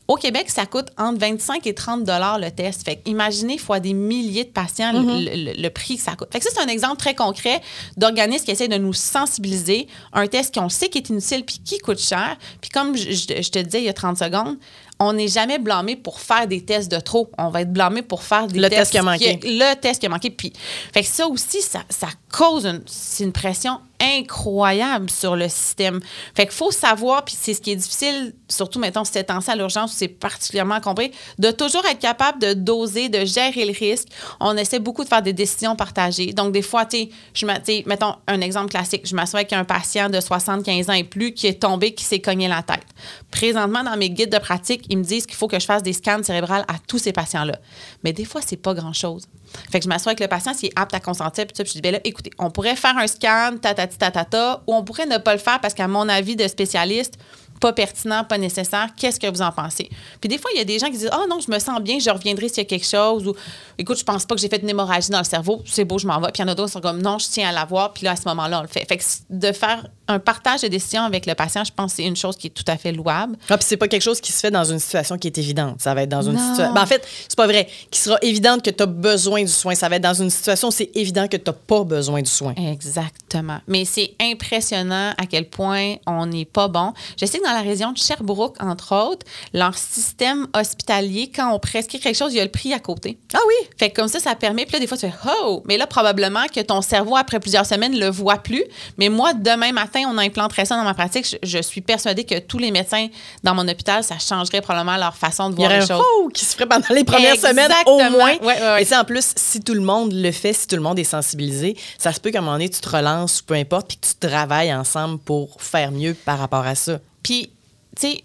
Au 0.08 0.16
Québec, 0.16 0.50
ça 0.50 0.66
coûte 0.66 0.88
entre 0.98 1.18
25 1.20 1.66
et 1.66 1.74
30 1.74 2.04
dollars 2.04 2.38
le 2.38 2.50
test. 2.50 2.84
Fait 2.84 3.00
imaginez 3.06 3.56
fois 3.56 3.80
des 3.80 3.92
milliers 3.94 4.44
de 4.44 4.50
patients 4.50 4.92
le- 4.92 5.52
le, 5.54 5.62
le 5.62 5.70
prix 5.70 5.96
que 5.96 6.02
ça 6.02 6.16
coûte. 6.16 6.28
Fait 6.32 6.38
que 6.40 6.44
ça, 6.44 6.50
c'est 6.54 6.60
un 6.60 6.66
exemple 6.68 6.96
très 6.98 7.14
concret 7.14 7.60
d'organismes 7.96 8.44
qui 8.44 8.50
essaient 8.50 8.68
de 8.68 8.76
nous 8.76 8.92
sensibiliser. 8.92 9.86
Un 10.12 10.26
test 10.26 10.54
qu'on 10.54 10.68
sait 10.68 10.88
qui 10.88 10.98
est 10.98 11.08
inutile 11.08 11.44
puis 11.44 11.60
qui 11.64 11.78
coûte 11.78 12.00
cher. 12.00 12.36
Puis 12.60 12.70
comme 12.70 12.96
je, 12.96 13.10
je- 13.12 13.42
je 13.42 13.50
te 13.50 13.58
disais 13.60 13.80
il 13.80 13.84
y 13.84 13.88
a 13.88 13.92
30 13.94 14.18
secondes, 14.18 14.56
on 15.02 15.12
n'est 15.12 15.28
jamais 15.28 15.58
blâmé 15.58 15.96
pour 15.96 16.20
faire 16.20 16.46
des 16.46 16.64
tests 16.64 16.90
de 16.90 16.98
trop. 16.98 17.30
On 17.38 17.48
va 17.48 17.62
être 17.62 17.72
blâmé 17.72 18.02
pour 18.02 18.22
faire 18.22 18.46
des 18.46 18.58
Le 18.58 18.68
tests 18.68 18.80
test 18.80 18.90
qui 18.92 18.98
a 18.98 19.02
manqué. 19.02 19.40
le 19.42 19.74
test 19.74 20.00
qui 20.00 20.06
a 20.06 20.08
manqué. 20.08 20.30
Puis, 20.30 20.52
fait 20.92 21.02
que 21.02 21.08
ça 21.08 21.26
aussi, 21.26 21.60
ça, 21.60 21.80
ça 21.88 22.08
cause 22.32 22.64
une, 22.64 22.82
c'est 22.86 23.24
une 23.24 23.32
pression 23.32 23.80
incroyable 24.02 25.10
sur 25.10 25.36
le 25.36 25.48
système. 25.48 26.00
Fait 26.34 26.44
qu'il 26.44 26.54
faut 26.54 26.70
savoir, 26.72 27.24
puis 27.24 27.36
c'est 27.38 27.54
ce 27.54 27.60
qui 27.60 27.70
est 27.70 27.76
difficile, 27.76 28.34
surtout 28.48 28.80
mettons 28.80 29.04
si 29.04 29.12
c'est 29.12 29.24
temps 29.24 29.38
à 29.46 29.56
l'urgence, 29.56 29.92
c'est 29.92 30.08
particulièrement 30.08 30.80
compris, 30.80 31.12
de 31.38 31.50
toujours 31.50 31.84
être 31.86 32.00
capable 32.00 32.40
de 32.40 32.52
doser, 32.52 33.08
de 33.08 33.24
gérer 33.24 33.64
le 33.64 33.72
risque. 33.72 34.08
On 34.40 34.56
essaie 34.56 34.80
beaucoup 34.80 35.04
de 35.04 35.08
faire 35.08 35.22
des 35.22 35.32
décisions 35.32 35.76
partagées. 35.76 36.32
Donc, 36.32 36.52
des 36.52 36.62
fois, 36.62 36.84
tu 36.84 37.08
sais, 37.34 37.84
mettons 37.86 38.14
un 38.26 38.40
exemple 38.40 38.70
classique, 38.70 39.06
je 39.06 39.14
m'assois 39.14 39.40
avec 39.40 39.52
un 39.52 39.64
patient 39.64 40.08
de 40.08 40.20
75 40.20 40.90
ans 40.90 40.94
et 40.94 41.04
plus 41.04 41.32
qui 41.32 41.46
est 41.46 41.62
tombé, 41.62 41.94
qui 41.94 42.04
s'est 42.04 42.20
cogné 42.20 42.48
la 42.48 42.62
tête. 42.62 42.86
Présentement, 43.32 43.82
dans 43.82 43.96
mes 43.96 44.10
guides 44.10 44.30
de 44.30 44.38
pratique, 44.38 44.84
ils 44.90 44.98
me 44.98 45.02
disent 45.02 45.26
qu'il 45.26 45.34
faut 45.34 45.48
que 45.48 45.58
je 45.58 45.64
fasse 45.64 45.82
des 45.82 45.94
scans 45.94 46.22
cérébrales 46.22 46.64
à 46.68 46.74
tous 46.86 46.98
ces 46.98 47.12
patients-là. 47.12 47.58
Mais 48.04 48.12
des 48.12 48.24
fois, 48.24 48.42
c'est 48.46 48.56
pas 48.56 48.74
grand-chose. 48.74 49.26
Fait 49.70 49.80
que 49.80 49.84
je 49.84 49.88
m'assois 49.88 50.10
avec 50.10 50.20
le 50.20 50.28
patient 50.28 50.54
s'il 50.54 50.68
est 50.68 50.78
apte 50.78 50.94
à 50.94 51.00
consentir, 51.00 51.46
puis, 51.46 51.56
ça, 51.56 51.64
puis 51.64 51.72
je 51.72 51.78
dis, 51.78 51.82
ben 51.82 51.92
là, 51.92 52.00
écoutez, 52.04 52.30
on 52.38 52.50
pourrait 52.50 52.76
faire 52.76 52.96
un 52.96 53.06
scan, 53.06 53.56
tatati 53.60 53.98
tatata, 53.98 54.62
ou 54.66 54.74
on 54.74 54.84
pourrait 54.84 55.06
ne 55.06 55.18
pas 55.18 55.32
le 55.32 55.40
faire 55.40 55.60
parce 55.60 55.74
qu'à 55.74 55.88
mon 55.88 56.08
avis 56.08 56.36
de 56.36 56.46
spécialiste, 56.46 57.18
pas 57.62 57.72
pertinent, 57.72 58.24
pas 58.24 58.38
nécessaire. 58.38 58.88
Qu'est-ce 58.96 59.20
que 59.20 59.28
vous 59.28 59.40
en 59.40 59.52
pensez? 59.52 59.88
Puis 60.20 60.28
des 60.28 60.36
fois, 60.36 60.50
il 60.52 60.58
y 60.58 60.60
a 60.60 60.64
des 60.64 60.80
gens 60.80 60.86
qui 60.86 60.98
disent 60.98 61.10
Ah 61.12 61.20
oh 61.22 61.26
non, 61.30 61.38
je 61.38 61.50
me 61.50 61.60
sens 61.60 61.80
bien, 61.80 62.00
je 62.00 62.10
reviendrai 62.10 62.48
s'il 62.48 62.58
y 62.58 62.60
a 62.62 62.64
quelque 62.64 62.86
chose. 62.86 63.26
Ou 63.26 63.34
écoute, 63.78 63.98
je 63.98 64.04
pense 64.04 64.26
pas 64.26 64.34
que 64.34 64.40
j'ai 64.40 64.48
fait 64.48 64.60
une 64.60 64.68
hémorragie 64.68 65.10
dans 65.10 65.18
le 65.18 65.24
cerveau, 65.24 65.62
c'est 65.64 65.84
beau, 65.84 65.96
je 65.96 66.06
m'en 66.08 66.20
vais. 66.20 66.32
Puis 66.32 66.42
il 66.42 66.46
y 66.46 66.48
en 66.48 66.48
a 66.48 66.56
d'autres 66.56 66.70
qui 66.70 66.72
sont 66.72 66.80
comme 66.80 67.00
Non, 67.00 67.18
je 67.18 67.28
tiens 67.28 67.50
à 67.50 67.52
l'avoir. 67.52 67.92
Puis 67.92 68.04
là, 68.04 68.12
à 68.12 68.16
ce 68.16 68.28
moment-là, 68.28 68.58
on 68.58 68.62
le 68.62 68.68
fait. 68.68 68.84
Fait 68.86 68.96
que 68.96 69.04
de 69.30 69.52
faire 69.52 69.86
un 70.12 70.18
partage 70.18 70.62
de 70.62 70.68
décision 70.68 71.02
avec 71.02 71.26
le 71.26 71.34
patient, 71.34 71.64
je 71.64 71.72
pense 71.72 71.92
que 71.92 71.96
c'est 71.96 72.04
une 72.04 72.16
chose 72.16 72.36
qui 72.36 72.48
est 72.48 72.50
tout 72.50 72.64
à 72.66 72.76
fait 72.76 72.92
louable. 72.92 73.36
Ah, 73.48 73.56
puis 73.56 73.66
c'est 73.68 73.76
pas 73.76 73.88
quelque 73.88 74.02
chose 74.02 74.20
qui 74.20 74.32
se 74.32 74.40
fait 74.40 74.50
dans 74.50 74.64
une 74.64 74.78
situation 74.78 75.18
qui 75.18 75.28
est 75.28 75.38
évidente. 75.38 75.80
Ça 75.80 75.94
va 75.94 76.02
être 76.02 76.08
dans 76.08 76.22
une 76.22 76.38
situation. 76.38 76.72
Ben, 76.72 76.82
en 76.82 76.86
fait, 76.86 77.06
c'est 77.28 77.36
pas 77.36 77.46
vrai. 77.46 77.68
Qui 77.90 78.00
sera 78.00 78.18
évidente 78.22 78.62
que 78.62 78.70
tu 78.70 78.82
as 78.82 78.86
besoin 78.86 79.42
du 79.42 79.52
soin. 79.52 79.74
Ça 79.74 79.88
va 79.88 79.96
être 79.96 80.02
dans 80.02 80.14
une 80.14 80.30
situation 80.30 80.68
où 80.68 80.72
c'est 80.72 80.90
évident 80.94 81.26
que 81.28 81.36
tu 81.36 81.44
n'as 81.46 81.52
pas 81.52 81.84
besoin 81.84 82.22
du 82.22 82.30
soin. 82.30 82.54
Exactement. 82.56 83.58
Mais 83.66 83.84
c'est 83.84 84.14
impressionnant 84.20 85.14
à 85.18 85.26
quel 85.26 85.48
point 85.48 85.96
on 86.06 86.26
n'est 86.26 86.44
pas 86.44 86.68
bon. 86.68 86.92
Je 87.20 87.26
sais 87.26 87.38
que 87.38 87.44
dans 87.44 87.54
la 87.54 87.62
région 87.62 87.92
de 87.92 87.98
Sherbrooke, 87.98 88.56
entre 88.60 88.94
autres, 88.94 89.26
leur 89.52 89.76
système 89.76 90.46
hospitalier, 90.54 91.30
quand 91.34 91.52
on 91.54 91.58
prescrit 91.58 91.98
quelque 91.98 92.16
chose, 92.16 92.32
il 92.32 92.36
y 92.36 92.40
a 92.40 92.44
le 92.44 92.50
prix 92.50 92.72
à 92.72 92.78
côté. 92.78 93.18
Ah 93.34 93.38
oui? 93.46 93.68
Fait 93.78 93.90
que 93.90 93.96
comme 94.00 94.08
ça, 94.08 94.20
ça 94.20 94.34
permet. 94.34 94.64
Puis 94.64 94.74
là, 94.74 94.80
des 94.80 94.86
fois, 94.86 94.96
tu 94.96 95.06
fais 95.06 95.14
Oh! 95.42 95.62
Mais 95.66 95.76
là, 95.76 95.86
probablement 95.86 96.46
que 96.54 96.60
ton 96.60 96.82
cerveau, 96.82 97.16
après 97.16 97.40
plusieurs 97.40 97.66
semaines, 97.66 97.98
le 97.98 98.08
voit 98.08 98.38
plus. 98.38 98.64
Mais 98.98 99.08
moi, 99.08 99.34
demain 99.34 99.72
matin, 99.72 100.01
on 100.06 100.18
implanterait 100.18 100.64
ça 100.64 100.76
dans 100.76 100.84
ma 100.84 100.94
pratique. 100.94 101.36
Je, 101.42 101.62
suis 101.62 101.80
persuadée 101.80 102.24
que 102.24 102.38
tous 102.38 102.58
les 102.58 102.70
médecins 102.70 103.08
dans 103.42 103.54
mon 103.54 103.66
hôpital, 103.68 104.02
ça 104.04 104.18
changerait 104.18 104.60
probablement 104.60 104.96
leur 104.96 105.16
façon 105.16 105.50
de 105.50 105.54
voir 105.54 105.70
les 105.70 105.80
choses. 105.80 105.88
Il 105.88 105.90
y 105.90 105.94
aurait 105.94 106.02
un 106.02 106.24
oh! 106.24 106.28
qui 106.28 106.44
se 106.44 106.54
ferait 106.54 106.66
pendant 106.66 106.94
les 106.94 107.04
premières 107.04 107.36
semaines, 107.36 107.70
au 107.86 107.98
moins. 108.10 108.36
Et 108.78 108.84
c'est 108.84 108.96
en 108.96 109.04
plus, 109.04 109.32
si 109.36 109.60
tout 109.60 109.74
le 109.74 109.80
monde 109.80 110.12
le 110.12 110.32
fait, 110.32 110.52
si 110.52 110.66
tout 110.66 110.76
le 110.76 110.82
monde 110.82 110.98
est 110.98 111.04
sensibilisé, 111.04 111.76
ça 111.98 112.12
se 112.12 112.20
peut 112.20 112.30
qu'à 112.30 112.38
un 112.38 112.42
moment 112.42 112.54
donné, 112.54 112.68
tu 112.68 112.80
te 112.80 112.88
relances, 112.88 113.42
peu 113.42 113.54
importe, 113.54 113.88
puis 113.88 113.96
que 113.96 114.06
tu 114.06 114.14
travailles 114.14 114.74
ensemble 114.74 115.18
pour 115.18 115.60
faire 115.62 115.92
mieux 115.92 116.14
par 116.14 116.38
rapport 116.38 116.66
à 116.66 116.74
ça. 116.74 116.98
Puis, 117.22 117.50
tu 117.96 118.08
sais, 118.08 118.24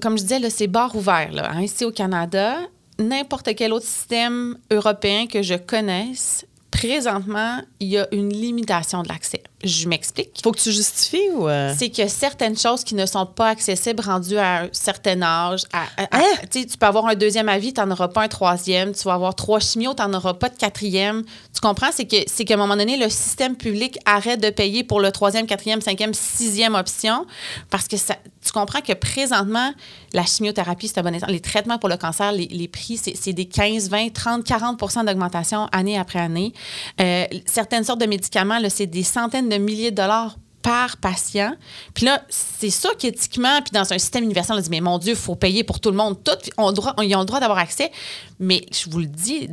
comme 0.00 0.18
je 0.18 0.22
disais, 0.22 0.50
c'est 0.50 0.66
bar 0.66 0.94
ouvert. 0.94 1.30
Là, 1.32 1.50
hein, 1.52 1.62
ici 1.62 1.84
au 1.84 1.90
Canada, 1.90 2.56
n'importe 2.98 3.54
quel 3.56 3.72
autre 3.72 3.86
système 3.86 4.58
européen 4.70 5.26
que 5.26 5.42
je 5.42 5.54
connaisse, 5.54 6.44
présentement, 6.86 7.60
il 7.80 7.88
y 7.88 7.98
a 7.98 8.06
une 8.12 8.30
limitation 8.30 9.02
de 9.02 9.08
l'accès. 9.08 9.42
Je 9.62 9.88
m'explique. 9.88 10.40
Faut 10.42 10.52
que 10.52 10.60
tu 10.60 10.70
justifies 10.70 11.30
ou. 11.34 11.48
Euh? 11.48 11.72
C'est 11.76 11.88
que 11.88 12.06
certaines 12.08 12.56
choses 12.56 12.84
qui 12.84 12.94
ne 12.94 13.06
sont 13.06 13.24
pas 13.24 13.48
accessibles 13.48 14.02
rendues 14.02 14.36
à 14.36 14.64
un 14.64 14.68
certain 14.72 15.22
âge. 15.22 15.62
Hein? 15.72 16.22
Tu 16.50 16.66
peux 16.78 16.86
avoir 16.86 17.06
un 17.06 17.14
deuxième 17.14 17.48
avis, 17.48 17.72
tu 17.72 17.80
n'en 17.80 17.90
auras 17.90 18.08
pas 18.08 18.22
un 18.22 18.28
troisième. 18.28 18.92
Tu 18.92 19.04
vas 19.04 19.14
avoir 19.14 19.34
trois 19.34 19.60
chimios, 19.60 19.94
tu 19.94 20.02
n'en 20.02 20.12
auras 20.12 20.34
pas 20.34 20.50
de 20.50 20.56
quatrième. 20.56 21.22
Tu 21.54 21.60
comprends? 21.62 21.90
C'est 21.92 22.04
que 22.04 22.16
c'est 22.26 22.44
qu'à 22.44 22.54
un 22.54 22.58
moment 22.58 22.76
donné, 22.76 22.98
le 22.98 23.08
système 23.08 23.56
public 23.56 23.98
arrête 24.04 24.40
de 24.40 24.50
payer 24.50 24.84
pour 24.84 25.00
le 25.00 25.10
troisième, 25.10 25.46
quatrième, 25.46 25.80
cinquième, 25.80 26.12
sixième 26.12 26.74
option 26.74 27.26
parce 27.70 27.88
que 27.88 27.96
ça, 27.96 28.16
tu 28.44 28.52
comprends 28.52 28.80
que 28.80 28.92
présentement, 28.92 29.72
la 30.12 30.24
chimiothérapie, 30.24 30.88
c'est 30.88 30.98
un 30.98 31.02
bon 31.02 31.14
exemple. 31.14 31.32
Les 31.32 31.40
traitements 31.40 31.78
pour 31.78 31.88
le 31.88 31.96
cancer, 31.96 32.32
les, 32.32 32.68
prix, 32.68 32.96
c'est 32.98 33.32
des 33.32 33.46
15, 33.46 33.88
20, 33.88 34.12
30, 34.12 34.46
40% 34.46 35.06
d'augmentation 35.06 35.66
année 35.72 35.98
après 35.98 36.18
année. 36.18 36.52
Euh, 37.00 37.24
certaines 37.46 37.84
sortes 37.84 38.00
de 38.00 38.06
médicaments, 38.06 38.58
c'est 38.68 38.86
des 38.86 39.02
centaines 39.02 39.48
de 39.48 39.56
milliers 39.56 39.90
de 39.90 39.96
dollars 39.96 40.36
par 40.64 40.96
patient. 40.96 41.54
Puis 41.92 42.06
là, 42.06 42.22
c'est 42.30 42.70
ça 42.70 42.88
qu'éthiquement, 42.98 43.60
puis 43.60 43.70
dans 43.72 43.92
un 43.92 43.98
système 43.98 44.24
universel, 44.24 44.56
on 44.56 44.60
dit, 44.60 44.70
mais 44.70 44.80
mon 44.80 44.96
Dieu, 44.96 45.12
il 45.12 45.18
faut 45.18 45.34
payer 45.34 45.62
pour 45.62 45.78
tout 45.78 45.90
le 45.90 45.96
monde. 45.96 46.16
Tout, 46.24 46.32
on 46.56 46.72
droit, 46.72 46.94
ils 47.02 47.14
ont 47.14 47.20
le 47.20 47.26
droit 47.26 47.38
d'avoir 47.38 47.58
accès. 47.58 47.92
Mais 48.40 48.64
je 48.72 48.88
vous 48.88 49.00
le 49.00 49.06
dis, 49.06 49.46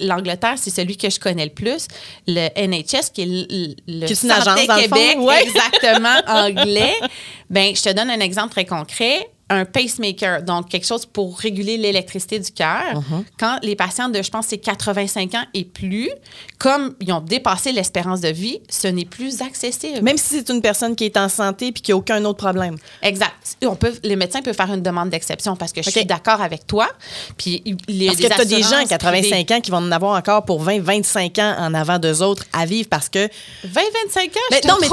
l'Angleterre, 0.00 0.54
c'est 0.56 0.70
celui 0.70 0.96
que 0.96 1.10
je 1.10 1.20
connais 1.20 1.44
le 1.44 1.52
plus. 1.52 1.86
Le 2.26 2.48
NHS, 2.56 3.10
qui 3.12 3.22
est 3.22 3.26
le, 3.26 3.74
le 3.86 4.06
Santé 4.14 4.66
Québec, 4.66 5.18
exactement, 5.42 6.16
anglais. 6.26 6.94
Ben, 7.50 7.74
je 7.74 7.82
te 7.82 7.90
donne 7.94 8.10
un 8.10 8.20
exemple 8.20 8.50
très 8.50 8.66
concret 8.66 9.26
un 9.50 9.64
pacemaker, 9.64 10.42
donc 10.42 10.68
quelque 10.68 10.86
chose 10.86 11.06
pour 11.06 11.38
réguler 11.38 11.76
l'électricité 11.76 12.38
du 12.38 12.50
cœur. 12.50 12.94
Uh-huh. 12.94 13.24
Quand 13.38 13.58
les 13.62 13.76
patients 13.76 14.08
de, 14.08 14.22
je 14.22 14.30
pense, 14.30 14.46
c'est 14.48 14.58
85 14.58 15.34
ans 15.34 15.44
et 15.54 15.64
plus, 15.64 16.10
comme 16.58 16.94
ils 17.00 17.12
ont 17.12 17.20
dépassé 17.20 17.72
l'espérance 17.72 18.20
de 18.20 18.28
vie, 18.28 18.60
ce 18.68 18.88
n'est 18.88 19.04
plus 19.04 19.40
accessible. 19.40 20.02
Même 20.02 20.18
si 20.18 20.36
c'est 20.36 20.50
une 20.50 20.60
personne 20.60 20.94
qui 20.94 21.04
est 21.04 21.16
en 21.16 21.28
santé 21.28 21.72
puis 21.72 21.82
qui 21.82 21.92
n'a 21.92 21.96
aucun 21.96 22.24
autre 22.24 22.38
problème. 22.38 22.76
Exact. 23.02 23.56
On 23.64 23.76
peut, 23.76 23.94
les 24.02 24.16
médecins 24.16 24.42
peuvent 24.42 24.54
faire 24.54 24.72
une 24.72 24.82
demande 24.82 25.10
d'exception 25.10 25.56
parce 25.56 25.72
que 25.72 25.82
je 25.82 25.90
suis 25.90 26.04
d'accord 26.04 26.42
avec 26.42 26.66
toi. 26.66 26.88
Puis 27.36 27.62
les, 27.88 28.06
parce 28.06 28.18
que 28.18 28.26
tu 28.26 28.40
as 28.40 28.44
des 28.44 28.62
gens 28.62 28.78
à 28.78 28.84
85 28.84 29.50
ans 29.50 29.60
qui 29.60 29.70
vont 29.70 29.78
en 29.78 29.92
avoir 29.92 30.18
encore 30.18 30.44
pour 30.44 30.62
20, 30.62 30.80
25 30.80 31.38
ans 31.38 31.56
en 31.58 31.72
avant 31.74 31.98
d'eux 31.98 32.22
autres 32.22 32.44
à 32.52 32.66
vivre 32.66 32.88
parce 32.88 33.08
que... 33.08 33.28
20, 33.64 33.80
25 34.06 34.24
ans, 34.24 34.40
mais, 34.50 34.60
non, 34.66 34.76
mais 34.80 34.88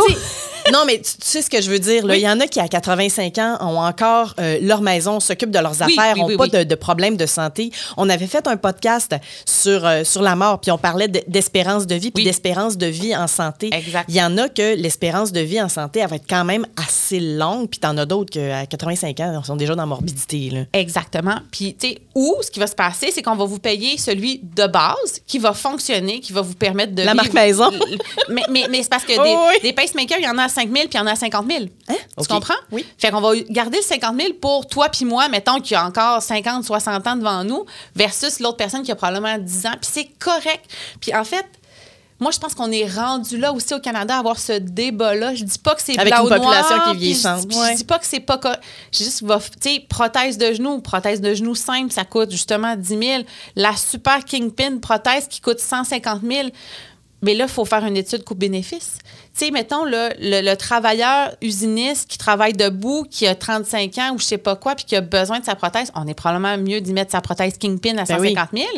non, 0.72 0.84
mais 0.86 1.00
tu, 1.00 1.12
sais 1.20 1.42
ce 1.42 1.50
que 1.50 1.62
je 1.62 1.70
veux 1.70 1.80
dire. 1.80 2.04
Il 2.14 2.20
y 2.20 2.30
en 2.30 2.40
a 2.40 2.48
qui, 2.48 2.60
à 2.60 2.68
85 2.68 3.38
ans, 3.38 3.58
ont 3.62 3.80
encore 3.80 4.34
euh, 4.40 4.45
leur 4.62 4.82
maison, 4.82 5.20
s'occupent 5.20 5.52
de 5.52 5.60
leurs 5.60 5.82
affaires, 5.82 6.16
n'ont 6.16 6.36
pas 6.38 6.48
de, 6.48 6.76
problèmes 6.76 7.18
de 7.18 7.26
santé. 7.26 7.72
On 7.98 8.10
avait 8.10 8.28
fait 8.28 8.48
un 8.48 8.58
podcast 8.58 9.16
sur, 9.46 9.86
euh, 9.86 10.04
sur 10.04 10.22
la 10.22 10.36
mort, 10.36 10.60
puis 10.60 10.72
on 10.72 10.78
parlait 10.78 11.08
d'espérance 11.08 11.88
de 11.88 11.96
vie, 11.96 12.12
puis 12.12 12.24
d'espérance 12.24 12.78
de 12.78 12.88
vie 12.88 13.16
en 13.16 13.28
santé. 13.28 13.70
Exact. 13.72 14.06
Il 14.10 14.16
y 14.16 14.22
en 14.22 14.38
a 14.38 14.50
que 14.50 14.76
l'espérance 14.76 15.32
de 15.32 15.40
vie 15.40 15.62
en 15.62 15.70
santé, 15.70 16.00
elle 16.00 16.10
va 16.10 16.16
être 16.18 16.30
quand 16.30 16.46
même 16.46 16.66
assez 16.76 17.20
longue, 17.20 17.70
puis 17.70 17.80
en 17.86 17.98
as 17.98 18.06
d'autres 18.06 18.32
qui, 18.32 18.40
à 18.40 18.66
85 18.66 19.20
ans, 19.20 19.44
sont 19.44 19.56
déjà 19.56 19.76
dans 19.76 19.84
la 19.84 19.88
morbidité. 19.88 20.50
Là. 20.50 20.62
Exactement. 20.74 21.36
Puis, 21.52 21.76
tu 21.80 21.90
sais, 21.90 22.02
où 22.14 22.36
ce 22.42 22.52
qui 22.52 22.60
va 22.60 22.68
se 22.68 22.76
passer, 22.76 23.12
c'est 23.12 23.22
qu'on 23.22 23.36
va 23.36 23.46
vous 23.46 23.60
payer 23.60 23.98
celui 23.98 24.42
de 24.44 24.68
base 24.68 25.22
qui 25.28 25.40
va 25.40 25.54
fonctionner, 25.54 26.20
qui 26.20 26.34
va 26.34 26.42
vous 26.42 26.56
permettre 26.56 26.94
de. 26.94 27.04
La 27.04 27.14
marque 27.14 27.34
maison. 27.34 27.72
mais, 28.30 28.44
mais, 28.50 28.68
mais 28.70 28.84
c'est 28.84 28.90
parce 28.90 29.04
que 29.04 29.14
des, 29.62 29.62
des 29.62 29.74
pacemakers, 29.74 30.20
il 30.20 30.26
y 30.26 30.30
en 30.30 30.38
a 30.38 30.44
à 30.44 30.50
5 30.50 30.70
000 30.72 30.74
puis 30.74 30.90
il 30.94 30.98
y 30.98 31.00
en 31.00 31.08
a 31.08 31.12
à 31.12 31.16
50 31.16 31.46
000. 31.50 31.64
Hein? 31.90 31.96
Tu 32.20 32.28
comprends? 32.28 32.54
Oui. 32.72 32.86
Fait 32.98 33.12
qu'on 33.12 33.22
va 33.22 33.36
garder 33.50 33.78
le 33.78 33.84
50 33.84 34.20
000 34.20 34.34
pour 34.36 34.68
toi 34.68 34.90
puis 34.90 35.06
moi, 35.06 35.28
mettons 35.30 35.60
qu'il 35.60 35.74
y 35.74 35.76
a 35.76 35.86
encore 35.86 36.22
50, 36.22 36.64
60 36.64 37.08
ans 37.08 37.16
devant 37.16 37.44
nous, 37.44 37.66
versus 37.96 38.40
l'autre 38.40 38.58
personne 38.58 38.84
qui 38.84 38.92
a 38.92 38.96
probablement 38.96 39.38
10 39.38 39.66
ans. 39.66 39.76
Puis 39.82 39.90
c'est 39.92 40.10
correct. 40.20 40.66
Puis 41.00 41.16
en 41.16 41.24
fait, 41.24 41.46
moi, 42.20 42.32
je 42.32 42.40
pense 42.40 42.54
qu'on 42.54 42.72
est 42.72 42.88
rendu 42.88 43.38
là 43.38 43.52
aussi 43.52 43.74
au 43.74 43.80
Canada 43.80 44.16
à 44.16 44.20
avoir 44.20 44.40
ce 44.40 44.54
débat-là. 44.54 45.36
Je 45.36 45.44
dis 45.44 45.60
pas 45.60 45.76
que 45.76 45.82
c'est 45.82 46.00
Avec 46.00 46.14
une 46.14 46.30
population 46.30 46.80
qui 46.92 46.98
vieillissante. 46.98 47.46
Je, 47.52 47.56
je, 47.56 47.76
dis 47.76 47.84
pas 47.84 48.00
que 48.00 48.06
c'est 48.06 48.22
pas... 48.22 48.40
Je 48.94 49.04
juste, 49.04 49.20
tu 49.20 49.70
sais, 49.70 49.86
prothèse 49.90 50.38
de 50.38 50.54
genou, 50.54 50.80
prothèse 50.80 51.20
de 51.20 51.34
genou 51.34 51.56
simple, 51.56 51.92
ça 51.92 52.06
coûte 52.06 52.32
justement 52.32 52.78
10 52.78 52.88
000. 52.88 53.24
La 53.58 53.76
super 53.76 54.24
Kingpin 54.24 54.78
prothèse 54.78 55.28
qui 55.28 55.42
coûte 55.42 55.60
150 55.60 56.22
000. 56.22 56.50
Mais 57.26 57.34
là, 57.34 57.46
il 57.46 57.52
faut 57.52 57.66
faire 57.66 57.84
une 57.84 57.98
étude 57.98 58.24
coût-bénéfice. 58.24 59.00
Tu 59.34 59.46
sais, 59.46 59.52
mettons, 59.52 59.84
le, 59.84 60.10
le, 60.20 60.56
travailleur 60.56 61.36
usiniste 61.42 62.08
qui 62.08 62.20
travaille 62.20 62.54
debout, 62.54 63.04
qui 63.10 63.26
a 63.26 63.34
35 63.34 63.98
ans 63.98 64.12
ou 64.14 64.20
je 64.20 64.26
sais 64.26 64.38
pas 64.38 64.56
quoi, 64.56 64.76
puis 64.76 64.86
qui 64.86 64.96
a 64.96 65.02
besoin 65.02 65.40
de 65.40 65.46
sa 65.46 65.56
prothèse, 65.56 65.92
on 65.96 66.08
est 66.08 66.14
probablement 66.14 66.56
mieux 66.58 66.82
d'y 66.82 66.94
mettre 66.94 67.12
sa 67.12 67.22
prothèse 67.22 67.58
Kingpin 67.58 67.98
à 67.98 68.06
150 68.06 68.50
ben 68.54 68.60
000, 68.60 68.70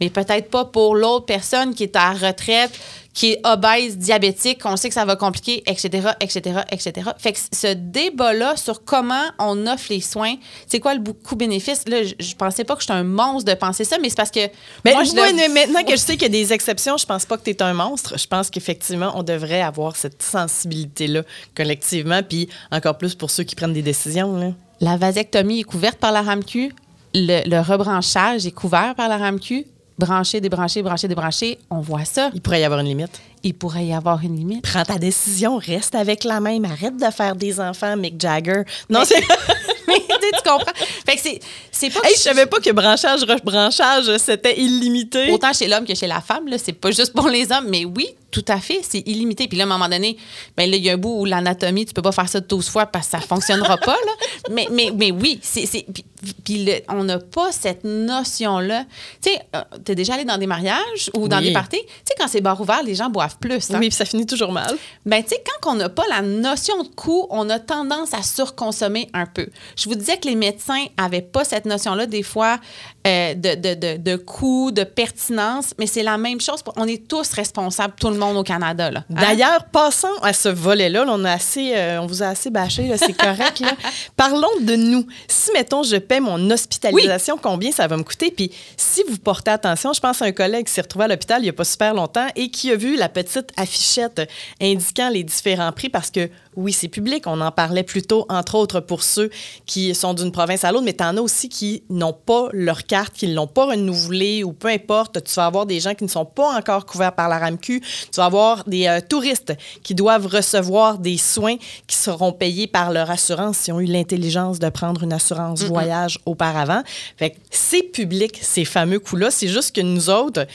mais 0.00 0.10
peut-être 0.10 0.50
pas 0.50 0.64
pour 0.64 0.96
l'autre 0.96 1.24
personne 1.24 1.72
qui 1.72 1.84
est 1.84 1.94
à 1.94 2.12
retraite, 2.12 2.72
qui 3.14 3.32
est 3.32 3.40
obèse, 3.46 3.96
diabétique, 3.96 4.60
on 4.64 4.76
sait 4.76 4.88
que 4.88 4.94
ça 4.94 5.04
va 5.04 5.14
compliquer, 5.14 5.62
etc., 5.66 6.10
etc., 6.20 6.60
etc. 6.70 7.10
Fait 7.16 7.32
que 7.32 7.38
ce 7.38 7.72
débat-là 7.72 8.56
sur 8.56 8.84
comment 8.84 9.22
on 9.38 9.68
offre 9.68 9.86
les 9.90 10.00
soins, 10.00 10.34
c'est 10.66 10.80
quoi 10.80 10.94
le 10.94 11.00
coût-bénéfice, 11.12 11.86
là, 11.86 12.02
je, 12.02 12.14
je, 12.18 12.34
pensais 12.34 12.64
pas 12.64 12.74
que 12.74 12.82
j'étais 12.82 12.92
un 12.92 13.04
monstre 13.04 13.50
de 13.52 13.56
penser 13.56 13.84
ça, 13.84 13.98
mais 14.02 14.08
c'est 14.08 14.16
parce 14.16 14.32
que... 14.32 14.48
Mais 14.84 14.94
moi, 14.94 15.04
je 15.04 15.14
maintenant 15.14 15.84
que 15.84 15.92
je 15.92 15.96
sais 15.96 16.14
qu'il 16.14 16.22
y 16.22 16.26
a 16.26 16.28
des 16.28 16.52
exceptions, 16.52 16.96
je 16.96 17.06
pense 17.06 17.24
pas 17.24 17.38
que 17.38 17.44
tu 17.44 17.50
es 17.50 17.62
un 17.62 17.72
monstre. 17.72 18.18
Je 18.18 18.26
pense 18.26 18.50
qu'effectivement, 18.50 19.12
on 19.14 19.22
devrait 19.22 19.62
avoir 19.62 19.94
cette 19.94 20.20
sensibilité-là 20.20 21.22
collectivement, 21.56 22.22
puis 22.28 22.48
encore 22.72 22.98
plus 22.98 23.14
pour 23.14 23.30
ceux 23.30 23.44
qui 23.44 23.54
prennent 23.54 23.72
des 23.72 23.82
décisions. 23.82 24.36
Là. 24.36 24.50
La 24.80 24.96
vasectomie 24.96 25.60
est 25.60 25.64
couverte 25.64 25.98
par 25.98 26.10
la 26.10 26.22
RAMQ. 26.22 26.74
Le, 27.14 27.48
le 27.48 27.60
rebranchage 27.60 28.44
est 28.44 28.50
couvert 28.50 28.96
par 28.96 29.08
la 29.08 29.18
RAMQ 29.18 29.66
brancher, 29.98 30.40
débrancher, 30.40 30.82
brancher, 30.82 31.08
débrancher, 31.08 31.58
on 31.70 31.80
voit 31.80 32.04
ça. 32.04 32.30
Il 32.34 32.40
pourrait 32.40 32.60
y 32.60 32.64
avoir 32.64 32.80
une 32.80 32.86
limite. 32.86 33.20
Il 33.42 33.54
pourrait 33.54 33.86
y 33.86 33.94
avoir 33.94 34.22
une 34.22 34.36
limite. 34.36 34.62
Prends 34.62 34.84
ta 34.84 34.98
décision, 34.98 35.58
reste 35.58 35.94
avec 35.94 36.24
la 36.24 36.40
même, 36.40 36.64
arrête 36.64 36.96
de 36.96 37.10
faire 37.10 37.36
des 37.36 37.60
enfants, 37.60 37.96
Mick 37.96 38.20
Jagger. 38.20 38.62
Non, 38.88 39.02
c'est. 39.04 39.20
mais 39.88 40.00
tu 40.00 40.42
comprends. 40.42 40.72
Fait 41.06 41.16
que 41.16 41.44
c'est, 41.90 42.00
pas. 42.00 42.06
Hey, 42.08 42.14
je 42.16 42.20
savais 42.20 42.46
pas 42.46 42.58
que 42.60 42.70
branchage, 42.70 43.22
rebranchage, 43.24 44.16
c'était 44.18 44.58
illimité. 44.60 45.30
Autant 45.32 45.52
chez 45.52 45.68
l'homme 45.68 45.84
que 45.86 45.94
chez 45.94 46.06
la 46.06 46.20
femme, 46.20 46.48
là. 46.48 46.56
C'est 46.58 46.72
pas 46.72 46.90
juste 46.90 47.12
pour 47.12 47.28
les 47.28 47.50
hommes, 47.52 47.66
mais 47.68 47.84
oui, 47.84 48.08
tout 48.30 48.44
à 48.48 48.58
fait, 48.58 48.80
c'est 48.88 49.00
illimité. 49.06 49.46
Puis 49.48 49.56
là, 49.56 49.64
à 49.64 49.66
un 49.66 49.70
moment 49.70 49.88
donné, 49.88 50.16
ben 50.56 50.68
là, 50.70 50.76
il 50.76 50.84
y 50.84 50.90
a 50.90 50.94
un 50.94 50.96
bout 50.96 51.20
où 51.20 51.24
l'anatomie, 51.24 51.86
tu 51.86 51.94
peux 51.94 52.02
pas 52.02 52.12
faire 52.12 52.28
ça 52.28 52.40
12 52.40 52.68
fois 52.68 52.86
parce 52.86 53.06
que 53.06 53.12
ça 53.12 53.20
fonctionnera 53.20 53.76
pas, 53.76 53.92
là. 53.92 54.12
Mais, 54.50 54.66
mais, 54.70 54.90
mais 54.94 55.10
oui, 55.10 55.38
c'est... 55.42 55.64
c'est- 55.64 55.86
Puis, 55.90 56.04
puis 56.44 56.64
le- 56.66 56.82
on 56.90 57.04
n'a 57.04 57.18
pas 57.18 57.50
cette 57.50 57.82
notion-là. 57.84 58.84
Tu 59.22 59.30
sais, 59.30 59.40
euh, 59.56 59.60
t'es 59.84 59.94
déjà 59.94 60.14
allé 60.14 60.24
dans 60.24 60.36
des 60.36 60.46
mariages 60.46 61.10
ou 61.14 61.28
dans 61.28 61.38
Oui. 61.38 61.44
des 61.46 61.52
parties? 61.52 61.80
Tu 61.80 61.86
sais, 62.06 62.14
quand 62.18 62.28
c'est 62.28 62.40
bar 62.42 62.60
ouvert, 62.60 62.82
les 62.82 62.94
gens 62.94 63.08
boivent 63.08 63.38
plus. 63.38 63.70
hein. 63.70 63.78
Oui, 63.80 63.88
puis 63.88 63.92
ça 63.96 64.04
finit 64.04 64.26
toujours 64.26 64.52
mal. 64.52 64.76
Ben, 65.06 65.22
tu 65.22 65.30
sais, 65.30 65.42
quand 65.62 65.72
on 65.72 65.74
n'a 65.76 65.88
pas 65.88 66.04
la 66.10 66.20
notion 66.22 66.82
de 66.82 66.88
coût, 66.88 67.26
on 67.30 67.48
a 67.48 67.58
tendance 67.58 68.12
à 68.12 68.22
surconsommer 68.22 69.08
un 69.14 69.24
peu. 69.26 69.46
Je 69.76 69.88
vous 69.88 69.94
disais 69.94 70.18
que 70.18 70.28
les 70.28 70.34
médecins 70.36 70.84
n'avaient 70.98 71.22
pas 71.22 71.44
cette 71.44 71.64
notion-là, 71.74 72.06
des 72.06 72.22
fois, 72.22 72.58
euh, 73.06 73.34
de, 73.34 73.54
de, 73.54 73.74
de, 73.74 73.96
de 73.98 74.16
coût, 74.16 74.70
de 74.70 74.84
pertinence, 74.84 75.74
mais 75.78 75.86
c'est 75.86 76.02
la 76.02 76.16
même 76.18 76.40
chose. 76.40 76.62
pour- 76.62 76.72
On 76.76 76.86
est 76.86 77.06
tous 77.08 77.30
responsables, 77.32 77.94
tout 78.00 78.08
le 78.10 78.16
monde 78.16 78.36
au 78.36 78.42
Canada. 78.42 78.90
là. 78.90 79.00
Hein? 79.10 79.20
D'ailleurs, 79.20 79.64
passons 79.70 80.08
à 80.22 80.32
ce 80.32 80.48
volet-là. 80.48 81.04
Là, 81.04 81.12
on, 81.14 81.24
a 81.24 81.32
assez, 81.32 81.72
euh, 81.76 82.00
on 82.00 82.06
vous 82.06 82.22
a 82.22 82.26
assez 82.28 82.50
bâché, 82.50 82.86
là, 82.88 82.96
c'est 82.96 83.12
correct. 83.12 83.60
là. 83.60 83.72
Parlons 84.16 84.48
de 84.60 84.74
nous. 84.76 85.06
Si, 85.28 85.50
mettons, 85.52 85.82
je 85.82 85.96
paie 85.96 86.20
mon 86.20 86.50
hospitalisation, 86.50 87.38
combien 87.40 87.72
ça 87.72 87.86
va 87.86 87.96
me 87.96 88.02
coûter? 88.02 88.30
Puis, 88.30 88.50
si 88.76 89.02
vous 89.08 89.18
portez 89.18 89.50
attention, 89.50 89.92
je 89.92 90.00
pense 90.00 90.22
à 90.22 90.26
un 90.26 90.32
collègue 90.32 90.66
qui 90.66 90.72
s'est 90.72 90.80
retrouvé 90.82 91.04
à 91.04 91.08
l'hôpital 91.08 91.40
il 91.40 91.44
n'y 91.44 91.50
a 91.50 91.52
pas 91.52 91.64
super 91.64 91.94
longtemps 91.94 92.26
et 92.36 92.48
qui 92.50 92.70
a 92.70 92.76
vu 92.76 92.96
la 92.96 93.08
petite 93.08 93.50
affichette 93.56 94.28
indiquant 94.60 95.08
les 95.08 95.24
différents 95.24 95.72
prix 95.72 95.88
parce 95.88 96.10
que, 96.10 96.28
oui, 96.56 96.72
c'est 96.72 96.88
public. 96.88 97.26
On 97.26 97.40
en 97.40 97.50
parlait 97.50 97.82
plus 97.82 98.02
tôt, 98.02 98.26
entre 98.28 98.54
autres, 98.56 98.80
pour 98.80 99.02
ceux 99.02 99.30
qui 99.66 99.94
sont 99.94 100.14
d'une 100.14 100.32
province 100.32 100.64
à 100.64 100.72
l'autre, 100.72 100.84
mais 100.84 100.92
tu 100.92 101.04
en 101.04 101.16
as 101.16 101.20
aussi 101.20 101.48
qui 101.48 101.82
n'ont 101.90 102.12
pas 102.12 102.48
leur 102.52 102.84
carte, 102.84 103.14
qui 103.14 103.28
ne 103.28 103.34
l'ont 103.34 103.46
pas 103.46 103.66
renouvelée 103.66 104.44
ou 104.44 104.52
peu 104.52 104.68
importe. 104.68 105.22
Tu 105.24 105.34
vas 105.34 105.46
avoir 105.46 105.66
des 105.66 105.80
gens 105.80 105.94
qui 105.94 106.04
ne 106.04 106.08
sont 106.08 106.24
pas 106.24 106.56
encore 106.56 106.86
couverts 106.86 107.14
par 107.14 107.28
la 107.28 107.38
RAMQ. 107.38 107.80
Tu 107.80 108.16
vas 108.16 108.26
avoir 108.26 108.64
des 108.64 108.86
euh, 108.86 109.00
touristes 109.00 109.54
qui 109.82 109.94
doivent 109.94 110.26
recevoir 110.26 110.98
des 110.98 111.16
soins 111.16 111.56
qui 111.86 111.96
seront 111.96 112.32
payés 112.32 112.66
par 112.66 112.92
leur 112.92 113.10
assurance 113.10 113.58
s'ils 113.58 113.74
ont 113.74 113.80
eu 113.80 113.86
l'intelligence 113.86 114.58
de 114.58 114.68
prendre 114.68 115.02
une 115.02 115.12
assurance 115.12 115.62
voyage 115.62 116.18
auparavant. 116.26 116.82
Fait 117.16 117.30
que 117.30 117.36
c'est 117.50 117.82
public, 117.82 118.38
ces 118.42 118.64
fameux 118.64 118.98
coûts-là. 118.98 119.30
C'est 119.30 119.48
juste 119.48 119.74
que 119.74 119.80
nous 119.80 120.10
autres, 120.10 120.46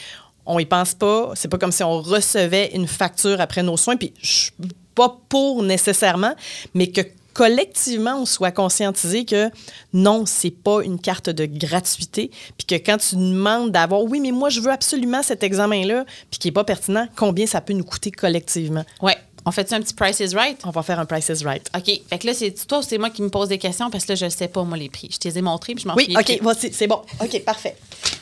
on 0.45 0.60
y 0.60 0.66
pense 0.66 0.93
pas. 0.93 1.32
C'est 1.36 1.47
pas 1.47 1.58
comme 1.58 1.72
si 1.72 1.84
on 1.84 2.02
recevait 2.02 2.72
une 2.74 2.88
facture 2.88 3.39
après 3.39 3.64
nos 3.64 3.78
soins. 3.78 3.97
Puis 3.97 4.14
je 4.22 4.28
suis 4.28 4.52
pas 5.00 5.18
pour 5.30 5.64
nécessairement, 5.64 6.34
mais 6.74 6.88
que 6.88 7.00
collectivement, 7.34 8.18
on 8.18 8.26
soit 8.26 8.52
conscientisé 8.52 9.24
que 9.24 9.50
non, 9.93 10.26
c'est 10.26 10.52
pas 10.52 10.84
une 10.84 11.00
carte 11.00 11.30
de 11.30 11.45
gratuité, 11.45 12.32
puis 12.58 12.68
que 12.68 12.76
quand 12.76 12.97
tu 12.97 13.16
demandes 13.16 13.72
d'avoir, 13.72 14.04
oui, 14.04 14.20
mais 14.20 14.34
moi, 14.34 14.50
je 14.50 14.60
veux 14.60 14.72
absolument 14.72 15.24
cet 15.24 15.41
examen-là, 15.41 16.04
puis 16.30 16.38
qui 16.38 16.50
est 16.50 16.52
pas 16.52 16.66
pertinent, 16.66 17.08
combien 17.16 17.45
ça 17.45 17.62
peut 17.62 17.72
nous 17.72 17.86
coûter 17.86 18.12
collectivement? 18.12 18.84
Ouais. 19.02 19.16
On 19.50 19.52
fait-tu 19.52 19.74
un 19.74 19.82
petit 19.82 19.95
Price 19.95 20.20
is 20.20 20.36
Right? 20.36 20.60
On 20.64 20.70
va 20.70 20.84
faire 20.84 21.00
un 21.00 21.06
Price 21.08 21.28
is 21.30 21.43
Right. 21.43 21.68
OK. 21.76 21.86
Fait 22.08 22.20
que 22.20 22.28
là, 22.28 22.36
c'est 22.36 22.52
toi 22.68 22.78
ou 22.80 22.82
c'est 22.84 23.00
moi 23.00 23.10
qui 23.10 23.24
me 23.24 23.30
pose 23.30 23.47
des 23.47 23.58
questions 23.58 23.89
parce 23.89 24.06
que 24.06 24.12
là, 24.12 24.16
je 24.16 24.30
sais 24.30 24.47
pas, 24.47 24.62
moi, 24.64 24.78
les 24.78 24.89
prix. 24.89 25.10
Je 25.12 25.18
t'ai 25.18 25.36
ai 25.36 25.41
montré 25.41 25.74
puis 25.74 25.82
je 25.84 25.88
m'en 25.88 25.95
Oui, 25.95 26.14
OK, 26.16 26.38
voici, 26.43 26.70
c'est 26.72 26.86
bon. 26.86 27.02
OK, 27.20 27.43
parfait. 27.43 27.76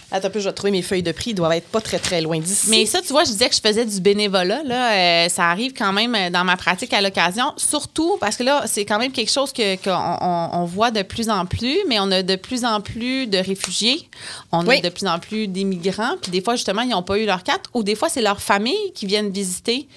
Attends 0.09 0.27
un 0.29 0.31
peu, 0.31 0.39
je 0.39 0.47
vais 0.47 0.53
trouver 0.53 0.71
mes 0.71 0.81
feuilles 0.81 1.03
de 1.03 1.11
prix. 1.11 1.31
Ils 1.31 1.35
doivent 1.35 1.51
être 1.51 1.67
pas 1.67 1.81
très, 1.81 1.99
très 1.99 2.21
loin 2.21 2.39
d'ici. 2.39 2.69
Mais 2.69 2.85
ça, 2.85 3.01
tu 3.01 3.09
vois, 3.09 3.25
je 3.25 3.31
disais 3.31 3.49
que 3.49 3.55
je 3.55 3.59
faisais 3.59 3.85
du 3.85 3.99
bénévolat. 3.99 4.63
Là, 4.63 4.93
Euh, 5.25 5.27
ça 5.27 5.49
arrive 5.49 5.73
quand 5.73 5.91
même 5.91 6.15
euh, 6.15 6.29
dans 6.29 6.45
ma 6.45 6.55
pratique 6.55 6.93
à 6.93 7.01
l'occasion. 7.01 7.51
Surtout 7.57 8.15
parce 8.21 8.37
que 8.37 8.43
là, 8.43 8.63
c'est 8.67 8.85
quand 8.85 8.99
même 8.99 9.11
quelque 9.11 9.29
chose 9.31 9.51
que- 9.51 9.75
qu'on 9.75 9.91
on, 10.21 10.61
on 10.61 10.65
voit 10.65 10.91
de 10.91 11.01
plus 11.01 11.29
en 11.29 11.45
plus, 11.45 11.77
mais 11.89 11.99
on 11.99 12.09
a 12.11 12.23
de 12.23 12.37
plus 12.37 12.63
en 12.63 12.79
plus 12.79 13.27
de 13.27 13.37
réfugiés. 13.37 14.07
On 14.53 14.65
Oui. 14.65 14.77
a 14.77 14.81
de 14.81 14.87
plus 14.87 15.07
en 15.07 15.19
plus 15.19 15.49
d'immigrants. 15.49 16.15
Puis 16.21 16.31
des 16.31 16.41
fois, 16.41 16.55
justement, 16.55 16.83
ils 16.83 16.89
n'ont 16.91 17.03
pas 17.03 17.17
eu 17.19 17.25
leur 17.25 17.43
carte 17.43 17.65
ou 17.73 17.83
des 17.83 17.95
fois, 17.95 18.07
c'est 18.07 18.21
leur 18.21 18.39
famille 18.41 18.93
qui 18.95 19.07
viennent 19.07 19.29
visiter. 19.31 19.89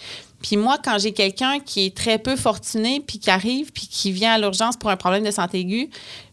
Puis 0.43 0.57
moi, 0.57 0.79
quand 0.83 0.99
j'ai 0.99 1.13
quelqu'un 1.13 1.61
qui 1.61 1.87
est 1.87 1.97
très 1.97 2.19
peu 2.19 2.37
fortuné, 2.37 3.01
puis 3.07 3.19
qui 3.19 3.31
arrive, 3.31 3.73
puis 3.73 3.87
qui 3.87 4.11
vient 4.11 4.33
à 4.33 4.39
l'urgence 4.39 4.77
pour 4.77 4.91
un 4.91 4.97
problème 4.97 5.25
de 5.25 5.31
santé 5.31 5.61
aiguë, 5.61 5.91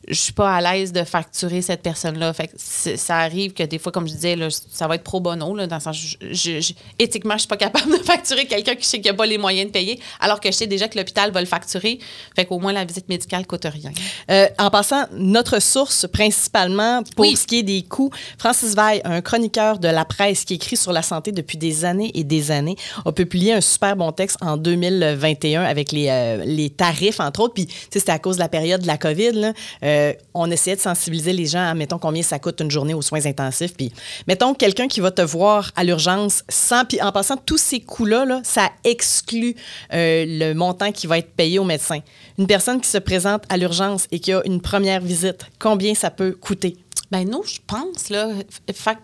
je 0.08 0.14
suis 0.20 0.34
pas 0.34 0.55
à 0.55 0.62
l'aise 0.62 0.91
de 0.93 1.03
facturer 1.03 1.62
cette 1.62 1.82
personne-là. 1.82 2.32
Fait 2.34 2.47
que 2.47 2.53
ça 2.97 3.18
arrive 3.18 3.53
que 3.53 3.64
des 3.64 3.78
fois, 3.80 3.91
comme 3.91 4.08
je 4.08 4.14
disais, 4.14 4.36
là, 4.36 4.47
ça 4.49 4.88
va 4.88 4.95
être 4.95 5.03
pro 5.03 5.20
bono, 5.20 5.55
là, 5.55 5.68
dans 5.68 5.76
le 5.78 5.82
sens, 5.82 5.97
je, 5.97 6.16
je- 6.32 6.60
je- 6.62 6.74
éthiquement, 6.97 7.34
je 7.34 7.39
suis 7.39 7.47
pas 7.47 7.58
capable 7.58 7.91
de 7.91 7.97
facturer 8.03 8.45
quelqu'un 8.45 8.76
qui 8.76 8.86
sait 8.88 8.99
qu'il 9.01 9.12
n'a 9.12 9.18
pas 9.18 9.26
les 9.26 9.38
moyens 9.38 9.68
de 9.68 9.72
payer, 9.72 9.99
alors 10.20 10.39
que 10.39 10.49
je 10.49 10.55
sais 10.55 10.68
déjà 10.68 10.88
que 10.88 10.97
l'hôpital 10.97 11.32
va 11.32 11.41
le 11.41 11.45
facturer. 11.47 11.99
Fait 12.36 12.45
qu'au 12.45 12.60
moins, 12.60 12.74
la 12.74 12.86
visite 12.86 13.10
médicale 13.10 13.45
coûte 13.45 13.66
rien. 13.66 13.91
Euh, 14.32 14.47
en 14.60 14.70
passant, 14.70 15.05
notre 15.14 15.62
source 15.62 16.08
principalement 16.08 17.03
pour 17.16 17.26
Oui. 17.26 17.36
ce 17.36 17.45
qui 17.45 17.60
est 17.60 17.64
des 17.64 17.82
coûts, 17.84 18.12
Francis 18.38 18.76
Veil, 18.76 19.01
un 19.03 19.22
chroniqueur 19.22 19.80
de 19.80 19.88
la 19.88 20.05
presse 20.05 20.45
qui 20.45 20.53
écrit 20.53 20.78
sur 20.78 20.93
la 20.93 21.01
santé 21.01 21.32
depuis 21.32 21.58
des 21.58 21.84
années 21.86 22.12
et 22.14 22.24
des 22.24 22.51
années, 22.51 22.76
a 23.05 23.12
publié 23.12 23.53
un 23.53 23.62
super 23.62 23.95
bon 23.95 24.12
texte 24.12 24.38
en 24.41 24.55
2021 24.58 25.64
avec 25.64 25.91
les, 25.91 26.08
euh, 26.10 26.43
les 26.45 26.70
tarifs, 26.70 27.20
entre 27.20 27.41
autres. 27.41 27.53
Puis, 27.55 27.68
c'était 27.91 28.12
à 28.12 28.20
cause 28.20 28.36
de 28.38 28.41
la 28.41 28.49
période 28.49 28.82
de 28.82 28.88
la 28.88 28.97
COVID. 28.97 29.32
là. 29.34 29.53
Euh, 29.84 29.97
on 30.34 30.50
essayait 30.52 30.76
de 30.76 30.82
sensibiliser 30.82 31.34
les 31.34 31.45
gens 31.45 31.70
à, 31.70 31.74
mettons, 31.74 31.98
combien 31.98 32.22
ça 32.22 32.39
coûte 32.39 32.60
une 32.62 32.72
journée 32.72 32.93
aux 32.93 33.02
soins 33.02 33.26
intensifs. 33.26 33.76
Puis, 33.76 33.91
mettons, 34.28 34.54
quelqu'un 34.54 34.88
qui 34.88 35.00
va 35.00 35.12
te 35.12 35.22
voir 35.22 35.72
à 35.76 35.84
l'urgence 35.84 36.43
sans. 36.50 36.86
Puis, 36.86 37.02
en 37.02 37.12
passant, 37.12 37.38
tous 37.38 37.58
ces 37.58 37.80
coûts-là, 37.80 38.26
là, 38.26 38.41
ça 38.43 38.70
exclut 38.84 39.56
euh, 39.93 40.26
le 40.28 40.54
montant 40.54 40.91
qui 40.91 41.08
va 41.08 41.18
être 41.18 41.32
payé 41.32 41.60
au 41.60 41.64
médecin. 41.64 42.00
Une 42.38 42.48
personne 42.48 42.82
qui 42.82 42.89
se 42.89 42.98
présente 42.98 43.43
à 43.50 43.58
l'urgence 43.58 44.08
et 44.12 44.20
qui 44.20 44.34
a 44.34 44.41
une 44.45 44.62
première 44.62 45.02
visite, 45.02 45.45
combien 45.60 45.93
ça 45.93 46.12
peut 46.12 46.32
coûter? 46.32 46.78
Ben 47.10 47.24
nous, 47.30 47.41
je 47.43 47.60
pense, 47.66 48.10
là, 48.10 48.28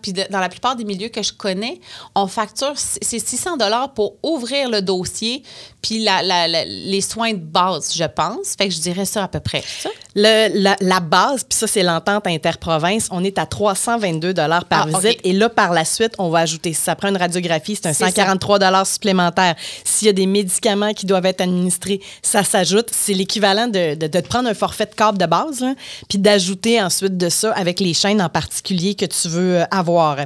puis 0.02 0.12
dans 0.12 0.38
la 0.40 0.48
plupart 0.50 0.76
des 0.76 0.84
milieux 0.84 1.08
que 1.08 1.22
je 1.22 1.32
connais, 1.32 1.80
on 2.14 2.26
facture, 2.26 2.74
c'est 2.76 3.18
600 3.18 3.56
dollars 3.56 3.94
pour 3.94 4.16
ouvrir 4.22 4.68
le 4.68 4.82
dossier, 4.82 5.42
puis 5.80 6.04
la, 6.04 6.22
la- 6.22 6.46
la- 6.46 6.64
les 6.66 7.00
soins 7.00 7.32
de 7.32 7.38
base, 7.38 7.94
je 7.96 8.04
pense. 8.04 8.54
Fait 8.58 8.68
que 8.68 8.74
je 8.74 8.80
dirais 8.80 9.06
ça 9.06 9.24
à 9.24 9.28
peu 9.28 9.40
près. 9.40 9.62
Ça? 9.80 9.88
Le- 10.14 10.48
la, 10.62 10.76
la 10.80 11.00
base, 11.00 11.44
puis 11.44 11.56
ça, 11.58 11.66
c'est 11.66 11.82
l'entente 11.82 12.26
interprovince, 12.26 13.08
on 13.10 13.24
est 13.24 13.38
à 13.38 13.46
322 13.46 14.34
par 14.34 14.64
Ah, 14.70 14.86
visite. 15.00 15.20
Et 15.24 15.32
là, 15.32 15.48
par 15.48 15.72
la 15.72 15.86
suite, 15.86 16.12
on 16.18 16.28
va 16.28 16.40
ajouter, 16.40 16.74
si 16.74 16.82
ça 16.82 16.94
prend 16.96 17.08
une 17.08 17.16
radiographie, 17.16 17.74
c'est 17.76 17.86
un 17.86 17.92
C'est 17.94 18.04
ça. 18.04 18.10
143 18.10 18.58
supplémentaire. 18.84 19.54
S'il 19.84 20.06
y 20.06 20.10
a 20.10 20.12
des 20.12 20.26
médicaments 20.26 20.92
qui 20.92 21.06
doivent 21.06 21.26
être 21.26 21.40
administrés, 21.40 22.00
ça 22.22 22.44
s'ajoute. 22.44 22.88
C'est 22.92 23.14
l'équivalent 23.14 23.66
de, 23.68 23.94
de, 23.94 24.20
prendre 24.20 24.48
un 24.48 24.54
forfait 24.54 24.86
de 24.86 24.94
câble 24.94 25.16
de 25.16 25.26
base, 25.26 25.64
puis 26.08 26.18
d'ajouter 26.18 26.82
ensuite 26.82 27.16
de 27.16 27.28
ça 27.30 27.52
avec 27.52 27.80
les 27.80 27.93
chaînes 27.94 28.20
en 28.20 28.28
particulier 28.28 28.94
que 28.94 29.06
tu 29.06 29.28
veux 29.28 29.60
euh, 29.60 29.64
avoir. 29.70 30.18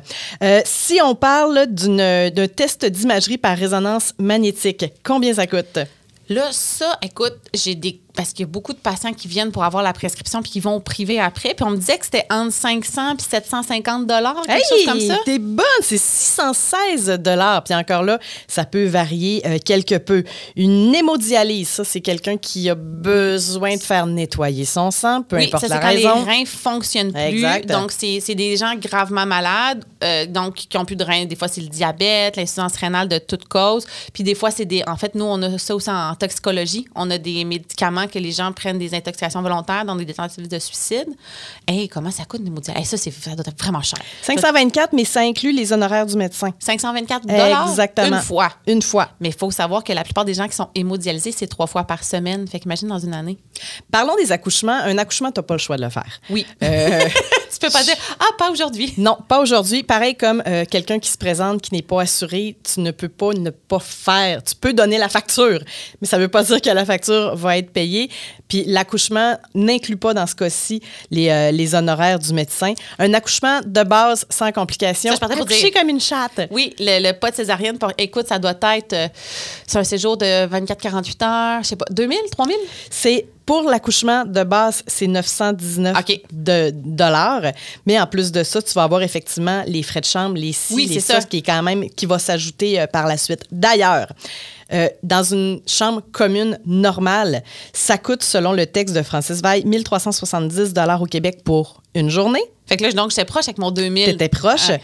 Euh, 0.43 0.61
si 0.65 0.99
on 1.05 1.15
parle 1.15 1.67
d'un 1.67 2.49
test 2.49 2.85
d'imagerie 2.85 3.39
par 3.39 3.57
résonance 3.57 4.15
magnétique, 4.19 4.87
combien 5.05 5.35
ça 5.35 5.47
coûte? 5.47 5.79
Là, 6.29 6.49
ça, 6.53 6.99
écoute, 7.03 7.37
j'ai 7.55 7.75
des. 7.75 8.01
Parce 8.19 8.31
qu'il 8.31 8.41
y 8.41 8.49
a 8.49 8.51
beaucoup 8.51 8.73
de 8.73 8.79
patients 8.79 9.13
qui 9.13 9.29
viennent 9.29 9.53
pour 9.53 9.63
avoir 9.63 9.85
la 9.85 9.93
prescription 9.93 10.43
puis 10.43 10.51
qui 10.51 10.59
vont 10.59 10.75
au 10.75 10.81
privé 10.81 11.21
après. 11.21 11.55
Puis 11.55 11.65
on 11.65 11.71
me 11.71 11.77
disait 11.77 11.97
que 11.99 12.05
c'était 12.05 12.27
entre 12.31 12.53
500 12.53 13.15
puis 13.17 13.25
750 13.31 14.09
dollars, 14.09 14.43
quelque 14.45 14.61
chose 14.69 14.85
comme 14.87 15.01
ça. 15.01 15.19
T'es 15.25 15.39
bonne, 15.39 15.65
c'est 15.83 16.01
616 16.01 17.21
dollars. 17.21 17.63
Puis 17.63 17.77
encore 17.77 18.03
là, 18.03 18.19
ça 18.49 18.65
peut 18.65 18.87
varier 18.87 19.41
euh, 19.47 19.59
quelque 19.65 19.99
peu. 19.99 20.25
Une 20.57 20.93
hémodialyse, 20.93 21.69
ça, 21.69 21.85
c'est 21.85 22.01
quelqu'un 22.01 22.37
qui 22.37 22.69
a 22.69 22.75
besoin 22.75 23.77
de 23.77 23.81
faire 23.81 24.05
nettoyer 24.07 24.65
son 24.65 24.91
sang, 24.91 25.23
peu 25.23 25.37
Oui, 25.37 25.45
importe 25.45 25.69
ça, 25.69 25.75
la 25.77 25.81
quand 25.81 25.87
raison. 25.87 26.15
les 26.17 26.33
reins 26.33 26.45
fonctionnent 26.45 27.13
plus. 27.13 27.21
Exact. 27.21 27.69
Donc, 27.69 27.93
c'est 27.93 28.19
c'est 28.21 28.35
des 28.35 28.57
gens 28.57 28.75
gravement 28.75 29.27
malades, 29.27 29.85
euh, 30.03 30.27
donc 30.27 30.57
qui 30.57 30.77
ont 30.77 30.85
plus 30.85 30.97
de 30.97 31.05
reins. 31.05 31.25
Des 31.25 31.37
fois, 31.37 31.47
c'est 31.47 31.61
le 31.61 31.69
diabète, 31.69 32.37
l'insuffisance 32.37 32.75
rénale 32.75 33.07
de 33.07 33.19
toute 33.19 33.47
cause. 33.47 33.87
Puis 34.13 34.25
des 34.25 34.35
fois, 34.35 34.51
c'est 34.51 34.65
des... 34.65 34.83
En 34.89 34.97
fait, 34.97 35.15
nous, 35.15 35.25
on 35.25 35.41
a 35.41 35.57
ça 35.57 35.77
aussi 35.77 35.89
en 35.89 36.17
toxicologie. 36.17 36.85
On 36.97 37.09
a 37.13 37.19
des 37.19 37.45
médicaments 37.45 38.08
que 38.09 38.19
les 38.19 38.33
gens 38.33 38.53
prennent 38.53 38.79
des 38.79 38.95
intoxications 38.95 39.43
volontaires 39.43 39.85
dans 39.85 39.97
des 39.97 40.07
tentatives 40.07 40.49
de 40.49 40.59
suicide. 40.59 41.09
Hey, 41.67 41.89
comment 41.89 42.11
ça 42.11 42.25
coûte, 42.25 42.43
des 42.43 42.51
Hey, 42.75 42.85
ça, 42.85 42.97
c'est 42.97 43.11
ça 43.11 43.35
doit 43.35 43.45
être 43.47 43.59
vraiment 43.59 43.83
cher. 43.83 43.99
524, 44.23 44.93
mais 44.93 45.05
ça 45.05 45.21
inclut 45.21 45.53
les 45.53 45.73
honoraires 45.73 46.07
du 46.07 46.17
médecin. 46.17 46.51
524 46.59 47.27
dollars? 47.27 47.69
Exactement. 47.69 48.17
une 48.17 48.23
fois. 48.23 48.53
Une 48.67 48.83
fois. 48.83 49.11
Mais 49.21 49.29
il 49.29 49.35
faut 49.35 49.51
savoir 49.51 49.85
que 49.85 49.93
la 49.93 50.05
plupart 50.05 50.25
des 50.25 50.35
gens 50.35 50.49
qui 50.49 50.57
sont 50.57 50.69
hémodialysés, 50.75 51.33
c'est 51.33 51.47
trois 51.47 51.67
fois 51.67 51.85
par 51.85 52.05
semaine. 52.05 52.47
Fait 52.49 52.61
qu'imagine 52.61 52.89
dans 52.89 52.99
une 52.99 53.15
année. 53.15 53.39
Parlons 53.91 54.17
des 54.17 54.33
accouchements. 54.33 54.73
Un 54.73 54.99
accouchement, 54.99 55.31
t'as 55.31 55.43
pas 55.43 55.55
le 55.55 55.59
choix 55.59 55.77
de 55.77 55.83
le 55.83 55.91
faire. 55.91 56.21
Oui. 56.31 56.47
Euh, 56.63 57.01
tu 57.53 57.59
peux 57.61 57.71
pas 57.71 57.83
dire, 57.83 57.97
ah, 58.21 58.33
pas 58.39 58.51
aujourd'hui. 58.51 58.95
Non, 58.99 59.17
pas 59.29 59.41
aujourd'hui. 59.41 59.83
Pareil 59.83 60.17
comme 60.17 60.43
euh, 60.47 60.65
quelqu'un 60.69 60.99
qui 60.99 61.11
se 61.11 61.19
présente 61.19 61.63
qui 61.63 61.75
n'est 61.75 61.83
pas 61.83 62.03
assuré, 62.03 62.57
tu 62.63 62.81
ne 62.81 62.91
peux 62.91 63.09
pas 63.09 63.33
ne 63.33 63.51
pas 63.51 63.79
faire. 63.79 64.43
Tu 64.43 64.55
peux 64.55 64.73
donner 64.73 64.99
la 64.99 65.09
facture, 65.09 65.61
mais 66.01 66.07
ça 66.07 66.17
ne 66.17 66.23
veut 66.23 66.29
pas 66.29 66.43
dire 66.43 66.61
que 66.61 66.71
la 66.71 66.85
facture 66.85 67.37
va 67.37 67.59
être 67.59 67.71
payée 67.71 67.88
Puis 68.49 68.65
l'accouchement 68.67 69.37
n'inclut 69.55 69.97
pas 69.97 70.15
dans 70.15 70.27
ce 70.27 70.35
cas-ci 70.35 70.81
les, 71.11 71.29
euh, 71.31 71.51
les 71.51 71.75
honoraires 71.75 72.19
du 72.19 72.33
médecin. 72.33 72.73
Un 72.99 73.15
accouchement 73.15 73.61
de 73.65 73.83
base 73.83 74.25
sans 74.31 74.51
complications. 74.53 75.11
Ça, 75.11 75.17
je 75.17 75.21
partais 75.21 75.37
pour 75.37 75.45
Accoucher 75.45 75.71
dire- 75.71 75.81
comme 75.81 75.89
une 75.89 76.01
chatte. 76.01 76.41
Oui, 76.51 76.75
le, 76.79 77.07
le 77.09 77.13
pas 77.19 77.31
de 77.31 77.37
césarienne, 77.37 77.79
pour- 77.79 77.93
écoute, 77.99 78.27
ça 78.29 78.39
doit 78.39 78.55
être. 78.77 78.93
euh, 78.93 79.09
c'est 79.67 79.79
un 79.79 79.85
séjour 79.85 80.17
de 80.17 80.47
24-48 80.47 81.25
heures, 81.25 81.63
je 81.63 81.69
sais 81.69 81.77
pas, 81.77 81.87
2000, 81.91 82.19
3000? 82.33 82.57
C'est 82.91 83.27
pour 83.47 83.63
l'accouchement 83.63 84.25
de 84.27 84.43
base, 84.45 84.83
c'est 84.87 85.07
919 85.07 85.97
OK. 85.99 86.21
de 86.33 86.71
dollars. 86.75 87.41
Mais 87.87 87.99
en 87.99 88.07
plus 88.07 88.31
de 88.31 88.43
ça, 88.43 88.61
tu 88.61 88.73
vas 88.75 88.83
avoir 88.83 89.01
effectivement 89.03 89.63
les 89.67 89.83
frais 89.83 90.01
de 90.01 90.05
chambre, 90.05 90.37
les 90.37 90.53
ci, 90.53 90.75
Oui, 90.75 90.87
les 90.87 91.01
c'est 91.01 91.13
ça, 91.15 91.23
qui 91.23 91.39
est 91.39 91.43
quand 91.43 91.63
même 91.63 91.89
qui 91.89 92.05
va 92.05 92.19
s'ajouter 92.19 92.79
euh, 92.79 92.87
par 92.87 93.07
la 93.07 93.17
suite. 93.17 93.45
D'ailleurs, 93.51 94.09
euh, 94.73 94.89
dans 95.03 95.23
une 95.23 95.61
chambre 95.67 96.03
commune 96.13 96.59
normale, 96.67 97.43
ça 97.73 97.99
coûte, 97.99 98.23
selon 98.23 98.53
le 98.53 98.67
texte 98.67 98.95
de 98.95 99.03
Francis 99.03 99.43
Veil, 99.43 99.65
1370 99.65 100.73
dollars 100.75 101.03
au 101.03 101.07
Québec 101.07 101.43
pour 101.45 101.83
une 101.95 102.11
journée. 102.11 102.43
Fait 102.67 102.77
que 102.77 102.85
là, 102.85 102.93
donc, 102.93 103.11
j'étais 103.11 103.25
proche 103.25 103.45
avec 103.45 103.59
mon 103.59 103.71
2000. 103.71 104.05
T'étais 104.05 104.29
proche. 104.29 104.71
Ah, 104.71 104.79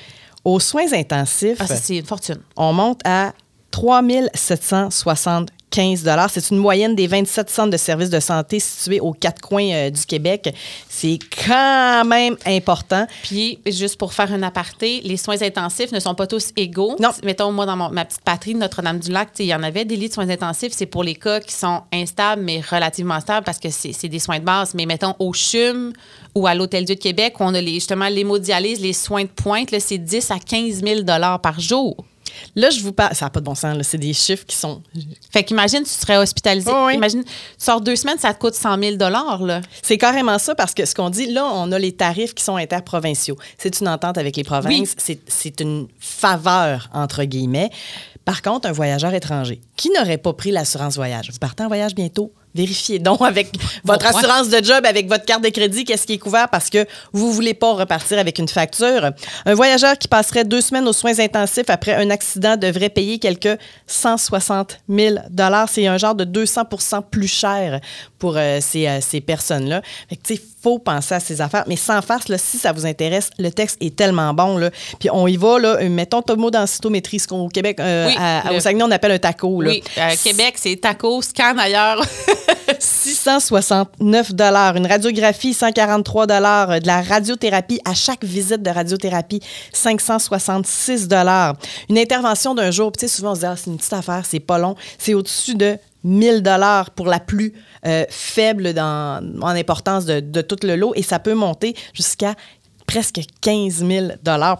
Aux 0.44 0.60
soins 0.60 0.92
intensifs, 0.92 1.58
ah, 1.60 1.66
ça, 1.66 1.76
c'est 1.76 1.96
une 1.96 2.06
fortune. 2.06 2.40
on 2.56 2.72
monte 2.72 3.00
à 3.04 3.32
3 3.70 4.02
775 5.74 6.30
C'est 6.32 6.50
une 6.54 6.58
moyenne 6.58 6.94
des 6.94 7.06
27 7.06 7.50
centres 7.50 7.70
de 7.70 7.76
services 7.76 8.10
de 8.10 8.20
santé 8.20 8.60
situés 8.60 9.00
aux 9.00 9.12
quatre 9.12 9.40
coins 9.40 9.70
euh, 9.72 9.90
du 9.90 10.04
Québec. 10.06 10.54
C'est 10.88 11.18
quand 11.46 12.04
même 12.04 12.36
important. 12.46 13.06
Puis, 13.22 13.58
juste 13.66 13.96
pour 13.98 14.12
faire 14.12 14.32
un 14.32 14.42
aparté, 14.42 15.00
les 15.04 15.16
soins 15.16 15.40
intensifs 15.42 15.90
ne 15.92 16.00
sont 16.00 16.14
pas 16.14 16.26
tous 16.26 16.50
égaux. 16.56 16.96
Non. 17.00 17.10
Mettons, 17.24 17.50
moi, 17.52 17.66
dans 17.66 17.76
mon- 17.76 17.90
ma 17.90 18.04
petite 18.04 18.22
patrie 18.22 18.54
Notre-Dame-du-Lac, 18.54 19.30
il 19.40 19.46
y 19.46 19.54
en 19.54 19.62
avait 19.62 19.84
des 19.84 19.96
lits 19.96 20.08
de 20.08 20.14
soins 20.14 20.28
intensifs. 20.28 20.72
C'est 20.74 20.86
pour 20.86 21.02
les 21.02 21.14
cas 21.14 21.40
qui 21.40 21.52
sont 21.52 21.82
instables, 21.92 22.42
mais 22.42 22.60
relativement 22.60 23.20
stables 23.20 23.44
parce 23.44 23.58
que 23.58 23.68
c'est 23.70 24.08
des 24.08 24.18
soins 24.18 24.38
de 24.38 24.44
base. 24.44 24.74
Mais 24.74 24.86
mettons, 24.86 25.14
au 25.18 25.32
CHUM 25.32 25.92
ou 26.34 26.46
à 26.46 26.54
l'Hôtel-Dieu 26.54 26.94
de 26.94 27.00
Québec, 27.00 27.34
où 27.40 27.44
on 27.44 27.54
a 27.54 27.60
les, 27.60 27.74
justement 27.74 28.08
l'hémodialyse, 28.08 28.80
les 28.80 28.92
soins 28.92 29.22
de 29.22 29.28
pointe, 29.28 29.68
c'est 29.78 29.98
10 29.98 30.30
à 30.30 30.38
15 30.38 30.82
000 30.82 31.00
par 31.42 31.58
jour. 31.60 31.96
Là, 32.54 32.70
je 32.70 32.80
vous 32.80 32.92
parle. 32.92 33.14
Ça 33.14 33.26
n'a 33.26 33.30
pas 33.30 33.40
de 33.40 33.44
bon 33.44 33.54
sens. 33.54 33.76
C'est 33.82 33.98
des 33.98 34.12
chiffres 34.12 34.44
qui 34.46 34.56
sont. 34.56 34.82
Fait 35.30 35.44
qu'imagine, 35.44 35.82
tu 35.82 35.90
serais 35.90 36.16
hospitalisé. 36.16 36.70
Oh 36.72 36.86
oui. 36.86 36.94
Imagine, 36.94 37.24
tu 37.24 37.30
sors 37.58 37.80
deux 37.80 37.96
semaines, 37.96 38.18
ça 38.18 38.32
te 38.34 38.38
coûte 38.38 38.54
100 38.54 38.78
000 38.78 38.96
là. 38.98 39.60
C'est 39.82 39.98
carrément 39.98 40.38
ça 40.38 40.54
parce 40.54 40.74
que 40.74 40.84
ce 40.84 40.94
qu'on 40.94 41.10
dit, 41.10 41.26
là, 41.32 41.46
on 41.52 41.70
a 41.72 41.78
les 41.78 41.92
tarifs 41.92 42.34
qui 42.34 42.44
sont 42.44 42.56
interprovinciaux. 42.56 43.36
C'est 43.58 43.80
une 43.80 43.88
entente 43.88 44.18
avec 44.18 44.36
les 44.36 44.44
provinces. 44.44 44.94
Oui. 45.08 45.18
C'est 45.26 45.60
une 45.60 45.88
faveur, 45.98 46.88
entre 46.92 47.24
guillemets. 47.24 47.70
Par 48.24 48.40
contre, 48.42 48.68
un 48.68 48.72
voyageur 48.72 49.12
étranger 49.12 49.60
qui 49.76 49.90
n'aurait 49.90 50.18
pas 50.18 50.32
pris 50.32 50.50
l'assurance 50.50 50.96
voyage, 50.96 51.30
vous 51.30 51.38
partez 51.38 51.62
en 51.62 51.68
voyage 51.68 51.94
bientôt, 51.94 52.32
vérifiez 52.54 52.98
donc 52.98 53.20
avec 53.22 53.48
votre 53.84 54.04
Bon, 54.04 54.10
ouais. 54.10 54.24
assurance 54.24 54.48
de 54.48 54.62
job, 54.64 54.84
avec 54.86 55.08
votre 55.08 55.24
carte 55.24 55.42
de 55.42 55.48
crédit, 55.48 55.84
qu'est-ce 55.84 56.06
qui 56.06 56.14
est 56.14 56.18
couvert 56.18 56.48
parce 56.48 56.70
que 56.70 56.86
vous 57.12 57.32
voulez 57.32 57.54
pas 57.54 57.72
repartir 57.72 58.18
avec 58.18 58.38
une 58.38 58.48
facture. 58.48 59.10
Un 59.46 59.54
voyageur 59.54 59.98
qui 59.98 60.08
passerait 60.08 60.44
deux 60.44 60.60
semaines 60.60 60.86
aux 60.88 60.92
soins 60.92 61.18
intensifs 61.18 61.68
après 61.68 61.94
un 61.94 62.10
accident 62.10 62.56
devrait 62.56 62.88
payer 62.90 63.18
quelque 63.18 63.58
160 63.86 64.78
000 64.88 65.16
C'est 65.70 65.86
un 65.86 65.98
genre 65.98 66.14
de 66.14 66.24
200% 66.24 67.02
plus 67.10 67.28
cher 67.28 67.80
pour 68.18 68.36
euh, 68.36 68.58
ces, 68.60 68.86
euh, 68.86 69.00
ces 69.00 69.20
personnes-là. 69.20 69.82
Fait 70.08 70.16
que, 70.16 70.22
tu 70.22 70.34
sais, 70.36 70.42
faut 70.62 70.78
penser 70.78 71.14
à 71.14 71.20
ces 71.20 71.40
affaires. 71.40 71.64
Mais 71.66 71.76
sans 71.76 72.00
farce, 72.00 72.28
là, 72.28 72.38
si 72.38 72.56
ça 72.58 72.72
vous 72.72 72.86
intéresse, 72.86 73.28
le 73.38 73.50
texte 73.50 73.76
est 73.82 73.94
tellement 73.94 74.32
bon. 74.32 74.56
Là. 74.56 74.70
Puis 74.98 75.10
on 75.12 75.26
y 75.26 75.36
va, 75.36 75.58
là, 75.58 75.76
euh, 75.82 75.88
mettons 75.90 76.22
tomodensitométrie, 76.22 77.18
ce 77.18 77.28
qu'au 77.28 77.48
Québec, 77.48 77.78
euh, 77.80 78.06
Oui, 78.08 78.14
à- 78.18 78.50
le- 78.50 78.56
au 78.56 78.60
Saguenay, 78.60 78.84
on 78.84 78.90
appelle 78.90 79.12
un 79.12 79.18
taco. 79.18 79.60
Là. 79.60 79.70
Oui, 79.72 79.82
Québec, 80.22 80.54
c'est 80.56 80.76
taco, 80.76 81.20
scan 81.20 81.56
ailleurs. 81.58 82.02
669 82.78 84.32
Une 84.76 84.86
radiographie, 84.86 85.54
143 85.54 86.26
De 86.26 86.86
la 86.86 87.02
radiothérapie 87.02 87.80
à 87.84 87.94
chaque 87.94 88.24
visite 88.24 88.62
de 88.62 88.70
radiothérapie, 88.70 89.40
566 89.72 91.08
Une 91.88 91.98
intervention 91.98 92.54
d'un 92.54 92.70
jour, 92.70 92.92
tu 92.92 93.00
sais, 93.00 93.08
souvent 93.08 93.32
on 93.32 93.34
se 93.34 93.40
dit, 93.40 93.46
ah, 93.46 93.56
c'est 93.56 93.70
une 93.70 93.76
petite 93.76 93.92
affaire, 93.92 94.24
c'est 94.26 94.40
pas 94.40 94.58
long. 94.58 94.74
C'est 94.98 95.14
au-dessus 95.14 95.54
de 95.54 95.76
1000 96.04 96.42
dollars 96.42 96.90
pour 96.90 97.06
la 97.06 97.18
plus 97.18 97.54
euh, 97.86 98.04
faible 98.10 98.74
en 98.78 99.46
importance 99.46 100.04
de 100.04 100.40
tout 100.42 100.58
le 100.62 100.76
lot. 100.76 100.92
Et 100.94 101.02
ça 101.02 101.18
peut 101.18 101.34
monter 101.34 101.74
jusqu'à 101.94 102.34
presque 102.94 103.22
15 103.40 103.84
000 103.84 104.06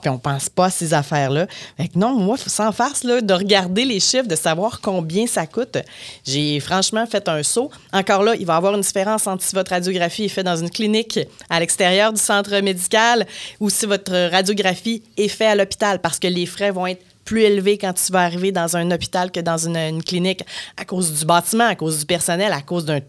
puis 0.03 0.11
on 0.11 0.19
pense 0.19 0.49
pas 0.49 0.65
à 0.65 0.71
ces 0.71 0.93
affaires-là. 0.93 1.47
Fait 1.77 1.95
non, 1.95 2.19
moi, 2.19 2.37
sans 2.37 2.73
farce, 2.73 3.05
là, 3.05 3.21
de 3.21 3.33
regarder 3.33 3.85
les 3.85 4.01
chiffres, 4.01 4.27
de 4.27 4.35
savoir 4.35 4.81
combien 4.81 5.29
ça 5.29 5.47
coûte, 5.47 5.79
j'ai 6.27 6.59
franchement 6.59 7.07
fait 7.07 7.29
un 7.29 7.45
saut. 7.45 7.71
Encore 7.93 8.25
là, 8.25 8.35
il 8.35 8.45
va 8.45 8.55
y 8.55 8.57
avoir 8.57 8.75
une 8.75 8.81
différence 8.81 9.29
entre 9.29 9.45
si 9.45 9.55
votre 9.55 9.71
radiographie 9.71 10.25
est 10.25 10.29
faite 10.29 10.47
dans 10.47 10.57
une 10.57 10.69
clinique 10.69 11.21
à 11.49 11.61
l'extérieur 11.61 12.13
du 12.13 12.21
centre 12.21 12.59
médical 12.59 13.25
ou 13.61 13.71
si 13.71 13.87
votre 13.87 14.31
radiographie 14.33 15.05
est 15.17 15.29
faite 15.29 15.51
à 15.51 15.55
l'hôpital, 15.55 16.01
parce 16.01 16.19
que 16.19 16.27
les 16.27 16.47
frais 16.47 16.73
vont 16.73 16.89
être 16.89 17.05
plus 17.25 17.43
élevés 17.43 17.79
quand 17.79 17.93
tu 17.93 18.13
vas 18.13 18.23
arriver 18.23 18.51
dans 18.51 18.77
un 18.77 18.91
hôpital 18.91 19.31
que 19.31 19.41
dans 19.41 19.59
une, 19.59 19.77
une 19.77 20.03
clinique 20.03 20.43
à 20.77 20.85
cause 20.85 21.13
du 21.17 21.25
bâtiment, 21.25 21.69
à 21.69 21.77
cause 21.77 22.01
du 22.01 22.05
personnel, 22.05 22.53
à 22.53 22.63
cause 22.63 22.85
d'un 22.85 23.01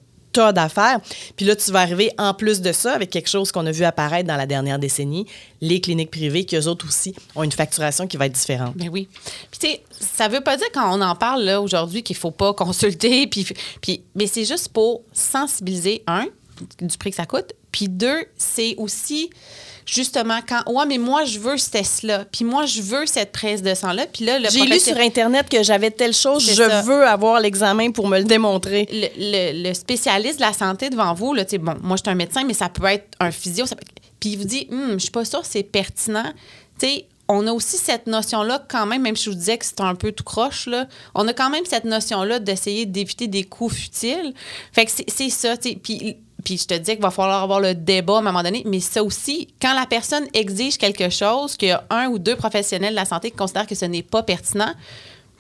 d'affaires. 0.54 1.00
Puis 1.36 1.46
là, 1.46 1.56
tu 1.56 1.72
vas 1.72 1.80
arriver 1.80 2.12
en 2.18 2.34
plus 2.34 2.62
de 2.62 2.72
ça 2.72 2.94
avec 2.94 3.10
quelque 3.10 3.30
chose 3.30 3.52
qu'on 3.52 3.66
a 3.66 3.72
vu 3.72 3.84
apparaître 3.84 4.28
dans 4.28 4.38
la 4.38 4.46
dernière 4.46 4.80
décennie, 4.80 5.26
les 5.62 5.82
cliniques 5.82 6.12
privées, 6.12 6.46
qui 6.46 6.56
eux 6.56 6.68
autres 6.68 6.88
aussi 6.88 7.16
ont 7.36 7.44
une 7.44 7.52
facturation 7.52 8.08
qui 8.08 8.18
va 8.18 8.28
être 8.28 8.34
différente. 8.34 8.76
Ben 8.76 8.90
oui. 8.90 9.08
Puis 9.52 9.60
tu 9.60 9.68
sais, 9.68 9.84
ça 10.00 10.28
veut 10.28 10.42
pas 10.42 10.58
dire 10.58 10.68
quand 10.74 10.96
on 10.98 11.02
en 11.02 11.16
parle 11.16 11.44
là 11.44 11.62
aujourd'hui 11.62 12.04
qu'il 12.04 12.16
faut 12.16 12.32
pas 12.32 12.54
consulter 12.54 13.28
puis 13.32 13.46
puis 13.82 14.04
mais 14.16 14.28
c'est 14.28 14.46
juste 14.46 14.70
pour 14.70 15.02
sensibiliser 15.14 16.04
un 16.08 16.28
du 16.80 16.98
prix 16.98 17.10
que 17.10 17.18
ça 17.18 17.26
coûte, 17.26 17.54
puis 17.72 17.90
deux, 17.90 18.26
c'est 18.38 18.76
aussi 18.78 19.30
justement 19.86 20.40
quand 20.48 20.62
ouais 20.72 20.86
mais 20.86 20.98
moi 20.98 21.26
je 21.26 21.40
veux 21.40 21.58
ce 21.58 21.70
test 21.70 22.04
là, 22.04 22.26
puis 22.26 22.44
moi 22.44 22.66
je 22.66 22.82
veux 22.82 23.06
cette 23.06 23.32
prise 23.32 23.62
de 23.62 23.74
sang 23.76 23.92
là, 23.94 24.06
puis 24.12 24.26
là 24.26 24.40
le 24.40 24.50
J'ai 24.50 24.62
lu 24.66 24.80
sur 24.80 24.98
Internet 24.98 25.48
que 25.50 25.62
j'avais 25.64 25.92
telle 25.92 26.14
chose, 26.14 26.44
je 26.46 26.54
ça. 26.54 26.82
veux 26.82 27.06
avoir 27.08 27.40
l'examen 27.40 27.92
pour 27.92 28.08
me 28.08 28.18
le 28.18 28.24
démontrer. 28.24 28.88
le, 28.92 29.08
le- 29.18 29.68
le 29.70 29.74
spécialiste 29.74 30.38
de 30.40 30.46
la 30.46 30.54
santé 30.54 30.90
devant 30.90 31.14
vous, 31.14 31.34
là, 31.34 31.46
tu 31.46 31.52
sais, 31.52 31.58
bon, 31.58 31.76
moi, 31.82 31.98
je 31.98 32.02
suis 32.04 32.12
un 32.12 32.16
médecin, 32.16 32.44
mais 32.44 32.54
ça 32.54 32.70
peut 32.70 32.86
être 32.86 33.08
un 33.20 33.32
physio. 33.32 33.66
ça 33.66 33.76
peut- 33.76 33.84
Puis 34.20 34.30
il 34.32 34.38
vous 34.38 34.44
dit, 34.46 34.68
Hum, 34.72 34.94
je 34.94 34.98
suis 35.04 35.12
pas 35.12 35.26
sûre 35.26 35.42
c'est 35.44 35.64
pertinent. 35.64 36.32
Tu 36.80 36.88
sais, 36.88 37.06
on 37.28 37.48
a 37.48 37.52
aussi 37.52 37.78
cette 37.78 38.06
notion-là, 38.08 38.64
quand 38.70 38.86
même, 38.86 39.02
même 39.02 39.16
si 39.16 39.26
je 39.26 39.30
vous 39.32 39.36
disais 39.36 39.58
que 39.58 39.66
c'est 39.66 39.82
un 39.82 39.96
peu 39.96 40.12
tout 40.12 40.24
croche, 40.24 40.68
là, 40.68 40.88
on 41.16 41.28
a 41.28 41.34
quand 41.34 41.50
même 41.50 41.66
cette 41.66 41.86
notion-là 41.86 42.38
d'essayer 42.40 42.86
d'éviter 42.86 43.28
des 43.28 43.44
coûts 43.44 43.70
futiles. 43.70 44.34
Fait 44.72 44.86
que 44.86 44.92
c'est 44.92 45.10
c'est 45.10 45.30
ça, 45.30 45.58
tu 45.58 45.70
sais. 45.70 45.76
Puis, 45.82 46.18
puis 46.46 46.58
je 46.58 46.66
te 46.66 46.74
dis 46.76 46.94
qu'il 46.94 47.02
va 47.02 47.12
falloir 47.12 47.44
avoir 47.44 47.60
le 47.60 47.74
débat 47.76 48.16
à 48.16 48.20
un 48.20 48.22
moment 48.22 48.44
donné, 48.44 48.64
mais 48.66 48.80
ça 48.80 49.04
aussi, 49.04 49.50
quand 49.62 49.74
la 49.74 49.86
personne 49.86 50.26
exige 50.34 50.78
quelque 50.78 51.10
chose, 51.10 51.58
qu'il 51.58 51.70
y 51.70 51.72
a 51.72 51.84
un 51.90 52.08
ou 52.08 52.20
deux 52.20 52.38
professionnels 52.38 52.92
de 52.92 52.96
la 52.96 53.06
santé 53.06 53.32
qui 53.32 53.36
considèrent 53.36 53.68
que 53.68 53.76
ce 53.76 53.86
n'est 53.86 54.04
pas 54.04 54.24
pertinent, 54.24 54.74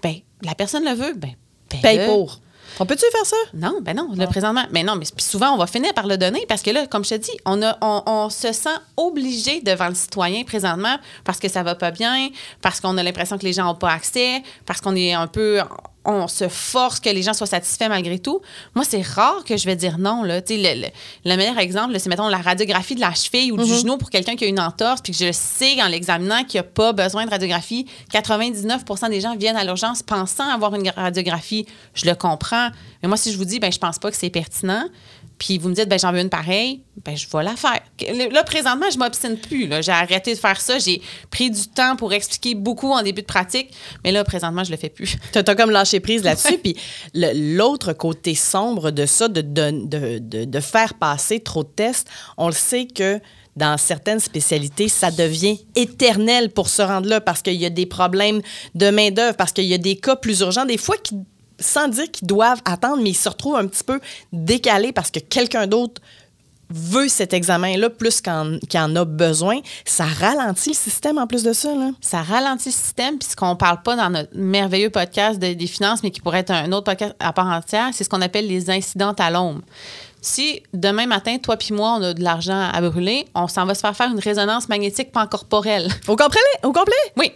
ben 0.03 0.15
la 0.41 0.55
personne 0.55 0.83
le 0.83 0.91
veut, 0.93 1.13
ben 1.13 1.31
Paye 1.69 1.81
paye-le. 1.81 2.07
pour. 2.07 2.41
On 2.79 2.85
peut-tu 2.85 3.05
faire 3.11 3.25
ça? 3.25 3.37
Non, 3.53 3.79
ben 3.81 3.95
non, 3.95 4.09
là, 4.15 4.27
présentement. 4.27 4.65
Mais 4.71 4.83
non, 4.83 4.95
mais 4.95 5.05
souvent, 5.17 5.51
on 5.53 5.57
va 5.57 5.67
finir 5.67 5.93
par 5.93 6.07
le 6.07 6.17
donner 6.17 6.45
parce 6.49 6.61
que 6.61 6.71
là, 6.71 6.87
comme 6.87 7.05
je 7.05 7.11
te 7.11 7.15
dis, 7.15 7.31
on, 7.45 7.61
a, 7.61 7.77
on, 7.81 8.03
on 8.05 8.29
se 8.29 8.51
sent 8.51 8.75
obligé 8.97 9.61
devant 9.61 9.87
le 9.87 9.95
citoyen 9.95 10.43
présentement 10.43 10.97
parce 11.23 11.39
que 11.39 11.47
ça 11.47 11.63
va 11.63 11.75
pas 11.75 11.91
bien, 11.91 12.29
parce 12.61 12.81
qu'on 12.81 12.97
a 12.97 13.03
l'impression 13.03 13.37
que 13.37 13.45
les 13.45 13.53
gens 13.53 13.65
n'ont 13.65 13.75
pas 13.75 13.91
accès, 13.91 14.43
parce 14.65 14.81
qu'on 14.81 14.95
est 14.95 15.13
un 15.13 15.27
peu. 15.27 15.61
On 16.07 16.27
se 16.27 16.47
force 16.47 16.99
que 16.99 17.09
les 17.09 17.23
gens 17.23 17.33
soient 17.33 17.47
satisfaits 17.47 17.89
malgré 17.89 18.19
tout. 18.19 18.39
Moi, 18.75 18.85
c'est 18.87 19.01
rare 19.01 19.43
que 19.43 19.57
je 19.57 19.65
vais 19.65 19.75
dire 19.75 19.97
non. 19.97 20.23
Là. 20.23 20.39
Le, 20.47 20.55
le- 20.81 20.87
le 21.25 21.35
meilleur 21.35 21.57
exemple, 21.57 21.99
c'est, 21.99 22.09
mettons, 22.09 22.27
la 22.27 22.37
radiographie 22.37 22.95
de 22.95 22.99
la 23.01 23.13
cheville 23.13 23.51
ou 23.51 23.57
du 23.57 23.63
genou 23.81 23.97
pour 23.97 24.09
quelqu'un 24.09 24.35
qui 24.35 24.43
a 24.45 24.47
une 24.47 24.59
entorse, 24.59 25.01
puis 25.01 25.11
que 25.13 25.17
je 25.17 25.31
sais 25.31 25.81
en 25.81 25.87
l'examinant 25.87 26.43
qu'il 26.43 26.59
n'y 26.61 26.65
a 26.67 26.69
pas 26.69 26.93
besoin 26.93 27.25
de 27.25 27.31
radiographie. 27.31 27.87
99% 28.13 29.09
des 29.09 29.21
gens 29.21 29.35
viennent 29.35 29.57
à 29.57 29.63
l'urgence 29.63 30.03
pensant 30.03 30.47
avoir 30.49 30.73
une 30.75 30.89
radiographie. 30.95 31.65
Je 31.93 32.05
le 32.05 32.15
comprends. 32.15 32.69
Mais 33.01 33.07
moi, 33.07 33.17
si 33.17 33.31
je 33.31 33.37
vous 33.37 33.45
dis, 33.45 33.59
ben, 33.59 33.71
je 33.71 33.79
pense 33.79 33.99
pas 33.99 34.11
que 34.11 34.17
c'est 34.17 34.29
pertinent, 34.29 34.85
puis 35.37 35.57
vous 35.57 35.69
me 35.69 35.75
dites, 35.75 35.89
ben, 35.89 35.99
j'en 35.99 36.11
veux 36.11 36.19
une 36.19 36.29
pareille, 36.29 36.81
ben, 37.03 37.15
je 37.15 37.27
vais 37.31 37.43
la 37.43 37.55
faire. 37.55 37.81
Là, 38.31 38.43
présentement, 38.43 38.85
je 38.91 38.97
m'obstine 38.97 39.37
plus. 39.37 39.69
J'ai 39.81 39.91
arrêté 39.91 40.33
de 40.33 40.39
faire 40.39 40.59
ça. 40.61 40.79
J'ai 40.79 41.01
pris 41.29 41.51
du 41.51 41.67
temps 41.67 41.95
pour 41.95 42.13
expliquer 42.13 42.55
beaucoup 42.55 42.91
en 42.91 43.01
début 43.03 43.21
de 43.21 43.27
pratique, 43.27 43.71
mais 44.03 44.11
là, 44.11 44.23
présentement, 44.23 44.63
je 44.63 44.71
le 44.71 44.77
fais 44.77 44.89
plus. 44.89 45.17
T'as 45.31 45.43
as 45.45 45.55
comme 45.55 45.71
lâché 45.71 45.99
prise 45.99 46.23
là-dessus. 46.23 46.57
Puis 46.57 46.75
l'autre 47.13 47.93
côté 47.93 48.33
sombre 48.35 48.91
de 48.91 49.05
ça, 49.05 49.27
de, 49.27 49.41
de- 49.41 50.45
de 50.45 50.59
faire 50.59 50.93
passer 50.95 51.39
trop 51.39 51.63
de 51.63 51.69
tests, 51.69 52.07
on 52.37 52.47
le 52.47 52.53
sait 52.53 52.87
que 52.87 53.19
dans 53.55 53.77
certaines 53.77 54.19
spécialités, 54.19 54.89
ça 54.89 55.11
devient 55.11 55.57
éternel 55.75 56.49
pour 56.49 56.67
se 56.67 56.81
rendre 56.81 57.07
là 57.07 57.21
parce 57.21 57.41
qu'il 57.41 57.53
y 57.55 57.65
a 57.65 57.69
des 57.69 57.85
problèmes 57.85 58.41
de 58.73 58.89
main-d'œuvre, 58.89 59.37
parce 59.37 59.53
qu'il 59.53 59.63
y 59.65 59.73
a 59.73 59.77
des 59.77 59.95
cas 59.95 60.17
plus 60.17 60.41
urgents, 60.41 60.65
des 60.65 60.77
fois 60.77 60.97
qui, 60.97 61.15
sans 61.59 61.87
dire 61.87 62.09
qu'ils 62.11 62.27
doivent 62.27 62.61
attendre, 62.65 63.01
mais 63.01 63.11
ils 63.11 63.15
se 63.15 63.29
retrouvent 63.29 63.55
un 63.57 63.67
petit 63.67 63.83
peu 63.83 63.99
décalés 64.33 64.91
parce 64.91 65.11
que 65.11 65.19
quelqu'un 65.19 65.67
d'autre 65.67 66.01
veut 66.71 67.07
cet 67.07 67.31
examen-là 67.33 67.91
plus 67.91 68.21
qu'en- 68.21 68.57
a 68.73 69.05
besoin, 69.05 69.59
ça 69.85 70.05
ralentit 70.05 70.69
le 70.71 70.75
système 70.75 71.19
en 71.19 71.27
plus 71.27 71.43
de 71.43 71.53
ça. 71.53 71.69
Ça 72.01 72.23
ralentit 72.23 72.69
le 72.69 72.73
système, 72.73 73.19
puis 73.19 73.29
ce 73.29 73.35
qu'on 73.35 73.55
parle 73.55 73.83
pas 73.83 73.95
dans 73.95 74.09
notre 74.09 74.35
merveilleux 74.35 74.89
podcast 74.89 75.39
de- 75.39 75.53
des 75.53 75.67
finances, 75.67 76.01
mais 76.01 76.09
qui 76.09 76.21
pourrait 76.21 76.39
être 76.39 76.49
un 76.51 76.71
autre 76.71 76.85
podcast 76.85 77.13
à 77.19 77.33
part 77.33 77.45
entière, 77.47 77.89
c'est 77.93 78.03
ce 78.03 78.09
qu'on 78.09 78.21
appelle 78.21 78.47
les 78.47 78.69
incidents 78.71 79.13
à 79.19 79.29
l'ombre. 79.29 79.61
Si 80.25 80.63
demain 80.73 81.05
matin, 81.05 81.37
toi 81.37 81.55
puis 81.55 81.71
moi, 81.71 81.97
on 81.99 82.01
a 82.01 82.15
de 82.15 82.23
l'argent 82.23 82.67
à 82.73 82.81
brûler, 82.81 83.27
on 83.35 83.47
s'en 83.47 83.63
va 83.67 83.75
se 83.75 83.81
faire 83.81 83.95
faire 83.95 84.09
une 84.09 84.17
résonance 84.17 84.67
magnétique 84.67 85.11
pancorporelle. 85.11 85.87
Au 86.07 86.15
complet? 86.15 86.39
Au 86.63 86.71
complet? 86.71 86.95
Oui. 87.15 87.31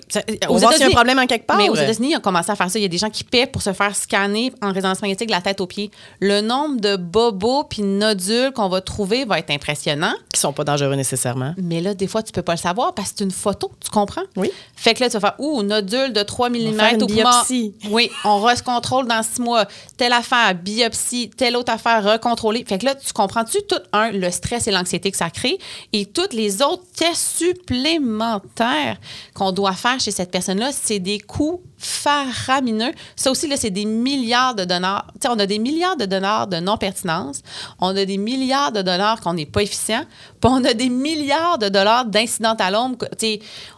On 0.50 0.58
va 0.58 0.72
s'il 0.72 0.82
y 0.82 0.84
a 0.86 0.88
un 0.88 0.90
problème 0.90 1.20
en 1.20 1.28
quelque 1.28 1.46
part. 1.46 1.58
Mais 1.58 1.70
aux 1.70 1.76
États-Unis, 1.76 2.14
ils 2.14 2.18
ont 2.18 2.20
commencé 2.20 2.50
à 2.50 2.56
faire 2.56 2.72
ça. 2.72 2.80
Il 2.80 2.82
y 2.82 2.86
a 2.86 2.88
des 2.88 2.98
gens 2.98 3.12
qui 3.12 3.24
paient 3.24 3.46
pour 3.46 3.62
se 3.62 3.74
faire 3.74 3.96
scanner 3.96 4.52
en 4.64 4.74
résonance 4.74 5.04
magnétique 5.04 5.28
de 5.28 5.34
la 5.34 5.42
tête 5.42 5.62
aux 5.62 5.68
pieds. 5.68 5.92
Le 6.20 6.42
nombre 6.42 6.82
de 6.82 6.96
bobos 6.96 7.66
puis 7.66 7.84
nodules 7.84 8.52
qu'on 8.54 8.70
va 8.70 8.82
trouver 8.82 9.24
va 9.24 9.38
être 9.38 9.52
impressionnant. 9.52 10.16
Qui 10.34 10.40
sont 10.40 10.52
pas 10.52 10.64
dangereux 10.64 10.96
nécessairement. 10.96 11.54
Mais 11.58 11.82
là, 11.82 11.94
des 11.94 12.08
fois, 12.08 12.24
tu 12.24 12.32
peux 12.32 12.42
pas 12.42 12.54
le 12.54 12.58
savoir 12.58 12.96
parce 12.96 13.12
que 13.12 13.20
c'est 13.20 13.24
une 13.24 13.30
photo, 13.30 13.70
tu 13.80 13.92
comprends? 13.92 14.24
Oui. 14.36 14.52
Fait 14.76 14.96
que 14.96 15.02
là, 15.02 15.12
tu 15.12 15.20
vas 15.20 15.30
faire, 15.30 15.36
ouh, 15.38 15.62
nodule 15.62 16.12
de 16.12 16.24
3 16.24 16.50
mm 16.50 16.74
faire 16.74 16.94
une 16.96 17.04
au 17.04 17.06
poumon. 17.06 17.22
biopsie. 17.22 17.76
Oui, 17.92 18.10
on 18.26 18.40
recontrôle 18.40 19.06
dans 19.06 19.22
six 19.22 19.42
mois. 19.42 19.66
Telle 19.96 20.14
affaire, 20.14 20.56
biopsie, 20.56 21.30
telle 21.30 21.56
autre 21.56 21.72
affaire, 21.72 22.04
recontrôler. 22.04 22.66
Fait 22.68 22.79
là, 22.86 22.96
tu 22.96 23.14
comprends-tu 23.14 23.58
tout, 23.68 23.80
un, 23.94 24.12
le 24.12 24.32
stress 24.32 24.68
et 24.68 24.72
l'anxiété 24.72 25.12
que 25.12 25.18
ça 25.18 25.30
crée 25.30 25.58
et 25.94 26.06
toutes 26.06 26.34
les 26.34 26.62
autres 26.62 26.86
tests 26.96 27.38
supplémentaires 27.38 28.98
qu'on 29.34 29.52
doit 29.52 29.74
faire 29.74 30.00
chez 30.00 30.12
cette 30.12 30.32
personne-là, 30.32 30.72
c'est 30.72 31.00
des 31.00 31.20
coûts 31.20 31.62
faramineux. 31.80 32.92
Ça 33.16 33.32
aussi, 33.32 33.48
là, 33.48 33.56
c'est 33.58 33.70
des 33.70 33.86
milliards 33.86 34.54
de 34.54 34.66
dollars. 34.66 35.08
On 35.28 35.40
a 35.40 35.46
des 35.46 35.60
milliards 35.60 35.96
de 35.96 36.06
dollars 36.06 36.48
de 36.48 36.58
non-pertinence. 36.58 37.42
On 37.80 37.96
a 37.96 38.06
des 38.06 38.18
milliards 38.18 38.72
de 38.72 38.82
dollars 38.82 39.22
qu'on 39.22 39.34
n'est 39.34 39.46
pas 39.46 39.64
efficient. 39.64 40.04
Puis 40.42 40.52
on 40.52 40.64
a 40.66 40.74
des 40.74 40.90
milliards 40.90 41.58
de 41.58 41.70
dollars 41.70 42.06
d'incidents 42.06 42.56
à 42.60 42.70
l'ombre. 42.70 43.08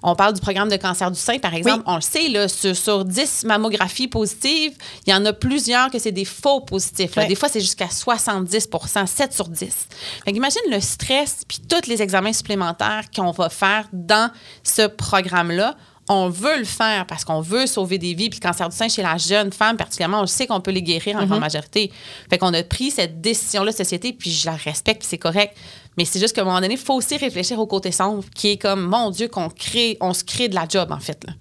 On 0.01 0.15
parle 0.15 0.33
du 0.33 0.41
programme 0.41 0.69
de 0.69 0.77
cancer 0.77 1.11
du 1.11 1.19
sein, 1.19 1.37
par 1.37 1.53
exemple. 1.53 1.83
On 1.85 1.95
le 1.95 2.01
sait, 2.01 2.27
là, 2.29 2.47
sur, 2.47 2.75
sur 2.75 3.05
10 3.05 3.45
mammographies 3.45 4.07
positives, 4.07 4.73
il 5.05 5.11
y 5.11 5.15
en 5.15 5.23
a 5.25 5.33
plusieurs 5.33 5.89
que 5.91 5.99
c'est 5.99 6.11
des 6.11 6.25
faux 6.25 6.61
positifs. 6.61 7.15
Des 7.15 7.35
fois, 7.35 7.49
c'est 7.49 7.61
jusqu'à 7.61 7.87
70% 7.87 9.05
7 9.05 9.33
sur 9.33 9.47
10. 9.47 9.87
Fait 10.25 10.33
qu'imagine 10.33 10.61
le 10.71 10.79
stress 10.79 11.43
puis 11.47 11.59
tous 11.67 11.87
les 11.87 12.01
examens 12.01 12.33
supplémentaires 12.33 13.05
qu'on 13.15 13.31
va 13.31 13.49
faire 13.49 13.87
dans 13.93 14.31
ce 14.63 14.87
programme-là. 14.87 15.75
On 16.13 16.27
veut 16.27 16.57
le 16.57 16.65
faire 16.65 17.07
parce 17.07 17.23
qu'on 17.23 17.39
veut 17.39 17.65
sauver 17.65 17.97
des 17.97 18.13
vies. 18.13 18.29
Puis 18.29 18.37
le 18.43 18.45
cancer 18.45 18.67
du 18.67 18.75
sein 18.75 18.89
chez 18.89 19.01
la 19.01 19.17
jeune 19.17 19.53
femme, 19.53 19.77
particulièrement, 19.77 20.21
on 20.21 20.27
sait 20.27 20.45
qu'on 20.45 20.59
peut 20.59 20.71
les 20.71 20.83
guérir 20.83 21.15
en 21.15 21.25
grande 21.25 21.39
majorité. 21.39 21.89
Fait 22.29 22.37
qu'on 22.37 22.53
a 22.53 22.61
pris 22.63 22.91
cette 22.91 23.21
décision-là, 23.21 23.71
société, 23.71 24.11
puis 24.11 24.29
je 24.29 24.45
la 24.45 24.57
respecte, 24.57 24.99
puis 24.99 25.07
c'est 25.09 25.17
correct. 25.17 25.55
Mais 25.97 26.05
c'est 26.05 26.19
juste 26.19 26.33
qu'à 26.33 26.41
un 26.41 26.45
moment 26.45 26.61
donné, 26.61 26.75
il 26.75 26.79
faut 26.79 26.93
aussi 26.93 27.17
réfléchir 27.17 27.59
au 27.59 27.65
côté 27.65 27.91
sombre, 27.91 28.23
qui 28.33 28.51
est 28.51 28.57
comme, 28.57 28.81
mon 28.81 29.09
Dieu, 29.09 29.27
qu'on 29.27 29.49
crée, 29.49 29.97
on 29.99 30.13
se 30.13 30.23
crée 30.23 30.47
de 30.47 30.55
la 30.55 30.65
job, 30.67 30.91
en 30.91 30.99
fait. 30.99 31.21
Là. 31.27 31.33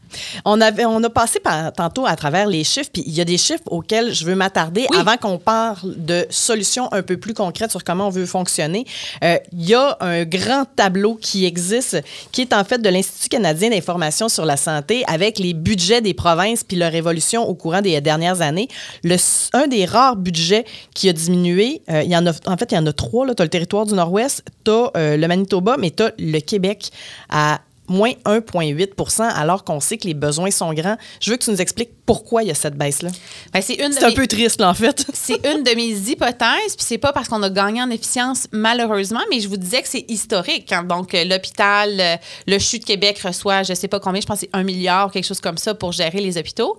On, 0.44 0.60
avait, 0.60 0.84
on 0.84 1.02
a 1.04 1.10
passé 1.10 1.38
par, 1.40 1.72
tantôt 1.72 2.04
à 2.06 2.16
travers 2.16 2.46
les 2.48 2.64
chiffres, 2.64 2.90
puis 2.92 3.04
il 3.06 3.12
y 3.12 3.20
a 3.20 3.24
des 3.24 3.38
chiffres 3.38 3.62
auxquels 3.66 4.12
je 4.12 4.24
veux 4.24 4.34
m'attarder 4.34 4.86
Oui. 4.90 4.96
avant 4.98 5.16
qu'on 5.16 5.38
parle 5.38 5.94
de 5.96 6.26
solutions 6.30 6.92
un 6.92 7.02
peu 7.02 7.16
plus 7.16 7.34
concrètes 7.34 7.70
sur 7.70 7.84
comment 7.84 8.08
on 8.08 8.10
veut 8.10 8.26
fonctionner. 8.26 8.84
Euh, 9.22 9.38
il 9.52 9.68
y 9.68 9.74
a 9.74 9.96
un 10.00 10.24
grand 10.24 10.64
tableau 10.76 11.14
qui 11.14 11.44
existe, 11.44 12.02
qui 12.32 12.40
est 12.40 12.52
en 12.52 12.64
fait 12.64 12.78
de 12.78 12.88
l'Institut 12.88 13.28
canadien 13.28 13.70
d'information 13.70 14.28
sur 14.28 14.44
la 14.44 14.56
santé 14.56 15.04
avec 15.06 15.38
les 15.38 15.54
budgets 15.54 16.00
des 16.00 16.14
provinces 16.14 16.64
puis 16.64 16.76
leur 16.76 16.94
évolution 16.94 17.48
au 17.48 17.54
courant 17.54 17.82
des 17.82 18.00
dernières 18.00 18.40
années. 18.40 18.68
Le, 19.04 19.16
un 19.52 19.66
des 19.68 19.84
rares 19.84 20.16
budgets 20.16 20.64
qui 20.94 21.08
a 21.08 21.12
diminué, 21.12 21.82
euh, 21.90 22.02
il 22.02 22.10
y 22.10 22.16
en 22.16 22.26
a, 22.26 22.32
en 22.46 22.56
fait, 22.56 22.72
il 22.72 22.74
y 22.74 22.78
en 22.78 22.86
a 22.86 22.92
trois. 22.92 23.26
Tu 23.34 23.42
as 23.42 23.44
le 23.44 23.50
territoire 23.50 23.86
du 23.86 23.94
Nord-Ouest, 23.94 24.42
tu 24.64 24.70
as 24.70 25.16
le 25.16 25.26
Manitoba, 25.26 25.76
mais 25.78 25.90
tu 25.90 26.04
le 26.18 26.40
Québec 26.40 26.90
à 27.28 27.60
moins 27.90 28.12
1,8% 28.24 29.22
alors 29.22 29.64
qu'on 29.64 29.80
sait 29.80 29.98
que 29.98 30.06
les 30.06 30.14
besoins 30.14 30.50
sont 30.50 30.72
grands. 30.72 30.96
Je 31.20 31.30
veux 31.30 31.36
que 31.36 31.44
tu 31.44 31.50
nous 31.50 31.60
expliques 31.60 31.90
pourquoi 32.06 32.42
il 32.42 32.48
y 32.48 32.50
a 32.50 32.54
cette 32.54 32.76
baisse-là. 32.76 33.10
Ben, 33.52 33.60
c'est 33.60 33.80
un 33.82 33.88
mes- 33.88 34.14
peu 34.14 34.26
triste, 34.26 34.60
là, 34.60 34.70
en 34.70 34.74
fait. 34.74 35.04
C'est 35.12 35.46
une 35.46 35.62
de 35.62 35.74
mes 35.76 36.10
hypothèses, 36.10 36.74
puis 36.76 36.84
c'est 36.86 36.98
pas 36.98 37.12
parce 37.12 37.28
qu'on 37.28 37.42
a 37.42 37.50
gagné 37.50 37.80
en 37.82 37.90
efficience, 37.90 38.46
malheureusement, 38.52 39.20
mais 39.30 39.40
je 39.40 39.48
vous 39.48 39.56
disais 39.56 39.82
que 39.82 39.88
c'est 39.88 40.04
historique. 40.08 40.72
hein. 40.72 40.82
Donc, 40.84 41.14
euh, 41.14 41.24
l'hôpital, 41.24 42.00
euh, 42.00 42.16
le 42.46 42.58
CHU 42.58 42.78
de 42.80 42.84
Québec 42.84 43.18
reçoit, 43.20 43.62
je 43.62 43.74
sais 43.74 43.86
pas 43.88 44.00
combien, 44.00 44.20
je 44.20 44.26
pense 44.26 44.40
que 44.40 44.46
c'est 44.50 44.56
un 44.58 44.62
milliard 44.64 45.08
ou 45.08 45.10
quelque 45.10 45.26
chose 45.26 45.40
comme 45.40 45.58
ça 45.58 45.74
pour 45.74 45.92
gérer 45.92 46.20
les 46.20 46.38
hôpitaux. 46.38 46.76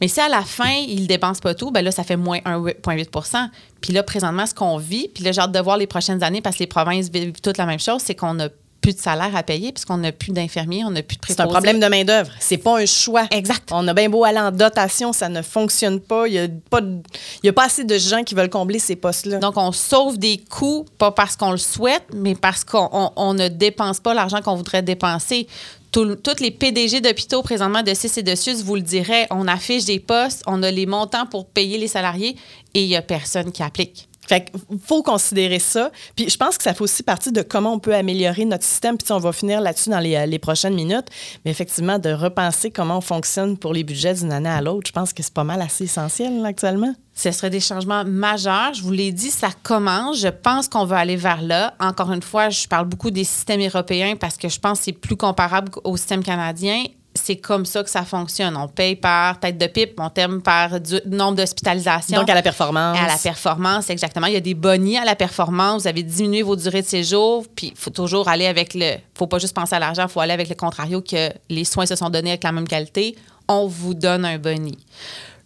Mais 0.00 0.08
si 0.08 0.20
à 0.20 0.28
la 0.28 0.42
fin, 0.42 0.70
ils 0.86 1.06
dépensent 1.06 1.40
pas 1.40 1.54
tout, 1.54 1.70
ben 1.70 1.82
là, 1.82 1.90
ça 1.90 2.04
fait 2.04 2.16
moins 2.16 2.38
1,8% 2.44 3.48
Puis 3.80 3.92
là, 3.92 4.02
présentement, 4.02 4.46
ce 4.46 4.54
qu'on 4.54 4.76
vit, 4.76 5.08
puis 5.14 5.24
là, 5.24 5.32
j'ai 5.32 5.40
hâte 5.40 5.52
de 5.52 5.60
voir 5.60 5.76
les 5.76 5.86
prochaines 5.86 6.22
années 6.22 6.40
parce 6.40 6.56
que 6.56 6.60
les 6.60 6.66
provinces 6.66 7.10
vivent 7.10 7.40
toutes 7.42 7.58
la 7.58 7.66
même 7.66 7.78
chose, 7.80 8.02
c'est 8.04 8.14
qu'on 8.14 8.38
a 8.40 8.48
plus 8.80 8.94
de 8.94 9.00
salaire 9.00 9.34
à 9.34 9.42
payer 9.42 9.72
puisqu'on 9.72 9.98
n'a 9.98 10.12
plus 10.12 10.32
d'infirmiers, 10.32 10.84
on 10.84 10.90
n'a 10.90 11.02
plus 11.02 11.16
de 11.16 11.22
C'est 11.26 11.32
un 11.32 11.44
préposés. 11.46 11.52
problème 11.52 11.80
de 11.80 11.86
main-d'œuvre. 11.86 12.30
C'est 12.40 12.56
pas 12.58 12.78
un 12.80 12.86
choix. 12.86 13.26
Exact. 13.30 13.68
On 13.72 13.86
a 13.88 13.94
bien 13.94 14.08
beau 14.08 14.24
aller 14.24 14.38
en 14.38 14.50
dotation, 14.52 15.12
ça 15.12 15.28
ne 15.28 15.42
fonctionne 15.42 16.00
pas. 16.00 16.26
Il 16.28 16.32
n'y 16.32 16.38
a, 16.38 16.48
pas 16.70 16.80
de- 16.80 17.00
il 17.42 17.46
y 17.46 17.48
a 17.48 17.52
pas 17.52 17.64
assez 17.66 17.84
de 17.84 17.98
gens 17.98 18.22
qui 18.24 18.34
veulent 18.34 18.48
combler 18.50 18.78
ces 18.78 18.96
postes-là. 18.96 19.38
Donc, 19.38 19.56
on 19.56 19.72
sauve 19.72 20.18
des 20.18 20.38
coûts, 20.38 20.86
pas 20.98 21.10
parce 21.10 21.36
qu'on 21.36 21.50
le 21.50 21.56
souhaite, 21.58 22.04
mais 22.14 22.34
parce 22.34 22.64
qu'on 22.64 22.88
on- 22.92 23.10
on 23.16 23.34
ne 23.34 23.48
dépense 23.48 24.00
pas 24.00 24.14
l'argent 24.14 24.40
qu'on 24.42 24.54
voudrait 24.54 24.82
dépenser. 24.82 25.46
Tout- 25.90 26.16
toutes 26.16 26.40
les 26.40 26.50
PDG 26.50 27.00
d'hôpitaux 27.00 27.42
présentement 27.42 27.82
de 27.82 27.94
CIS 27.94 28.18
et 28.18 28.22
de 28.22 28.34
SUS 28.34 28.62
vous 28.62 28.74
le 28.76 28.82
diraient. 28.82 29.26
On 29.30 29.48
affiche 29.48 29.86
des 29.86 29.98
postes, 30.00 30.42
on 30.46 30.62
a 30.62 30.70
les 30.70 30.84
montants 30.86 31.24
pour 31.26 31.46
payer 31.46 31.78
les 31.78 31.88
salariés 31.88 32.36
et 32.74 32.82
il 32.82 32.88
n'y 32.88 32.96
a 32.96 33.00
personne 33.02 33.50
qui 33.52 33.62
applique. 33.62 34.06
Fait 34.28 34.50
qu'il 34.50 34.78
faut 34.84 35.02
considérer 35.02 35.58
ça. 35.58 35.90
Puis 36.14 36.28
je 36.28 36.36
pense 36.36 36.58
que 36.58 36.64
ça 36.64 36.74
fait 36.74 36.82
aussi 36.82 37.02
partie 37.02 37.32
de 37.32 37.40
comment 37.40 37.72
on 37.72 37.78
peut 37.78 37.94
améliorer 37.94 38.44
notre 38.44 38.64
système. 38.64 38.98
Puis 38.98 39.10
on 39.10 39.18
va 39.18 39.32
finir 39.32 39.60
là-dessus 39.60 39.88
dans 39.88 40.00
les, 40.00 40.16
euh, 40.16 40.26
les 40.26 40.38
prochaines 40.38 40.74
minutes. 40.74 41.06
Mais 41.44 41.50
effectivement, 41.50 41.98
de 41.98 42.10
repenser 42.10 42.70
comment 42.70 42.98
on 42.98 43.02
fonctionne 43.02 43.56
pour 43.56 43.72
les 43.72 43.84
budgets 43.84 44.14
d'une 44.14 44.32
année 44.32 44.48
à 44.50 44.60
l'autre, 44.60 44.86
je 44.86 44.92
pense 44.92 45.12
que 45.12 45.22
c'est 45.22 45.32
pas 45.32 45.44
mal 45.44 45.62
assez 45.62 45.84
essentiel 45.84 46.44
actuellement. 46.44 46.94
Ce 47.14 47.32
serait 47.32 47.50
des 47.50 47.58
changements 47.58 48.04
majeurs. 48.04 48.74
Je 48.74 48.82
vous 48.82 48.92
l'ai 48.92 49.10
dit, 49.10 49.30
ça 49.30 49.48
commence. 49.62 50.20
Je 50.20 50.28
pense 50.28 50.68
qu'on 50.68 50.84
va 50.84 50.98
aller 50.98 51.16
vers 51.16 51.42
là. 51.42 51.74
Encore 51.80 52.12
une 52.12 52.22
fois, 52.22 52.48
je 52.48 52.68
parle 52.68 52.86
beaucoup 52.86 53.10
des 53.10 53.24
systèmes 53.24 53.60
européens 53.60 54.14
parce 54.14 54.36
que 54.36 54.48
je 54.48 54.60
pense 54.60 54.78
que 54.78 54.84
c'est 54.84 54.92
plus 54.92 55.16
comparable 55.16 55.72
au 55.82 55.96
système 55.96 56.22
canadien. 56.22 56.84
C'est 57.28 57.36
comme 57.36 57.66
ça 57.66 57.84
que 57.84 57.90
ça 57.90 58.04
fonctionne. 58.06 58.56
On 58.56 58.68
paye 58.68 58.96
par 58.96 59.38
tête 59.38 59.58
de 59.58 59.66
pipe, 59.66 60.00
on 60.00 60.08
termine 60.08 60.40
par 60.40 60.80
du 60.80 60.98
nombre 61.04 61.36
d'hospitalisations. 61.36 62.16
Donc 62.18 62.30
à 62.30 62.34
la 62.34 62.40
performance. 62.40 62.96
À 62.98 63.06
la 63.06 63.18
performance, 63.18 63.90
exactement. 63.90 64.26
Il 64.28 64.32
y 64.32 64.36
a 64.36 64.40
des 64.40 64.54
bonnies 64.54 64.96
à 64.96 65.04
la 65.04 65.14
performance. 65.14 65.82
Vous 65.82 65.88
avez 65.88 66.02
diminué 66.02 66.40
vos 66.40 66.56
durées 66.56 66.80
de 66.80 66.86
séjour. 66.86 67.44
Puis 67.54 67.66
il 67.74 67.76
faut 67.78 67.90
toujours 67.90 68.28
aller 68.28 68.46
avec 68.46 68.72
le. 68.72 68.96
faut 69.14 69.26
pas 69.26 69.38
juste 69.38 69.54
penser 69.54 69.74
à 69.74 69.78
l'argent, 69.78 70.04
il 70.04 70.08
faut 70.08 70.20
aller 70.20 70.32
avec 70.32 70.48
le 70.48 70.54
contrario 70.54 71.02
que 71.02 71.28
les 71.50 71.64
soins 71.64 71.84
se 71.84 71.96
sont 71.96 72.08
donnés 72.08 72.30
avec 72.30 72.44
la 72.44 72.52
même 72.52 72.66
qualité. 72.66 73.14
On 73.46 73.66
vous 73.66 73.92
donne 73.92 74.24
un 74.24 74.38
boni. 74.38 74.78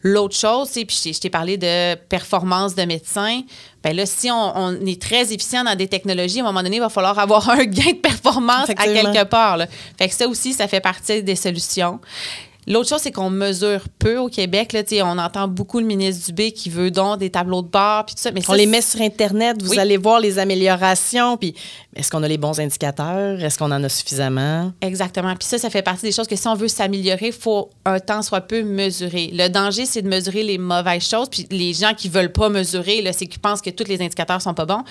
L'autre 0.04 0.36
chose, 0.36 0.68
c'est, 0.70 0.84
puis 0.84 0.96
je 0.96 1.02
t'ai- 1.02 1.12
je 1.12 1.20
t'ai 1.20 1.30
parlé 1.30 1.56
de 1.56 1.94
performance 1.94 2.74
de 2.76 2.82
médecin. 2.84 3.40
Bien 3.82 3.92
là, 3.94 4.06
si 4.06 4.30
on, 4.30 4.56
on 4.56 4.86
est 4.86 5.00
très 5.00 5.32
efficient 5.32 5.64
dans 5.64 5.74
des 5.74 5.88
technologies, 5.88 6.40
à 6.40 6.42
un 6.42 6.46
moment 6.46 6.62
donné, 6.62 6.76
il 6.76 6.80
va 6.80 6.88
falloir 6.88 7.18
avoir 7.18 7.48
un 7.50 7.64
gain 7.64 7.92
de 7.92 7.98
performance 7.98 8.70
à 8.70 8.74
quelque 8.74 9.24
part. 9.24 9.56
là. 9.56 9.66
Fait 9.98 10.08
que 10.08 10.14
ça 10.14 10.28
aussi, 10.28 10.52
ça 10.52 10.68
fait 10.68 10.80
partie 10.80 11.22
des 11.22 11.36
solutions. 11.36 12.00
L'autre 12.68 12.88
chose, 12.88 13.00
c'est 13.00 13.10
qu'on 13.10 13.28
mesure 13.30 13.80
peu 13.98 14.18
au 14.18 14.28
Québec. 14.28 14.72
Là, 14.72 14.82
on 15.04 15.18
entend 15.18 15.48
beaucoup 15.48 15.80
le 15.80 15.84
ministre 15.86 16.26
Dubé 16.26 16.52
qui 16.52 16.70
veut 16.70 16.92
donc 16.92 17.18
des 17.18 17.30
tableaux 17.30 17.60
de 17.62 17.66
bord 17.66 18.04
puis 18.06 18.14
tout 18.14 18.20
ça. 18.20 18.30
Mais 18.30 18.40
On 18.46 18.52
ça, 18.52 18.56
les 18.56 18.66
met 18.66 18.80
sur 18.80 19.00
Internet, 19.00 19.60
vous 19.60 19.70
Oui. 19.70 19.78
allez 19.80 19.96
voir 19.96 20.20
les 20.20 20.38
améliorations. 20.38 21.36
Puis 21.36 21.54
est-ce 21.96 22.10
qu'on 22.10 22.22
a 22.22 22.28
les 22.28 22.38
bons 22.38 22.60
indicateurs? 22.60 23.42
Est-ce 23.42 23.58
qu'on 23.58 23.72
en 23.72 23.82
a 23.82 23.88
suffisamment? 23.88 24.72
Exactement. 24.80 25.34
Puis 25.34 25.48
ça, 25.48 25.58
ça 25.58 25.70
fait 25.70 25.82
partie 25.82 26.02
des 26.02 26.12
choses 26.12 26.28
que 26.28 26.36
si 26.36 26.46
on 26.46 26.54
veut 26.54 26.68
s'améliorer, 26.68 27.26
il 27.26 27.32
faut 27.32 27.70
un 27.84 27.98
temps 27.98 28.22
soit 28.22 28.40
peu 28.42 28.62
mesurer. 28.62 29.30
Le 29.32 29.48
danger, 29.48 29.84
c'est 29.84 30.02
de 30.02 30.08
mesurer 30.08 30.44
les 30.44 30.58
mauvaises 30.58 31.08
choses. 31.08 31.28
Puis 31.28 31.46
les 31.50 31.72
gens 31.74 31.94
qui 31.94 32.08
veulent 32.08 32.32
pas 32.32 32.48
mesurer, 32.48 33.04
c'est 33.12 33.26
qu'ils 33.26 33.40
pensent 33.40 33.60
que 33.60 33.70
tous 33.70 33.88
les 33.88 34.00
indicateurs 34.00 34.40
sont 34.40 34.54
pas 34.54 34.66
bons. 34.66 34.84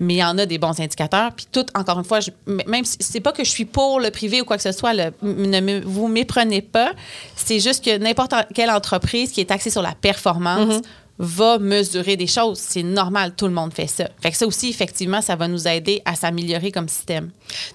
Mais 0.00 0.14
il 0.14 0.18
y 0.18 0.24
en 0.24 0.38
a 0.38 0.46
des 0.46 0.58
bons 0.58 0.80
indicateurs. 0.80 1.32
Puis 1.32 1.46
tout, 1.52 1.66
encore 1.74 1.98
une 1.98 2.04
fois, 2.04 2.20
même 2.46 2.84
si 2.84 2.96
c'est 3.00 3.20
pas 3.20 3.32
que 3.32 3.44
je 3.44 3.50
suis 3.50 3.66
pour 3.66 4.00
le 4.00 4.10
privé 4.10 4.40
ou 4.40 4.44
quoi 4.44 4.56
que 4.56 4.62
ce 4.62 4.72
soit, 4.72 4.94
ne 4.94 5.84
vous 5.84 6.08
méprenez 6.08 6.62
pas. 6.62 6.92
C'est 7.36 7.60
juste 7.60 7.84
que 7.84 7.98
n'importe 7.98 8.34
quelle 8.54 8.70
entreprise 8.70 9.30
qui 9.30 9.40
est 9.40 9.50
axée 9.50 9.70
sur 9.70 9.82
la 9.82 9.94
performance 9.94 10.80
va 11.22 11.58
mesurer 11.58 12.16
des 12.16 12.26
choses. 12.26 12.58
C'est 12.58 12.82
normal, 12.82 13.34
tout 13.36 13.46
le 13.46 13.52
monde 13.52 13.74
fait 13.74 13.86
ça. 13.86 14.08
Fait 14.22 14.30
que 14.30 14.36
ça 14.38 14.46
aussi, 14.46 14.70
effectivement, 14.70 15.20
ça 15.20 15.36
va 15.36 15.48
nous 15.48 15.68
aider 15.68 16.00
à 16.06 16.14
s'améliorer 16.14 16.72
comme 16.72 16.88
système. 16.88 17.30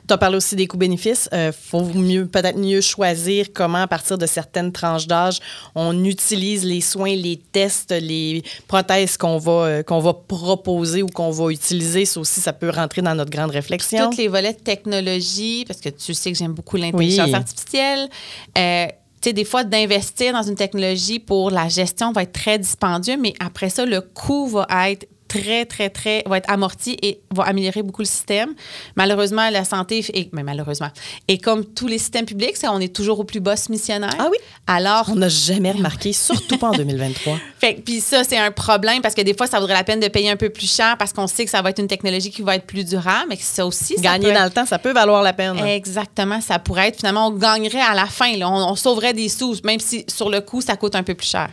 Tu 0.08 0.14
as 0.14 0.18
parlé 0.18 0.38
aussi 0.38 0.56
des 0.56 0.66
coûts-bénéfices. 0.66 1.30
Il 1.32 1.52
faut 1.54 1.84
mieux, 1.84 2.26
peut-être 2.26 2.58
mieux 2.58 2.82
choisir 2.82 3.48
comment, 3.54 3.84
à 3.84 3.88
partir 3.88 4.18
de 4.18 4.26
certaines 4.26 4.72
tranches 4.72 5.06
d'âge, 5.06 5.38
on 5.76 6.04
utilise 6.06 6.66
les 6.66 6.82
soins, 6.82 7.16
les 7.16 7.38
tests, 7.38 7.92
les 7.92 8.42
prothèses 8.68 9.16
qu'on 9.16 9.38
va, 9.38 9.52
euh, 9.52 9.84
qu'on 9.84 10.00
va 10.00 10.14
proposer 10.16 11.04
ou 11.04 11.08
qu'on 11.08 11.30
va 11.30 11.52
utiliser. 11.52 12.06
Ça 12.06 12.20
aussi, 12.20 12.40
ça 12.42 12.52
peut 12.52 12.72
rentrer 12.72 13.04
dans 13.04 13.14
notre 13.14 13.30
grande 13.32 13.52
réflexion. 13.52 14.10
Tous 14.10 14.18
les 14.18 14.28
volets 14.28 14.54
de 14.54 14.60
technologie, 14.60 15.66
parce 15.68 15.82
que 15.82 15.90
tu 15.90 16.16
sais 16.16 16.32
que 16.32 16.38
j'aime 16.38 16.54
beaucoup 16.54 16.78
l'intelligence 16.78 17.28
Oui. 17.28 17.36
artificielle. 17.36 18.10
Euh, 18.58 18.88
sais, 19.26 19.34
des 19.34 19.46
fois, 19.46 19.64
d'investir 19.64 20.34
dans 20.34 20.44
une 20.44 20.56
technologie 20.56 21.20
pour 21.20 21.52
la 21.52 21.68
gestion 21.68 22.12
va 22.12 22.24
être 22.24 22.34
très 22.34 22.60
dispendieux, 22.60 23.18
mais 23.18 23.34
après 23.40 23.70
ça, 23.70 23.86
le 23.86 24.02
coût 24.02 24.48
va 24.48 24.68
être 24.90 25.08
très, 25.42 25.66
très, 25.66 25.90
très, 25.90 26.24
va 26.26 26.38
être 26.38 26.50
amorti 26.50 26.98
et 27.02 27.20
va 27.34 27.44
améliorer 27.44 27.84
beaucoup 27.84 28.02
le 28.02 28.08
système. 28.08 28.54
Malheureusement, 28.96 29.50
la 29.50 29.66
santé, 29.66 30.06
mais 30.32 30.44
malheureusement, 30.44 30.90
et 31.28 31.38
comme 31.38 31.66
tous 31.66 31.88
les 31.88 31.98
systèmes 31.98 32.26
publics, 32.26 32.56
on 32.64 32.80
est 32.80 32.94
toujours 32.94 33.20
au 33.20 33.24
plus 33.24 33.40
bas 33.40 33.56
missionnaire. 33.70 34.16
Ah 34.20 34.28
oui? 34.32 34.38
Alors. 34.68 35.10
On 35.10 35.16
n'a 35.16 35.30
jamais 35.30 35.72
remarqué, 35.72 36.14
surtout 36.14 36.58
pas 36.58 36.70
en 36.70 36.72
2023. 36.78 37.38
Fait 37.60 37.74
puis 37.84 38.02
ça, 38.02 38.24
c'est 38.24 38.38
un 38.38 38.52
problème 38.52 39.02
parce 39.02 39.16
que 39.16 39.22
des 39.22 39.34
fois, 39.34 39.48
ça 39.48 39.60
vaudrait 39.60 39.76
la 39.76 39.84
peine 39.84 40.00
de 40.00 40.08
payer 40.08 40.30
un 40.30 40.36
peu 40.36 40.50
plus 40.50 40.72
cher 40.72 40.98
parce 40.98 41.14
qu'on 41.14 41.28
sait 41.28 41.46
que 41.46 41.52
ça 41.52 41.62
va 41.62 41.70
être 41.70 41.80
une 41.80 41.88
technologie 41.88 42.32
qui 42.32 42.42
va 42.42 42.56
être 42.56 42.66
plus 42.66 42.86
durable, 42.86 43.26
mais 43.30 43.38
que 43.38 43.44
ça 43.44 43.66
aussi. 43.66 43.96
Gagner 43.96 44.34
dans 44.34 44.44
le 44.44 44.50
temps, 44.50 44.66
ça 44.66 44.80
peut 44.80 44.94
valoir 44.94 45.22
la 45.24 45.34
peine. 45.34 45.58
Exactement, 45.66 46.42
ça 46.42 46.60
pourrait 46.60 46.90
être. 46.90 46.98
Finalement, 46.98 47.28
on 47.28 47.32
gagnerait 47.32 47.82
à 47.82 47.94
la 47.94 48.06
fin. 48.06 48.32
On, 48.42 48.72
on 48.72 48.76
sauverait 48.76 49.14
des 49.14 49.30
sous, 49.30 49.58
même 49.64 49.80
si 49.80 50.06
sur 50.08 50.30
le 50.30 50.42
coup, 50.42 50.62
ça 50.62 50.76
coûte 50.76 50.96
un 50.96 51.04
peu 51.04 51.14
plus 51.14 51.28
cher. 51.28 51.50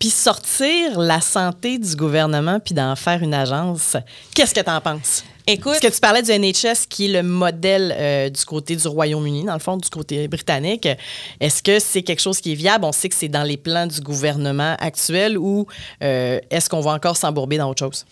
Puis 0.00 0.10
sortir 0.10 0.98
la 0.98 1.20
santé 1.20 1.78
du 1.78 1.94
gouvernement 1.94 2.58
puis 2.58 2.74
d'en 2.74 2.96
faire 2.96 3.22
une 3.22 3.34
agence, 3.34 3.96
qu'est-ce 4.34 4.54
que 4.54 4.60
tu 4.60 4.70
en 4.70 4.80
penses? 4.80 5.24
Écoute. 5.46 5.72
Parce 5.72 5.80
que 5.80 5.94
tu 5.94 6.00
parlais 6.00 6.22
du 6.22 6.32
NHS 6.32 6.86
qui 6.88 7.06
est 7.06 7.12
le 7.12 7.22
modèle 7.22 7.94
euh, 7.96 8.30
du 8.30 8.44
côté 8.44 8.76
du 8.76 8.88
Royaume-Uni, 8.88 9.44
dans 9.44 9.52
le 9.52 9.60
fond, 9.60 9.76
du 9.76 9.88
côté 9.90 10.26
britannique. 10.26 10.88
Est-ce 11.38 11.62
que 11.62 11.78
c'est 11.78 12.02
quelque 12.02 12.20
chose 12.20 12.40
qui 12.40 12.52
est 12.52 12.54
viable? 12.54 12.84
On 12.84 12.92
sait 12.92 13.08
que 13.10 13.14
c'est 13.14 13.28
dans 13.28 13.42
les 13.42 13.58
plans 13.58 13.86
du 13.86 14.00
gouvernement 14.00 14.74
actuel 14.78 15.36
ou 15.36 15.66
euh, 16.02 16.40
est-ce 16.50 16.70
qu'on 16.70 16.80
va 16.80 16.92
encore 16.92 17.16
s'embourber 17.16 17.58
dans 17.58 17.68
autre 17.68 17.80
chose? 17.80 18.06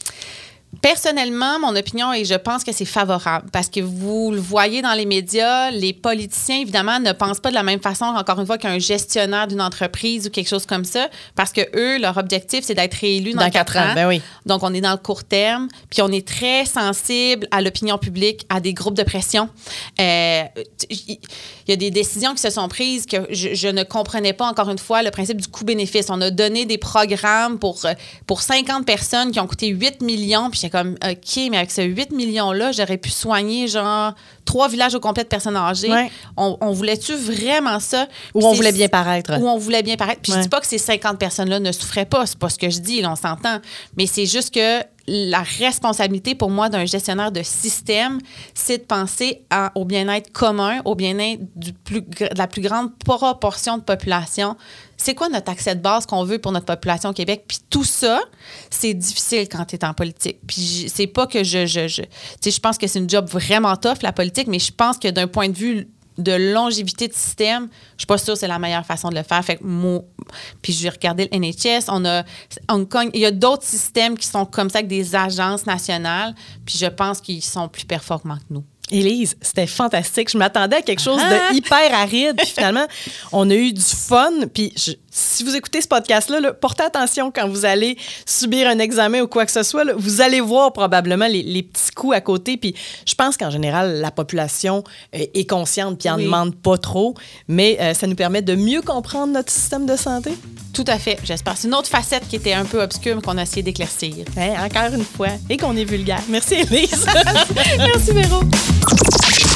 Personnellement, 0.83 1.59
mon 1.59 1.75
opinion 1.75 2.13
est, 2.13 2.27
je 2.27 2.35
pense 2.35 2.63
que 2.63 2.73
c'est 2.73 2.85
favorable 2.85 3.49
parce 3.51 3.69
que 3.69 3.81
vous 3.81 4.31
le 4.31 4.39
voyez 4.39 4.83
dans 4.83 4.93
les 4.93 5.07
médias, 5.07 5.71
les 5.71 5.95
politiciens, 5.95 6.61
évidemment, 6.61 7.01
ne 7.01 7.13
pensent 7.13 7.41
pas 7.41 7.49
de 7.49 7.55
la 7.55 7.63
même 7.63 7.81
façon, 7.81 8.05
encore 8.05 8.39
une 8.39 8.47
fois, 8.47 8.59
qu'un 8.59 8.79
gestionnaire 8.79 9.47
d'une 9.47 9.63
entreprise 9.63 10.27
ou 10.27 10.31
quelque 10.31 10.49
chose 10.49 10.67
comme 10.67 10.85
ça, 10.85 11.09
parce 11.35 11.53
que 11.53 11.63
eux, 11.75 11.99
leur 11.99 12.19
objectif, 12.19 12.65
c'est 12.65 12.75
d'être 12.75 12.95
réélus 12.95 13.33
dans, 13.33 13.49
quatre, 13.49 13.79
ans. 13.79 13.95
Ben 13.95 14.07
oui. 14.07 14.21
Donc, 14.45 14.63
on 14.63 14.73
est 14.75 14.83
dans 14.83 14.93
le 14.93 14.99
court 14.99 15.25
terme, 15.25 15.69
puis 15.91 16.03
on 16.03 16.13
est 16.13 16.27
très 16.27 16.67
sensible 16.67 17.49
à 17.51 17.63
l'opinion 17.63 17.97
publique, 17.97 18.45
à 18.51 18.61
des 18.61 18.75
groupes 18.75 18.97
de 18.97 19.05
pression. 19.05 19.49
Euh, 20.01 20.43
il 20.91 21.19
y 21.67 21.73
a 21.73 21.77
des 21.77 21.91
décisions 21.91 22.35
qui 22.35 22.43
se 22.43 22.51
sont 22.51 22.69
prises 22.69 23.07
que 23.07 23.17
je, 23.31 23.55
je, 23.55 23.69
ne 23.69 23.85
comprenais 23.85 24.35
pas, 24.35 24.47
encore 24.47 24.69
une 24.69 24.79
fois, 24.79 25.03
le 25.03 25.11
principe 25.11 25.41
du 25.41 25.49
coût-bénéfice. 25.49 26.11
On 26.11 26.21
a 26.21 26.31
donné 26.31 26.67
des 26.67 26.79
programmes 26.79 27.59
pour, 27.59 27.81
pour 28.27 28.43
50 28.43 28.85
personnes 28.85 29.33
qui 29.33 29.41
ont 29.41 29.47
coûté 29.47 29.69
8 29.69 30.03
millions, 30.03 30.51
puis 30.51 30.58
comme, 30.71 30.97
OK, 31.05 31.49
mais 31.51 31.57
avec 31.57 31.71
ces 31.71 31.85
8 31.85 32.11
millions-là, 32.11 32.73
j'aurais 32.73 32.99
pu 32.99 33.11
soigner, 33.11 33.69
genre, 33.69 34.15
trois 34.45 34.69
villages 34.69 34.95
au 34.95 35.01
complet 35.01 35.25
de 35.25 35.29
personnes 35.29 35.57
âgées. 35.57 35.93
On, 36.37 36.73
voulait-tu 36.73 37.15
vraiment 37.15 37.81
ça? 37.81 38.07
Ou 38.35 38.45
on 38.47 38.53
voulait 38.53 38.73
bien 38.73 38.89
paraître. 38.89 39.39
Ou 39.39 39.47
on 39.47 39.59
voulait 39.59 39.83
bien 39.83 39.97
paraître. 39.97 40.21
Puis 40.23 40.33
je 40.33 40.41
dis 40.41 40.49
pas 40.49 40.61
que 40.61 40.67
ces 40.67 40.79
50 40.79 41.19
personnes-là 41.19 41.61
ne 41.61 41.73
souffraient 41.73 42.07
pas, 42.07 42.27
c'est 42.27 42.39
pas 42.39 42.49
ce 42.49 42.59
que 42.59 42.71
je 42.71 42.81
dis, 42.81 43.01
là, 43.01 43.13
on 43.13 43.17
s'entend. 43.17 43.59
Mais 43.97 44.07
c'est 44.07 44.27
juste 44.27 44.55
que 44.55 44.83
la 45.09 45.41
responsabilité 45.41 46.35
pour 46.35 46.51
moi 46.51 46.69
d'un 46.69 46.85
gestionnaire 46.85 47.33
de 47.33 47.43
système, 47.43 48.19
c'est 48.55 48.79
de 48.79 48.83
penser 48.83 49.43
au 49.75 49.85
bien-être 49.85 50.31
commun, 50.33 50.81
au 50.85 50.95
bien-être 50.95 51.41
de 51.57 51.73
la 52.37 52.47
plus 52.47 52.61
grande 52.61 52.95
proportion 52.99 53.79
de 53.79 53.83
population. 53.83 54.57
C'est 55.01 55.15
quoi 55.15 55.29
notre 55.29 55.51
accès 55.51 55.75
de 55.75 55.81
base 55.81 56.07
qu'on 56.07 56.25
veut 56.25 56.39
pour 56.39 56.53
notre 56.53 56.67
population 56.67 57.11
au 57.11 57.13
Québec? 57.13 57.45
Puis 57.47 57.59
tout 57.71 57.85
ça, 57.85 58.21
c'est 58.69 58.95
difficile 58.95 59.49
quand 59.49 59.65
tu 59.65 59.77
es 59.77 59.85
en 59.85 59.95
politique. 59.95 60.39
Puis 60.47 60.91
c'est 60.93 61.07
pas 61.07 61.27
que 61.27 61.45
je. 61.45 61.67
je, 61.67 61.89
je 61.89 62.03
je 62.45 62.59
pense 62.61 62.77
que 62.77 62.87
c'est 62.87 62.99
une 62.99 63.09
job 63.09 63.27
vraiment 63.29 63.77
tough, 63.77 64.03
la 64.03 64.13
politique, 64.13 64.49
mais 64.49 64.59
je 64.59 64.73
pense 64.73 64.99
que 64.99 65.09
d'un 65.09 65.29
point 65.29 65.49
de 65.49 65.57
vue 65.57 65.89
de 66.19 66.53
longévité 66.53 67.07
de 67.07 67.15
système, 67.15 67.69
je 67.93 68.01
suis 68.01 68.07
pas 68.07 68.19
sûre 68.19 68.35
que 68.35 68.41
c'est 68.41 68.49
la 68.49 68.59
meilleure 68.59 68.85
façon 68.85 69.09
de 69.09 69.15
le 69.15 69.23
faire. 69.23 69.43
Fait 69.45 69.57
que 69.57 69.65
puis 70.61 70.73
je 70.73 70.83
vais 70.83 70.89
regarder 70.91 71.29
le 71.31 71.39
NHS, 71.39 71.85
on 71.89 72.05
a 72.05 72.25
Hong 72.69 72.89
Kong, 72.89 73.11
il 73.15 73.21
y 73.21 73.27
a 73.27 73.31
d'autres 73.31 73.63
systèmes 73.63 74.19
qui 74.19 74.27
sont 74.27 74.45
comme 74.45 74.69
ça 74.69 74.79
avec 74.79 74.89
des 74.89 75.15
agences 75.15 75.65
nationales, 75.65 76.35
puis 76.67 76.77
je 76.77 76.87
pense 76.87 77.21
qu'ils 77.21 77.45
sont 77.45 77.69
plus 77.69 77.85
performants 77.85 78.37
que 78.37 78.55
nous. 78.55 78.65
Élise, 78.91 79.37
c'était 79.41 79.67
fantastique. 79.67 80.31
Je 80.31 80.39
m'attendais 80.39 80.77
à 80.77 80.83
quelque 80.83 81.03
chose 81.03 81.19
de 81.19 81.23
ah! 81.23 81.53
hyper 81.53 81.95
aride. 81.95 82.37
Puis 82.37 82.53
finalement, 82.55 82.87
on 83.33 83.49
a 83.51 83.55
eu 83.55 83.73
du 83.73 83.83
fun. 83.83 84.33
Puis 84.53 84.73
si 85.19 85.45
vous 85.45 85.57
écoutez 85.57 85.81
ce 85.81 85.89
podcast-là, 85.89 86.53
portez 86.53 86.85
attention 86.85 87.31
quand 87.35 87.49
vous 87.49 87.65
allez 87.65 87.99
subir 88.25 88.69
un 88.69 88.79
examen 88.79 89.23
ou 89.23 89.27
quoi 89.27 89.45
que 89.45 89.53
ce 89.53 89.63
soit. 89.63 89.85
vous 89.97 90.21
allez 90.21 90.41
voir 90.41 90.73
probablement 90.73 91.27
les, 91.27 91.63
petits 91.63 91.91
coups 91.95 92.15
à 92.15 92.21
côté. 92.21 92.57
Puis 92.57 92.75
je 93.07 93.15
pense 93.15 93.37
qu'en 93.37 93.51
général, 93.51 94.01
la 94.01 94.11
population 94.11 94.85
euh, 95.15 95.25
est 95.35 95.49
consciente 95.49 95.99
puis 95.99 96.09
en 96.09 96.19
demande 96.19 96.55
pas 96.55 96.79
trop. 96.79 97.15
Mais 97.49 97.77
euh, 97.81 97.95
ça 97.95 98.07
nous 98.07 98.15
permet 98.15 98.43
de 98.43 98.55
mieux 98.55 98.83
comprendre 98.83 99.33
notre 99.33 99.51
système 99.51 99.87
de 99.87 99.97
santé. 99.97 100.33
Tout 100.73 100.85
à 100.87 100.99
fait, 100.99 101.19
j'espère. 101.25 101.57
C'est 101.57 101.67
une 101.69 101.75
autre 101.75 101.89
facette 101.89 102.29
qui 102.29 102.37
était 102.37 102.53
un 102.53 102.65
peu 102.65 102.81
obscure, 102.81 103.17
mais 103.17 103.23
qu'on 103.23 103.39
a 103.39 103.43
essayé 103.43 103.63
d'éclaircir. 103.63 104.15
Hein, 104.37 104.55
encore 104.65 104.95
une 104.95 105.05
fois. 105.05 105.29
Et 105.51 105.57
qu'on 105.57 105.77
est 105.77 105.85
vulgaire. 105.85 106.23
Merci, 106.29 106.55
Élise. 106.55 107.07
Merci, 107.79 108.13
Véro. 108.13 108.43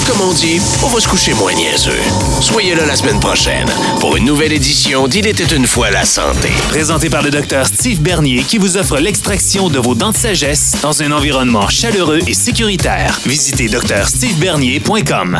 Comme 0.06 0.20
on 0.20 0.32
dit, 0.32 0.60
on 0.82 0.88
va 0.88 1.00
se 1.00 1.08
coucher 1.08 1.32
moins 1.34 1.54
niaiseux. 1.54 2.00
Soyez 2.40 2.74
là 2.74 2.86
la 2.86 2.96
semaine 2.96 3.20
prochaine 3.20 3.68
pour 4.00 4.16
une 4.16 4.24
nouvelle 4.24 4.52
édition 4.52 5.06
d'Il 5.06 5.26
était 5.26 5.54
une 5.54 5.66
fois 5.66 5.90
la 5.90 6.04
santé. 6.04 6.50
Présenté 6.68 7.08
par 7.08 7.22
le 7.22 7.30
docteur 7.30 7.66
Steve 7.66 8.00
Bernier 8.00 8.42
qui 8.42 8.58
vous 8.58 8.76
offre 8.76 8.98
l'extraction 8.98 9.68
de 9.68 9.78
vos 9.78 9.94
dents 9.94 10.12
de 10.12 10.16
sagesse 10.16 10.76
dans 10.82 11.02
un 11.02 11.12
environnement 11.12 11.68
chaleureux 11.68 12.20
et 12.26 12.34
sécuritaire. 12.34 13.20
Visitez 13.26 13.68
docteurstevebernier.com. 13.68 15.38